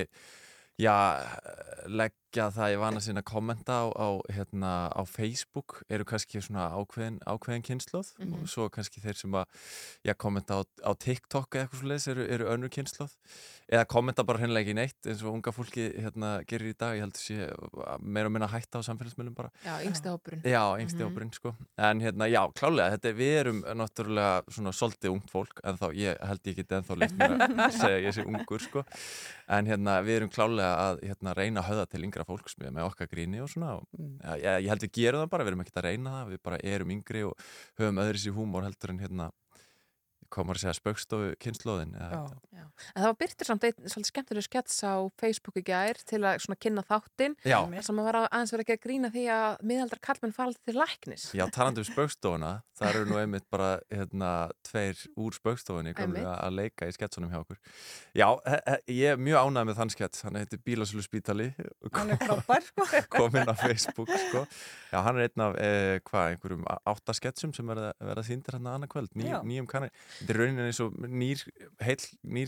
[0.77, 0.97] já,
[2.29, 6.69] leggja það í vana sinna að kommenta á, á, hérna, á Facebook eru kannski svona
[6.77, 8.43] ákveðin, ákveðin kynnslóð mm -hmm.
[8.43, 9.47] og svo kannski þeir sem að
[10.05, 13.13] já, kommenta á, á TikTok eða eitthvað slúleis eru, eru önnur kynnslóð
[13.73, 17.01] eða kommenta bara hennilega ekki neitt eins og unga fólki hérna, gerir í dag, ég
[17.01, 17.37] held að sé
[18.01, 19.51] meira og minna hætta á samfélagsmiðlum bara.
[19.65, 20.43] Já, yngsti hópurinn.
[20.43, 20.63] Já,
[21.05, 21.09] Mhm.
[21.09, 21.55] hópurinn sko.
[21.77, 26.17] En hérna, já, klálega, þetta, við erum náttúrulega svona svolítið ungt fólk en þá, ég
[26.27, 28.85] held ég geti ennþá leitt mér að segja ég sé ungur sko.
[29.49, 32.89] En hérna, við erum klálega að hérna, reyna að höfða til yngra fólks með, með
[32.91, 33.87] okkar gríni og svona og,
[34.23, 36.41] ja, ég, ég held við gerum það bara, við erum ekkert að reyna það við
[36.49, 37.45] bara erum yngri og
[37.79, 39.29] höfum öðris í húmor heldur en hérna
[40.29, 42.23] komar að segja spöggstofu kynnslóðin Já.
[42.59, 42.67] Já.
[42.95, 46.43] En það var byrtir samt einn svolítið skemmtileg skets á Facebook í gær til að
[46.45, 47.59] svona kynna þáttin Já.
[47.63, 50.77] þar sem að var aðeins verið að gera grína því að miðaldar kallmenn alltaf til
[50.79, 54.33] læknis Já, talandi um spöggstofuna, það eru nú einmitt bara hérna,
[54.67, 55.37] tveir úr
[55.99, 56.27] Einmitt.
[56.27, 57.59] að leika í sketsunum hjá okkur.
[58.17, 58.29] Já,
[58.91, 61.49] ég er mjög ánægð með þann skets, hann heitir Bílasölu Spítali.
[61.95, 62.87] Hann er frábær, sko.
[63.13, 64.45] Kominn á Facebook, sko.
[64.93, 67.93] Já, hann er einn af, eh, hvað, einhverjum átta sketsum sem verða,
[68.27, 69.93] þýndir hann annað kvöld, Ný, nýjum kanari.
[70.21, 70.41] Þetta er
[70.85, 70.93] og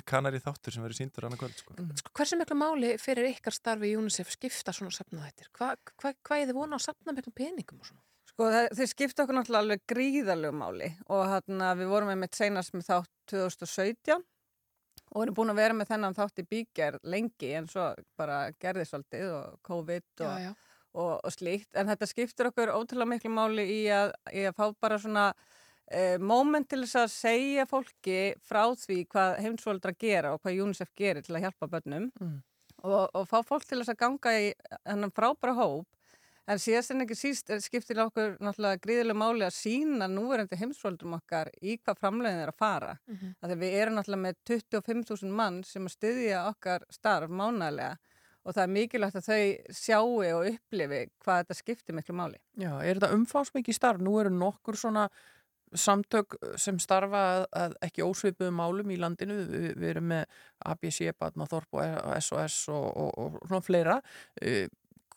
[0.00, 1.76] nýr, kanari þáttur sem verður sýndur annað kvöld, sko.
[2.00, 5.50] Sko, hversu miklu máli fyrir ykkar starfi í UNICEF skipta svona safnaðættir?
[5.56, 8.04] Hvað hva, hva er þið vona að safna miklu peningum og svona?
[8.30, 12.38] Sko það, þeir skipta okkur náttúrulega alveg gríðarlegu máli og hérna við vorum með mitt
[12.38, 14.24] seinast með þátt 2017
[15.10, 18.86] og erum búin að vera með þennan þátt í bígerð lengi en svo bara gerði
[18.86, 20.52] svolítið og COVID og, Já, já.
[20.94, 24.64] og, og slíkt en þetta skiptur okkur ótrúlega miklu máli í að, í að fá
[24.80, 25.26] bara svona
[26.20, 31.22] moment til þess að segja fólki frá því hvað heimsvöldra gera og hvað UNICEF gerir
[31.26, 32.42] til að hjálpa börnum Mm.
[32.82, 34.52] og, og fá fólk til þess að ganga í
[34.86, 35.86] hennan frábæra hóp
[36.50, 41.46] En síðast en ekki síst skiptir okkur náttúrulega gríðilega máli að sína núverandi heimsfóldum okkar
[41.62, 42.96] í hvað framlegin er að fara.
[43.06, 43.34] Mm Mhm.
[43.42, 43.58] -hmm.
[43.60, 47.96] Við erum náttúrulega með 25.000 mann sem að styðja okkar starf mánælega
[48.44, 52.38] og það er mikilvægt að þau sjáu og upplifi hvað þetta skiptir miklu máli.
[52.58, 54.00] Já, er þetta umfásmikið starf?
[54.00, 55.08] Nú eru nokkur svona
[55.78, 59.38] samtök sem starfa að, að ekki ósvipuðu málum í landinu.
[59.50, 60.24] Vi, við erum með
[60.72, 63.96] ABC, Batnathorp og SOS og, og, og svona fleira.
[64.42, 64.66] Uh,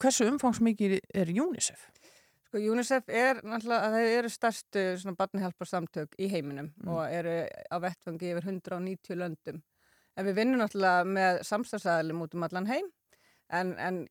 [0.01, 1.89] hversu umfangsmikið er UNICEF?
[2.47, 6.89] Sko UNICEF er náttúrulega að þau eru stærstu svona barnihjálparsamtök í heiminum Mm.
[6.93, 9.61] og eru á vettfangi yfir 190 löndum.
[10.17, 12.91] En við vinnum náttúrulega með samstagsæðilum út um allan heim
[13.49, 14.07] en, en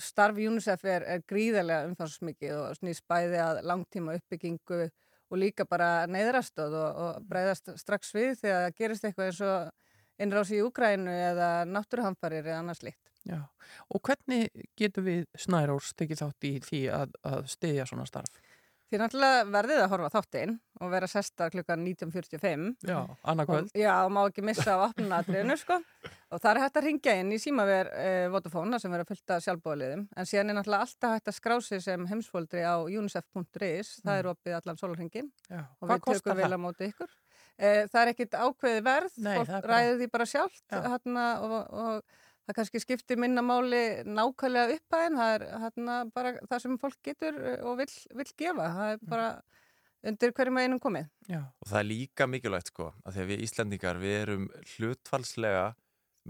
[0.00, 4.90] starf UNICEF er, er gríðarlega umfangsmikið og snýst bæði að langtíma uppbyggingu
[5.30, 9.70] og líka bara neyðrastöð og, og breyðast strax við þegar það gerist eitthvað eins og
[10.20, 13.02] innrás í Úgrænu eða náttúruhamfarir eða annars líkt.
[13.28, 13.40] Já,
[13.92, 14.48] og hvernig
[14.80, 18.40] getum við Snærórs tekið þátt í því að, að stiðja svona starf?
[18.90, 20.52] Því náttúrulega verðið að horfa þáttinn
[20.82, 22.64] og vera sesta klukkan 19.45.
[22.88, 22.96] Já,
[23.30, 23.68] annað kvöld.
[23.70, 25.76] Og- Já, og má ekki missa á opnunatriðinu, sko.
[26.34, 29.38] Og það er hægt að ringja inn í símaver uh, Vodafone sem verður að fylta
[29.46, 30.02] sjálfbóðliðum.
[30.18, 33.92] En síðan er náttúrulega alltaf hægt að skrá sig sem heimsfóldri á unicef.is.
[34.02, 35.30] Það er opið allan sólarhingin.
[35.50, 37.14] Já, Og við tökum vel á móti ykkur.
[37.60, 39.16] Uh, það er ekkit ákveði verð.
[39.20, 40.62] Nei, Fólk ræður því bara sjálft.
[40.72, 40.80] Já.
[40.88, 42.19] Hérna, og, og
[42.50, 45.18] það kannski skiptir minna máli nákvæmlega uppæðin.
[45.22, 48.68] Það er hérna, bara það sem fólk getur uh, og vill, vill gefa.
[48.76, 49.28] Það er bara
[50.10, 51.08] undir hverjum einum komið.
[51.28, 51.42] Já.
[51.60, 55.66] Og það er líka mikilvægt sko, að því að við Íslandingar, við erum hlutfalslega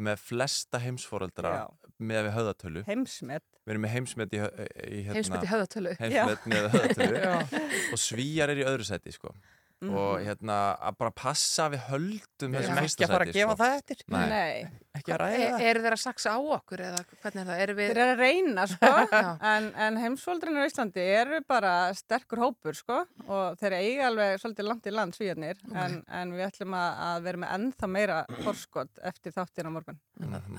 [0.00, 1.62] með flesta heimsforeldra Já.
[1.98, 2.82] með við höðatölu.
[2.86, 3.44] Heimsmet.
[3.66, 4.50] Við erum með heimsmet í, hö-
[4.86, 5.94] í hérna, Heimsmet í höfðatölu.
[5.98, 6.52] Heimsmet Já.
[6.52, 7.22] með höðatölu.
[7.94, 9.32] Og svíjar er í öðru seti sko.
[9.80, 9.94] Mhm.
[9.96, 13.26] Og hérna, að bara passa að við höldum Við þessum erum fyrsta ekki að fara
[13.26, 13.60] að gefa sko.
[13.62, 14.02] það eftir.
[14.12, 14.26] Nei.
[14.28, 15.64] Nei, ekki að ræða Er, það.
[15.70, 17.60] eru þeir að saksa á okkur eða hvernig er það?
[17.64, 17.90] Eru við...
[17.90, 19.28] Þeir eru að reyna, sko, Já.
[19.50, 22.96] en, en heimsvoldrinir á Íslandi eru bara sterkur hópur, sko,
[23.30, 27.22] og þeir eiga alveg svolítið langt í land svíjarnir, en, en við ætlum að, að
[27.28, 30.00] vera með ennþá meira forskot eftir þáttin á morgun.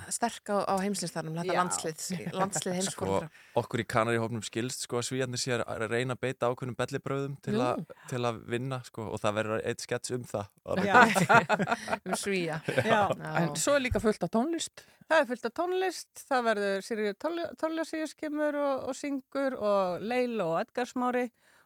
[0.09, 1.59] Sterk á, á heimslistanum, þetta Já.
[1.61, 3.29] landslið, landslið Sko, heimskóla.
[3.61, 7.57] okkur í Kanaríhófnum skilst sko að svíjarnir sé að reyna að beita ákveðnum bellibröðum til,
[7.61, 10.49] að- til að vinna sko og það verður eitt skets um það.
[12.07, 12.59] um svíja.
[12.85, 13.01] Já.
[13.41, 14.83] En svo er líka fullt af tónlist.
[15.09, 17.13] Það er fullt af tónlist, það verður Sirri
[17.59, 21.25] Tóllasíus kemur og, og syngur og Leila og Edgar Smári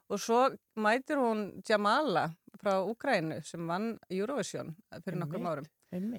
[0.09, 0.41] og svo
[0.81, 2.29] mætir hún Jamala
[2.61, 4.73] frá Úkrænu sem vann Eurovision
[5.03, 5.69] fyrir nokkrum árum.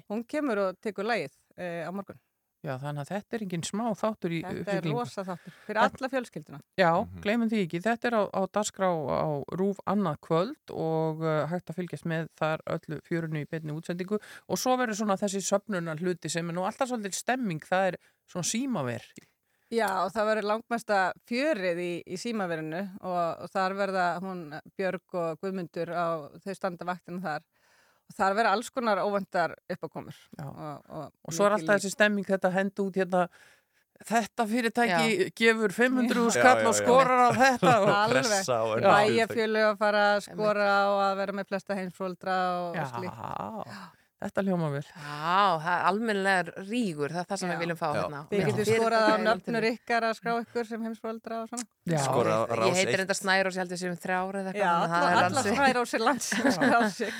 [0.07, 2.19] Hún kemur og tekur lægið e, á morgun.
[2.65, 4.97] Já, þannig að þetta er engin smá þáttur í Þetta er uppbyggingu.
[4.97, 6.59] rosa þáttur fyrir alla fjölskylduna.
[6.81, 6.89] Já,
[7.23, 7.81] gleymum því ekki.
[7.85, 9.29] Þetta er á, á dagskrá á
[9.61, 14.17] Rúf annað kvöld og uh, hægt að fylgjast með þar öllu fjörunu í beinni útsendingu
[14.17, 17.99] og svo verður svona þessi söfnunar hluti sem er nú alltaf svolítið stemming, það er
[18.25, 19.05] svona símaver.
[19.67, 20.97] Já, og það verður langmesta
[21.27, 24.45] fjörið í, í símaverinu og, og þar verða hún
[24.79, 26.07] Björg og Guðmundur á
[26.39, 27.43] þau standa vaktinu þar
[28.07, 30.17] og þar verða alls konar óvendar uppákomur.
[30.39, 30.57] Og,
[30.89, 33.27] og, Og svo er alltaf þessi stemming þetta hendi út hérna
[34.07, 36.33] Þetta fyrirtæki gefur 500 Já.
[36.35, 36.81] skall Já, já, og já.
[36.83, 41.13] skorar á þetta og Alveg, Pressa á önnur bæjarfjölu að fara að skora á að
[41.17, 43.23] vera með flesta heimsfóldra og, Já, og slíkt.
[44.23, 44.83] Þetta hljóma vel.
[44.87, 47.97] Já, það er almennilegar rígur, það er það sem við viljum fá Já.
[48.01, 48.21] hérna.
[48.31, 51.67] Getur fyrirtækja skorað á nöfnur ykkar að skrá ykkur sem heimsfóldra og svona.
[51.87, 51.99] Já.
[52.03, 53.03] Skorað á Ég Rás heitir 1.
[53.05, 54.97] enda Snær og ég held ég sem þrjár eða Já, eitthvað.
[54.97, 57.13] að er alla, alla ansi- fræra á sér lands skrá sig.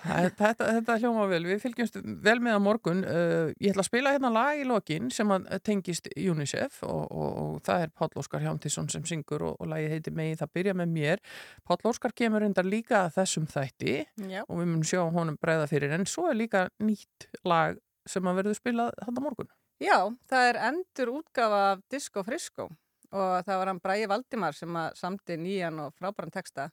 [0.00, 3.02] Þetta, hljóma vel, við fylgjumst vel með á morgun.
[3.04, 7.30] Uh, ég ætla að spila hérna lag í lokin sem að tengist UNICEF og, og,
[7.44, 10.74] og það er Páll Óskar Hjántisson sem syngur og, og lagið heiti Megi það byrja
[10.80, 11.22] með mér.
[11.68, 13.96] Páll Óskar kemur undar líka að þessum þætti
[14.30, 14.42] Já.
[14.46, 18.40] og við munum sjá honum bregða fyrir en svo er líka nýtt lag sem að
[18.40, 19.50] verður spilað þetta morgun.
[19.80, 19.96] Já,
[20.28, 22.68] það er endur útgafa af Disco Frisco
[23.10, 26.68] og það var hann Bræði Valdimar sem að samti nýjan og frábæran texta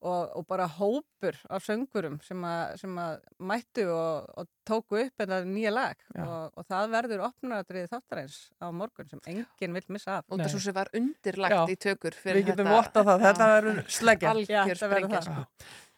[0.00, 3.18] og, og bara hópur af söngurum sem að, sem að
[3.50, 8.66] mættu og, og tóku upp þetta nýja lag og, og það verður opnaratriði þáttaræns á
[8.72, 10.26] morgun sem enginn vil missa af.
[10.32, 11.62] Og þessu sem var undirlagt Já.
[11.68, 12.80] í tökur fyrir Við getum þetta.
[12.80, 14.34] vottað það, þetta verður sleggja.
[14.34, 15.46] Algjör þetta sprengja.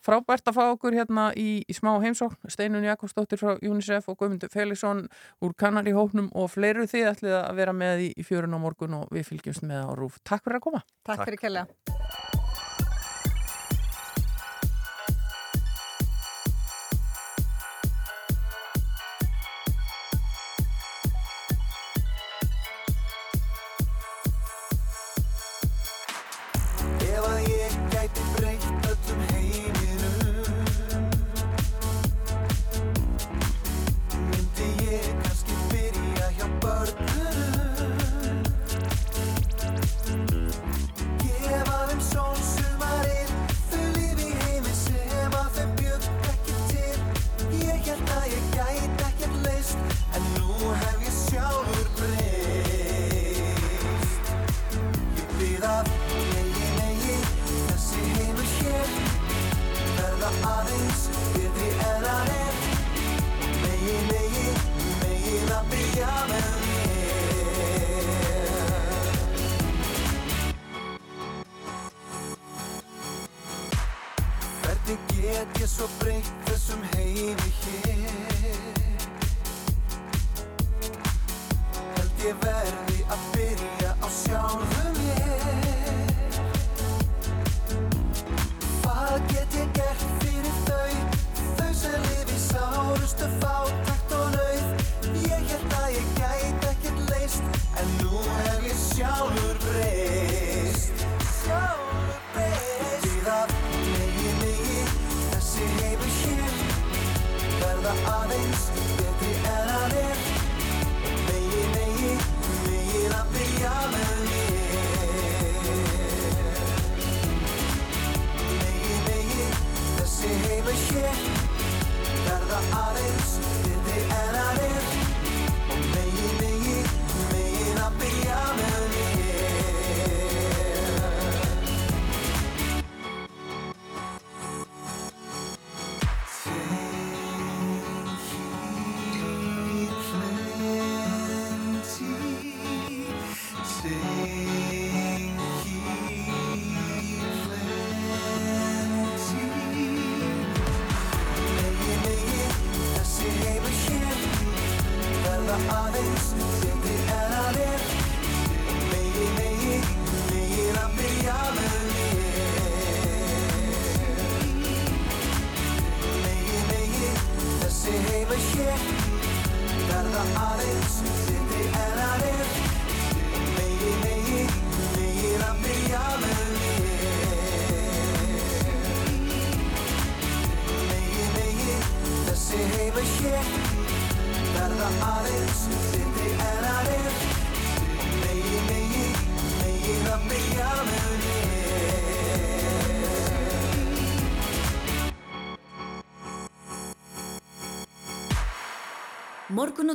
[0.03, 4.51] Frábært að fá okkur hérna í, í smá heimsókn, Steinun Jakobsdóttir frá UNICEF og Guðmundur
[4.51, 5.07] Felixson
[5.43, 8.99] úr Kanari hópnum og fleiru þið ætlið að vera með í, í fjörun á morgun
[8.99, 10.19] og við fylgjumst með á rúf.
[10.27, 10.87] Takk fyrir að koma.
[11.07, 11.66] Takk, fyrir kella.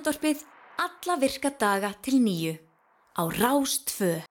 [0.07, 0.43] Morgunútvarpið
[0.79, 2.53] alla virka daga til nýju
[3.19, 4.21] á Rástfö.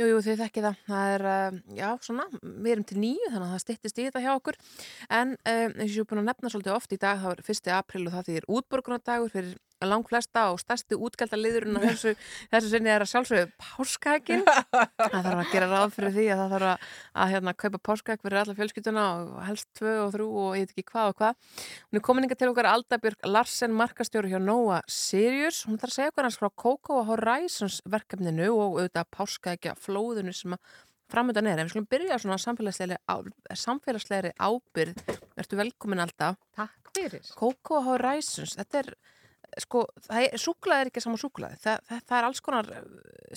[0.00, 0.78] Jú, jú, þið þekkið það.
[0.86, 4.22] Það er, uh, já, svona, við erum til nýju, þannig að það styttist í þetta
[4.24, 4.56] hjá okkur.
[5.18, 7.44] En um, eins og ég er búin að nefna svolítið oft í dag, þá er
[7.44, 7.70] 1.
[7.76, 9.52] apríl og það þýðir útborgunardagur fyrir
[9.86, 12.14] lang flesta og stærsti útgjaldaliðurinn á þessu,
[12.52, 14.42] þessu sinni er að sjálfsögðu páskaækin.
[14.98, 16.88] það þarf að gera ráð fyrir því að það þarf að,
[17.22, 20.74] að hérna, kaupa páskaæk fyrir alla fjölskylduna og helst tvö og þrjú og ég veit
[20.74, 21.54] ekki hvað og hvað.
[21.86, 25.62] Hún er kominninga til okkar Aldabjörg Larsen, markastjóri hjá Nóa Sirius.
[25.68, 30.58] Hún þarf að segja okkur hans frá Coco Horizons verkefninu og auðvitað páskaækja flóðinu sem
[30.58, 30.76] að
[31.12, 31.58] framöndan er.
[31.58, 33.14] En við skulum byrja svona samfélagslegri, á,
[33.56, 35.04] samfélagslegri ábyrð.
[35.40, 36.38] Ertu velkomin alltaf.
[36.56, 37.24] Takk fyrir.
[37.38, 38.92] Coco Horizons, þetta er
[39.64, 39.84] sko,
[40.38, 41.58] súklaði er ekki saman súklaði.
[41.62, 42.70] Það, það, það er alls konar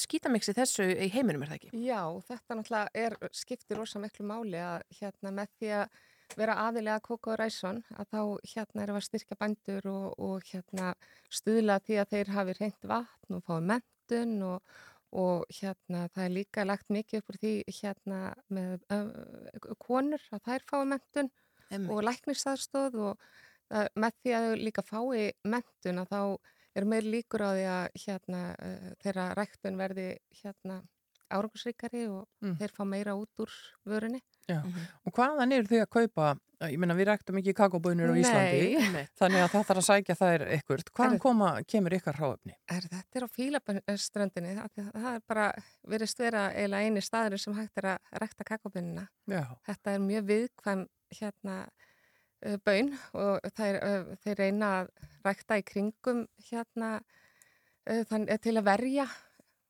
[0.01, 1.83] skítamixi þessu í heiminum, er það ekki?
[1.85, 6.01] Já, þetta náttúrulega er, skiptir rosa miklu máli að hérna með því að
[6.39, 8.21] vera aðilega að Coco Ræsson að þá
[8.53, 10.93] hérna við að styrkja bændur og, og hérna
[11.31, 14.73] stuðla því að þeir hafi reynd vatn og fái mentun og,
[15.11, 18.21] og hérna það er líka lagt mikið upp úr því hérna
[18.53, 21.31] með uh, konur að þær fái mentun
[21.71, 21.91] Einmitt.
[21.91, 23.29] og læknistaðstóð og
[23.95, 26.21] með því að þau líka fái mentun að þá
[26.79, 30.09] er meir líkur á því að hérna uh, þeirra ræktun verði
[30.43, 30.81] hérna
[31.31, 32.55] árangusríkari og Mm.
[32.59, 33.51] þeir fá meira út úr
[33.87, 34.19] vörunni.
[34.49, 34.57] Já,
[35.05, 36.25] og hvaðan eru þau að kaupa,
[36.67, 39.05] ég meina við ræktum ekki kakobunir á Íslandi, Nei.
[39.19, 40.91] þannig að það þarf að sækja þær ykkurt.
[40.91, 41.21] Hvaðan Herðu.
[41.23, 42.55] koma, kemur ykkar hráöfni?
[42.67, 45.45] Er, þetta er á Fílaströndinni, það er bara
[45.87, 49.07] verið vera eiginlega eini staður sem hægt er að rækta kakobunina.
[49.31, 49.45] Já.
[49.69, 50.83] Þetta er mjög viðkvæm
[51.21, 51.90] hérna uh,
[52.65, 54.91] bön og er, uh, þeir reyna að
[55.25, 59.07] rækta í kringum hérna uh, þann, eh, til að verja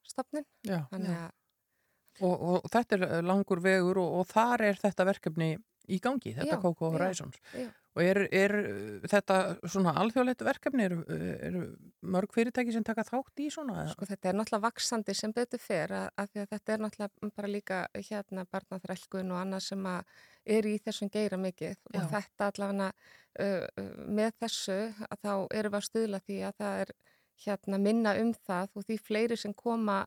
[0.08, 0.48] stopnin.
[0.68, 0.84] Já.
[0.92, 1.30] Þannig að
[2.20, 5.54] Og, og þetta er eh, langur vegur og, og þar er þetta verkefni
[5.92, 7.40] í gangi, þetta Já, Coco já, Horizons.
[7.56, 7.70] já.
[7.92, 8.54] Og er, er
[9.12, 9.38] þetta
[9.68, 11.56] svona alþjóðleitt verkefni, eru er
[12.14, 13.84] mörg fyrirtæki sem taka þátt í svona?
[13.92, 17.82] Sko þetta er náttúrulega vaksandi sem betur fer að, að þetta er náttúrulega bara líka
[17.98, 20.14] hérna barnaþrælkun og annað sem að
[20.46, 22.00] er í þessum geira mikið Já.
[22.00, 24.78] og þetta allavega uh, með þessu
[25.08, 26.94] að þá erum við að stuðla því að það er
[27.46, 30.04] hérna minna um það og því fleiri sem koma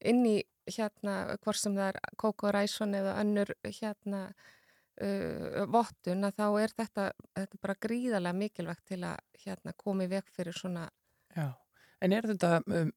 [0.00, 0.36] inn í
[0.66, 6.74] hérna hvort sem það er Coco Ræson eða önnur hérna uh, vottun að þá er
[6.80, 10.88] þetta, þetta bara gríðarlega mikilvægt til að hérna komi veg fyrir svona
[11.36, 11.52] Já,
[12.06, 12.92] en er þetta um,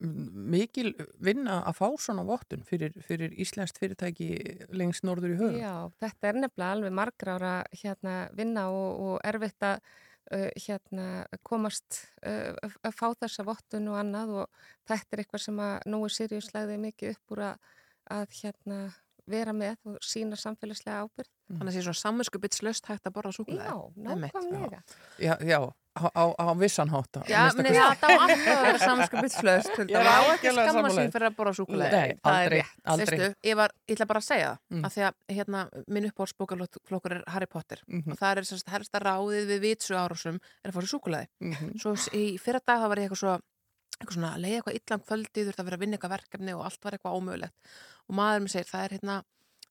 [0.53, 0.91] mikil
[1.23, 4.29] vinna að fá svona vottun fyrir, fyrir Íslenskt fyrirtæki
[4.75, 5.57] lengst norður í höfum?
[5.59, 5.73] Já,
[6.03, 11.09] þetta er nefnilega alveg margra ára hérna, vinna og, og erfitt að uh, hérna,
[11.47, 12.53] komast uh,
[12.85, 16.79] að fá þessa vottun og annað og þetta er eitthvað sem að Nói Sirius lagði
[16.87, 17.69] mikið upp úr að,
[18.19, 18.79] að hérna,
[19.29, 21.33] vera með og sína samfélagslega ábyrgð.
[21.49, 23.73] Þannig að það sé svona samvinskupitslöst hægt að borða súkulega.
[23.73, 24.81] Já, nákvæmlega.
[25.21, 25.59] Já, já,
[25.99, 27.11] á, á, á vissan hátt.
[27.19, 27.79] að Já, meni, kosti.
[27.79, 29.69] það á alltaf að vera samvinskupitslöst.
[29.79, 31.91] Ég Það á ekki skamma sín fyrir að borða súkulega.
[31.91, 33.19] Nei, aldrei, aldrei.
[33.19, 34.85] Veistu, ég, var, ég ætla bara að segja það, Mm.
[34.85, 38.11] af því að hérna, minn uppáhaldsbókarflokkur er Harry Potter Mhm.
[38.11, 41.27] og það er semst helsta ráðið við vitsu árásum er að sér súkulega.
[41.41, 41.79] Mhm.
[41.79, 43.39] Svo s- í fyrra dag það var ég eitthvað svo
[43.99, 46.83] eitthvað svona, leiði eitthvað illan kvöldi þurfti að vera að vinna eitthvað verkefni og allt
[46.83, 47.57] var eitthvað ómögulegt
[48.09, 49.23] og maður mér segir, það er hérna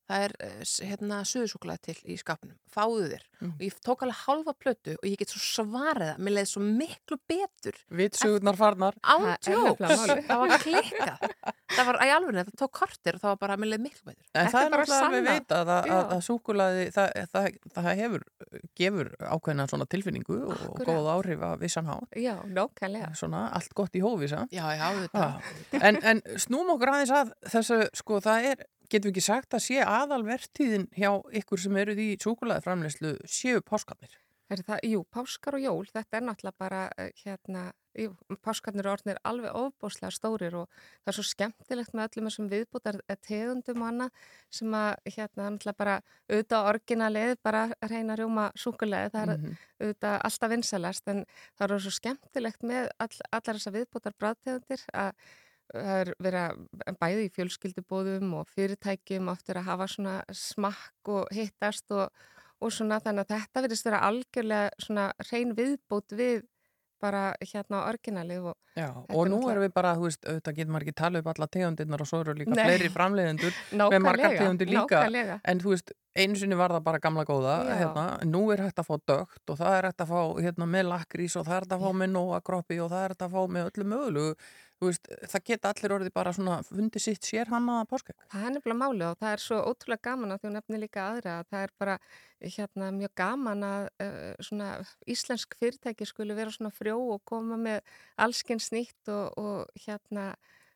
[0.09, 3.53] það er eh, hérna suðusúkulega til í skapnum, fáðu þér Mm.
[3.55, 6.59] og ég tók alveg halva plötu og ég get svo svarið það, mér leiði svo
[6.65, 8.97] miklu betur Vitsugurnar farnar.
[8.99, 9.37] án
[10.27, 11.21] Það var klikkað
[11.69, 14.25] það var í alveg, það tók kortir og það var bara, mér leiði miklu betur
[14.33, 15.37] En Þetta það er bara náttúrulega alveg sannað.
[15.39, 18.25] vitað að, að, að súkulaði, það, það, það hefur,
[18.81, 20.89] gefur ákveðna svona tilfinningu og Akkúrat.
[20.89, 22.19] góð áhrif að vissan hátt.
[22.19, 23.13] Já, nákvæmlega.
[23.19, 24.43] Svona allt gott í hófisa.
[24.51, 29.13] já, já, þetta En, en snúm okkur aðeins að þessu, sko, það er, getum við
[29.17, 31.11] ekki sagt að sé aðalvertíðin hjá
[31.41, 34.17] ykkur sem eruð í súkulaði framleyslu séu páskarnir.
[34.49, 37.67] Er það, jú, páskar og jól, þetta er náttúrulega bara uh, hérna
[38.01, 40.71] jú, páskarnir eru orðnir alveg ofbóslega stórir og
[41.03, 42.97] það er svo skemmtilegt með öllum þessum viðbútar
[43.27, 44.23] tegundum og annað
[44.57, 45.95] sem að hérna náttúrulega bara
[46.31, 47.61] auðvitað orginalið bara
[47.91, 49.53] reyna að rjóma súkulega það er Mhm.
[49.83, 51.21] auðvitað alltaf vinsalast en
[51.59, 55.13] það eru svo skemmtilegt með all, allar þessar viðbútar bráðtegundir að
[55.73, 56.45] það er verið
[56.89, 62.13] að bæði í fjölskyldubóðum og fyrirtækjum oft er að hafa svona smakk og hittast og,
[62.59, 66.47] og svona þannig að þetta verðist vera algjörlega svona reyn viðbót við
[66.99, 70.85] bara hérna orginalið og Já, og nú erum við bara, þú veist, auðvitað getur maður
[70.85, 72.61] ekki tala upp alla tegundirnar og svo eru líka Nei.
[72.67, 75.01] fleiri framleiðendur með margar tegundir líka.
[75.01, 75.37] nákvæmlega.
[75.51, 78.89] En þú veist, einu sinni var það bara gamla góða, hérna, nú er hægt að
[78.91, 81.75] fá dögt og það er hægt að fá hérna, með lakrís og það er hægt
[81.75, 84.33] að fá með nóa kroppi og það er hægt að fá með öllu mögulegu.
[84.79, 88.15] Veist, það geta allir orðið bara svona fundið sitt sér hannaða páskegg.
[88.31, 91.33] Það er nefnilega máli og það er svo ótrúlega gaman að þú nefnir líka aðra
[91.41, 91.95] að það er bara
[92.39, 94.69] hérna, mjög gaman að uh, svona
[95.11, 97.81] íslensk fyrirtæki skuli vera svona frjó og koma með
[98.23, 100.29] allskins nýtt og, og hérna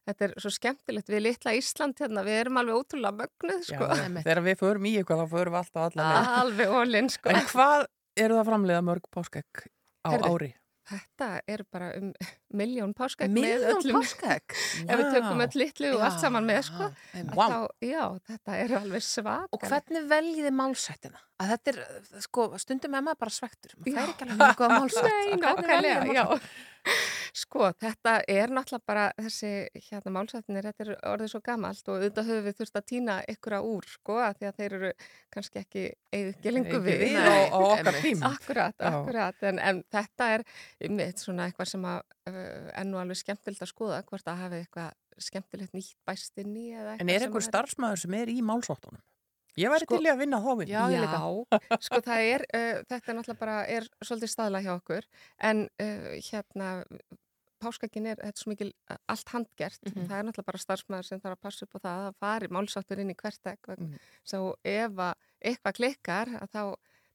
[0.03, 3.87] þetta er svo skemmtilegt við litla Ísland hérna, við erum alveg ótrúlega mögnuð sko.
[4.19, 6.33] þegar við förum í eitthvað þá förum við alltaf alla leið.
[6.41, 7.31] Alveg ólinn sko.
[7.31, 7.85] En hvað
[8.19, 9.63] eru það að framleiða mörg páskegg
[10.03, 10.51] á Heyrðu, ári?
[10.89, 12.09] Þetta er bara um
[12.59, 12.93] miljón
[13.31, 13.99] með öllum.
[14.01, 14.55] páskaegg?
[14.89, 16.89] Ef við tökum öll litlu og allt saman með sko.
[17.13, 19.47] að Þá, já, þetta er alveg svak.
[19.55, 21.23] Og hvernig veljið þið málsættina?
[21.43, 23.73] Að þetta er, uh, sko, stundum er maður bara svektur.
[23.79, 24.77] Maður fær ekki alveg mjög góða
[25.09, 26.25] veljið nákvæmlega, já.
[27.33, 29.49] Sko, þetta er náttúrulega bara þessi,
[29.87, 33.55] hérna, málsættinir, þetta er orðið svo gamalt og auðvitað höfum við þurft að týna ykkur
[33.57, 34.91] úr, sko, að því að þeir eru
[35.33, 36.53] kannski ekki Ekki
[36.83, 37.15] við.
[37.17, 38.33] á okkar tíma.
[38.35, 40.45] Akkurat, akkurat, en, en þetta er
[40.93, 42.35] mitt svona eitthvað sem að uh,
[42.75, 46.67] er nú alveg skemmtilegt að skoða, hvort að hafi eitthvað skemmtilegt nýtt bæst inn í
[46.75, 49.01] eða En er einhver starfsmæður sem er í málsóttunum?
[49.57, 50.71] Ég væri Sko- til að vinna þá vinn.
[50.71, 50.83] Já,
[51.87, 55.05] sko það er, uh, þetta er náttúrulega bara, er svolítið staðla hjá okkur,
[55.49, 56.69] en uh, hérna,
[57.63, 58.71] páskakinn er, þetta er svo mikil
[59.13, 60.07] allt handgert, Mhm.
[60.09, 62.99] það er náttúrulega bara starfsmæður sem þarf að passa upp á það að fari málsáttur
[63.03, 63.93] inn í hvert ekk, mm.
[64.25, 65.13] svo ef að
[65.43, 66.63] eitthvað klikkar, að þá,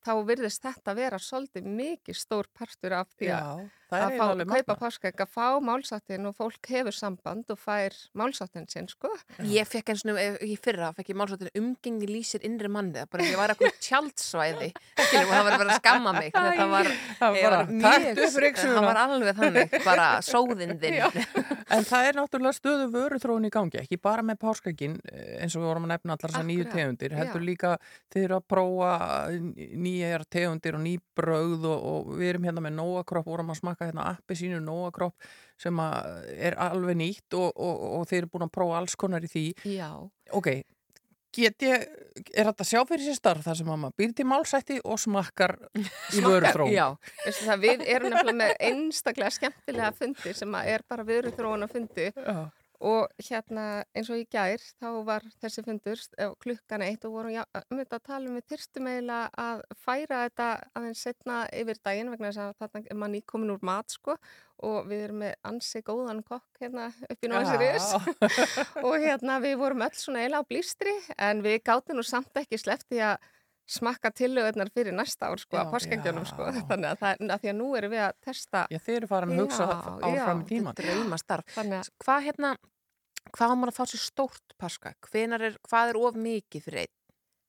[0.06, 4.24] þá virðist þetta vera svolítið mikið stór partur af því Já, að, það að fá,
[4.26, 9.10] alveg kaupa páskakk, að fá málsáttin og fólk hefur samband og fær málsáttin sinn, sko.
[9.48, 13.28] Ég fekk eins og í fyrra, fekk ég málsáttin umgengi lýsir innri manni, það bara
[13.28, 17.38] ég var eitthvað tjaldsvæði, og það var bara að skamma mig, þetta var, Það var
[17.38, 21.24] ég var ryksugur það var alveg þannig, bara sóðinn þinn.
[21.68, 24.94] En það er náttúrulega stöðu vöruþróun í gangi, ekki bara með páskakinn
[25.36, 27.44] eins og við vorum að nefna allar þessar nýju tegundir, heldur já.
[27.44, 27.72] líka
[28.14, 28.92] þeir að prófa
[29.76, 30.94] nýjar tegundir og ný
[33.78, 35.14] hérna smakka hérna appi sínu Nóakropp
[35.58, 35.78] sem
[36.38, 39.54] er alveg nýtt og, og, og þeir eru búin að prófa alls konar í því.
[39.64, 39.90] Já.
[40.32, 40.62] Ok,
[41.34, 41.86] get ég,
[42.34, 45.56] er þetta sjá fyrir sér starf þar sem að maður býr til málsætti og smakkar
[45.76, 46.72] í vöruþróun?
[46.72, 46.96] Já,
[47.42, 52.48] það, við erum nefnilega með einstaklega skemmtilega fundi sem er bara vöruþróun að fundi Já.
[52.78, 57.38] Og hérna eins og í gær þá var þessi fundur eh, klukkan eitt og vorum
[57.38, 60.48] um þetta að tala um við þyrstum eiginlega að færa þetta
[60.78, 64.14] aðeins setna yfir daginn vegna þess að þarna er mann íkomin úr mat sko
[64.68, 67.90] og við erum með ansi góðan kokk hérna upp í Nóðsirjus
[68.86, 72.58] og hérna við vorum öll svona eiginlega á blístri en við gátum nú samt ekki
[72.62, 73.18] sleppti að
[73.68, 77.50] smakka tillögurnar fyrir næsta ár sko, Já, að páskengjónum sko, þannig að, það, að því
[77.52, 80.78] að nú erum við að testa Já, þeir eru farin að hugsa áfram í er
[80.82, 81.54] draumastarf.
[81.56, 82.52] Þannig að Hvað hérna,
[83.36, 84.94] hvað á maður að fá sér stórt páska?
[85.12, 86.94] Er, hvað er of mikið fyrir einn?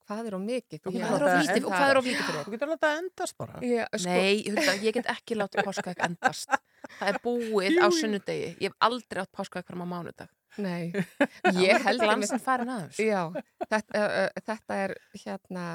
[0.10, 0.80] hvað er of mikið?
[0.82, 2.54] Þú Já, Hvað er of það- lítið, og hvað er of lítið fyrir Þú einn?
[2.56, 3.60] getur látað endast bara.
[3.62, 6.56] Já, sko, Nei, hulda, ég get ekki látið páskaegg endast.
[6.98, 8.48] Það er búið á sunnudegi.
[8.58, 10.32] Ég hef aldrei átt páskaegg fram á mánudag.
[10.60, 10.92] Nei,
[11.66, 13.00] Ég held held glansin farin aðeins.
[13.02, 13.22] Já,
[13.66, 15.66] þetta, uh, þetta er hérna,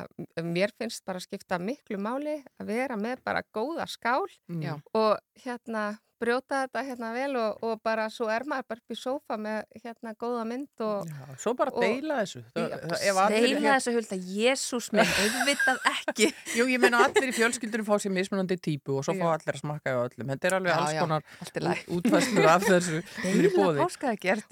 [0.44, 4.26] mér finnst bara að skipta miklu máli að vera með bara góða skál
[4.60, 4.76] Já.
[4.96, 5.94] og hérna
[6.24, 9.80] brjóta þetta hérna vel og, og bara svo er maður bara upp í sófa með
[9.84, 12.42] hérna góða mynd og Já, svo bara deila þessu.
[12.56, 16.28] Það, það, ef allir- Deila þessu hulda, Jésús minn, auðvitað ekki.
[16.58, 19.60] Jú, ég meina allir í fjölskyldunum fá sér mismunandi típu og svo fá allir að
[19.62, 20.32] smakka á öllum.
[20.34, 23.84] Þetta er alveg Já, alls konar allt útfæslur af þessu sem er í Deila bóði.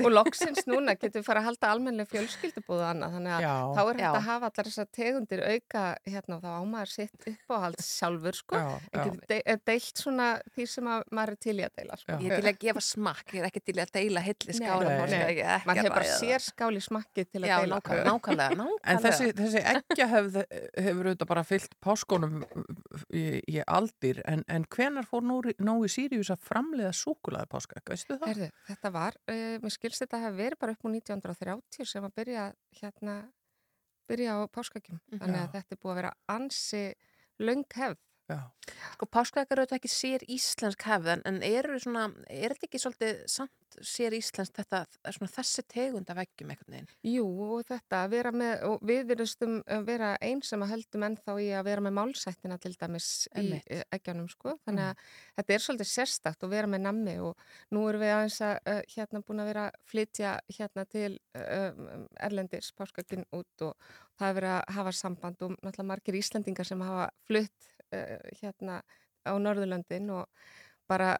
[0.07, 3.55] og loksins núna getum við fara að halda almennileg fjölskyldubúðu annað þannig að Já.
[3.73, 7.83] þá er hægt að hafa allar þessar tegundir auka hérna og þá ámaður sitt uppáhald
[7.87, 8.69] sjálfur sko já.
[8.93, 9.41] getur de
[9.71, 12.17] deilt svona því sem að maður er til í að deila sko.
[12.23, 15.47] Ég er til að gefa smakk, ég er ekki til að deila hilli skála ekki
[15.69, 18.93] maður hefur bara sér skál í smakki til að Já, deila nákvæmlega, nákvæmlega, nákvæmlega.
[18.93, 20.39] En þessi, þessi eggjahefð
[20.87, 22.41] hefur auðvitað bara fyllt páskonum
[23.09, 24.23] í, í aldir.
[24.29, 28.33] En, en hvenar fór Nói Sirius að framleiða súkulaði páskaegg, veistu það?
[28.33, 32.07] Herðu, þetta var, uh, mér skilst þetta að hafa verið bara upp úr 1930 sem
[32.09, 32.47] að byrja
[32.81, 33.19] hérna,
[34.11, 36.85] byrja á páskakjum þannig að þetta er búið að vera ansi
[37.43, 38.01] löng hefð
[38.33, 38.41] Já.
[38.95, 43.23] Sko páskaegg eru þetta ekki sér íslensk hefð en, eru svona, er þetta ekki svolítið
[43.31, 46.91] samt sér íslensk þetta, svona þessi tegund af veggjum einhvern veginn?
[47.09, 47.25] Jú,
[47.57, 51.37] og þetta, að vera með, og við virðumstum að vera eins sem að heldum ennþá
[51.43, 53.67] í að vera með málsættina til dæmis Einmitt.
[53.67, 54.55] í eggjanum, sko.
[54.69, 55.11] Þannig að
[55.41, 58.81] þetta er svolítið sérstakt að vera með nammi og nú erum við aðeins að uh,
[58.95, 61.85] hérna búin að vera að flytja hérna til uh,
[62.29, 66.85] Erlendis páskagginn út og það er verið að hafa samband og náttúrulega margir Íslendingar sem
[66.85, 67.73] hafa flutt
[68.41, 68.81] hérna
[69.27, 70.27] á Norðurlöndin og
[70.89, 71.17] bara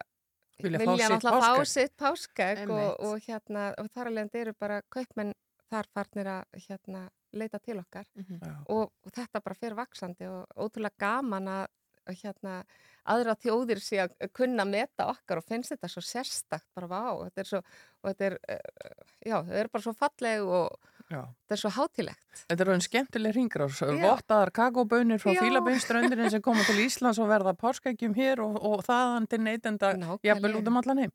[0.61, 5.31] Vilja vilja náttúrulega fá sitt páskaegg og, og hérna og þar alveg eru bara kaupmenn
[5.73, 8.37] þar farnir að hérna leita til okkar Mhm.
[8.43, 8.51] Já.
[8.69, 11.65] og, og þetta bara fer vaksandi og ótrúlega gaman að
[12.21, 12.59] hérna
[13.07, 17.39] aðra þjóðir sé að kunna meta okkar og finnst þetta svo sérstakt bara vá, þetta
[17.41, 17.61] er svo
[18.03, 20.77] og þetta er, uh, já, þetta er bara svo falleg og.
[21.09, 23.91] Þetta er svo hátilegt Þetta er raun skemmtileg ringrás, Já.
[24.01, 25.41] vottaðar kakóbönir frá Já.
[25.43, 29.93] fílabeinströndurinn sem koma til Íslands og verða páskækjum hér og, og þaðan til neytenda
[30.23, 31.13] jafnvel út um allan heim.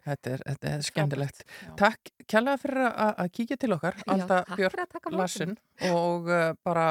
[0.00, 1.42] Þetta er, þetta er skemmtilegt.
[1.44, 1.72] Já.
[1.76, 5.56] Takk kjærlega fyrir að kíkja til okkar, Alda móti Lassin
[5.90, 6.86] og uh, bara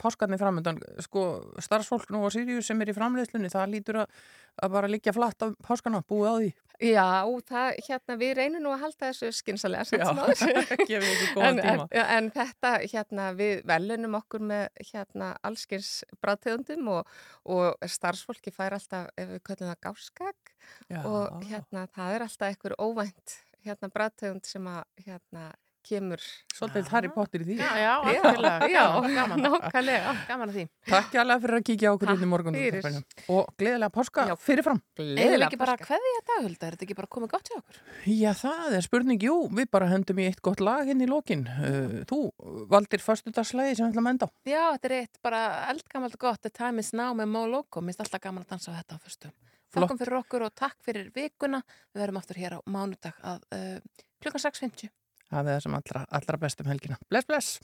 [0.00, 1.26] páskarnir framöndan, sko
[1.62, 4.22] starfsfólk nú á Sirius sem er í framleiðslunni, það lítur að,
[4.62, 6.50] að bara liggja flatt á páskana, búið á því.
[6.76, 10.48] Já, það, hérna, við reynum nú að halda þessu skynsalega samt Já,
[10.90, 11.86] gefið ekki góðan en, tíma.
[11.88, 17.14] En, en þetta, hérna, við velunum okkur með, hérna, allskins bráðtegundum og,
[17.48, 20.52] og starfsfólki fær alltaf, ef við köllum það gáskag
[20.92, 21.00] Já.
[21.00, 25.48] og hérna, það er alltaf einhver óvænt, hérna, bráðtegund sem að, hérna,
[25.86, 26.22] kemur.
[26.56, 27.56] Svolítið Harry Potter í því.
[27.60, 29.42] Já, já, algjörlega, Já, gaman, gaman.
[29.46, 30.12] nákvæmlega.
[30.28, 30.64] Gaman að því.
[30.90, 32.98] Takk kjærlega fyrir að kíkja á okkur inn í morgun fyrir.
[33.36, 34.80] og gleðilega páska fyrirfram.
[34.98, 37.80] Eða við ekki bara kveðja daghulda, er þetta ekki bara komið gott hjá okkur?
[38.16, 41.46] Já, það er spurning, jú, við bara hendum í eitt gott lag inn í lokin.
[41.46, 42.20] Uh, þú
[42.72, 44.30] valdir föstudagslægi sem við ætlum að enda á.
[44.48, 45.42] Já, þetta er eitt bara
[45.74, 48.78] eldgamalt gott The Time is Now með Mo Loco, minnst alltaf gaman að dansa á
[48.80, 49.34] þetta á.
[49.76, 49.88] Flott.
[49.90, 51.58] Takkum fyrir okkur og takk fyrir vikuna.
[51.92, 54.92] Við verum aftur hér á mánudag að uh, klukkan 6.50.
[55.30, 56.98] Er það sem allra, allra best um helgina.
[57.10, 57.58] Bless, bless!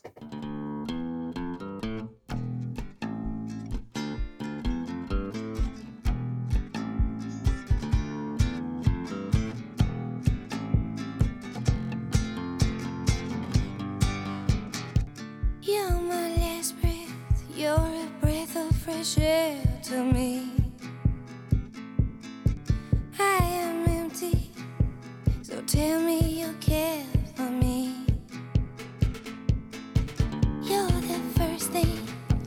[18.82, 20.50] Fresh air to me.
[23.16, 24.50] I am empty,
[25.42, 28.06] so tell me you care for me.
[30.62, 31.98] You're the first thing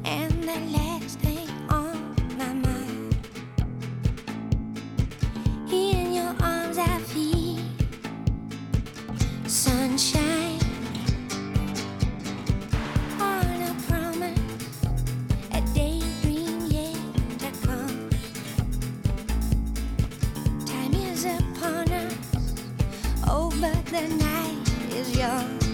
[0.03, 3.17] and the last thing on my mind.
[5.71, 7.59] In your arms I feel
[9.47, 10.34] sunshine.
[25.05, 25.64] 自由。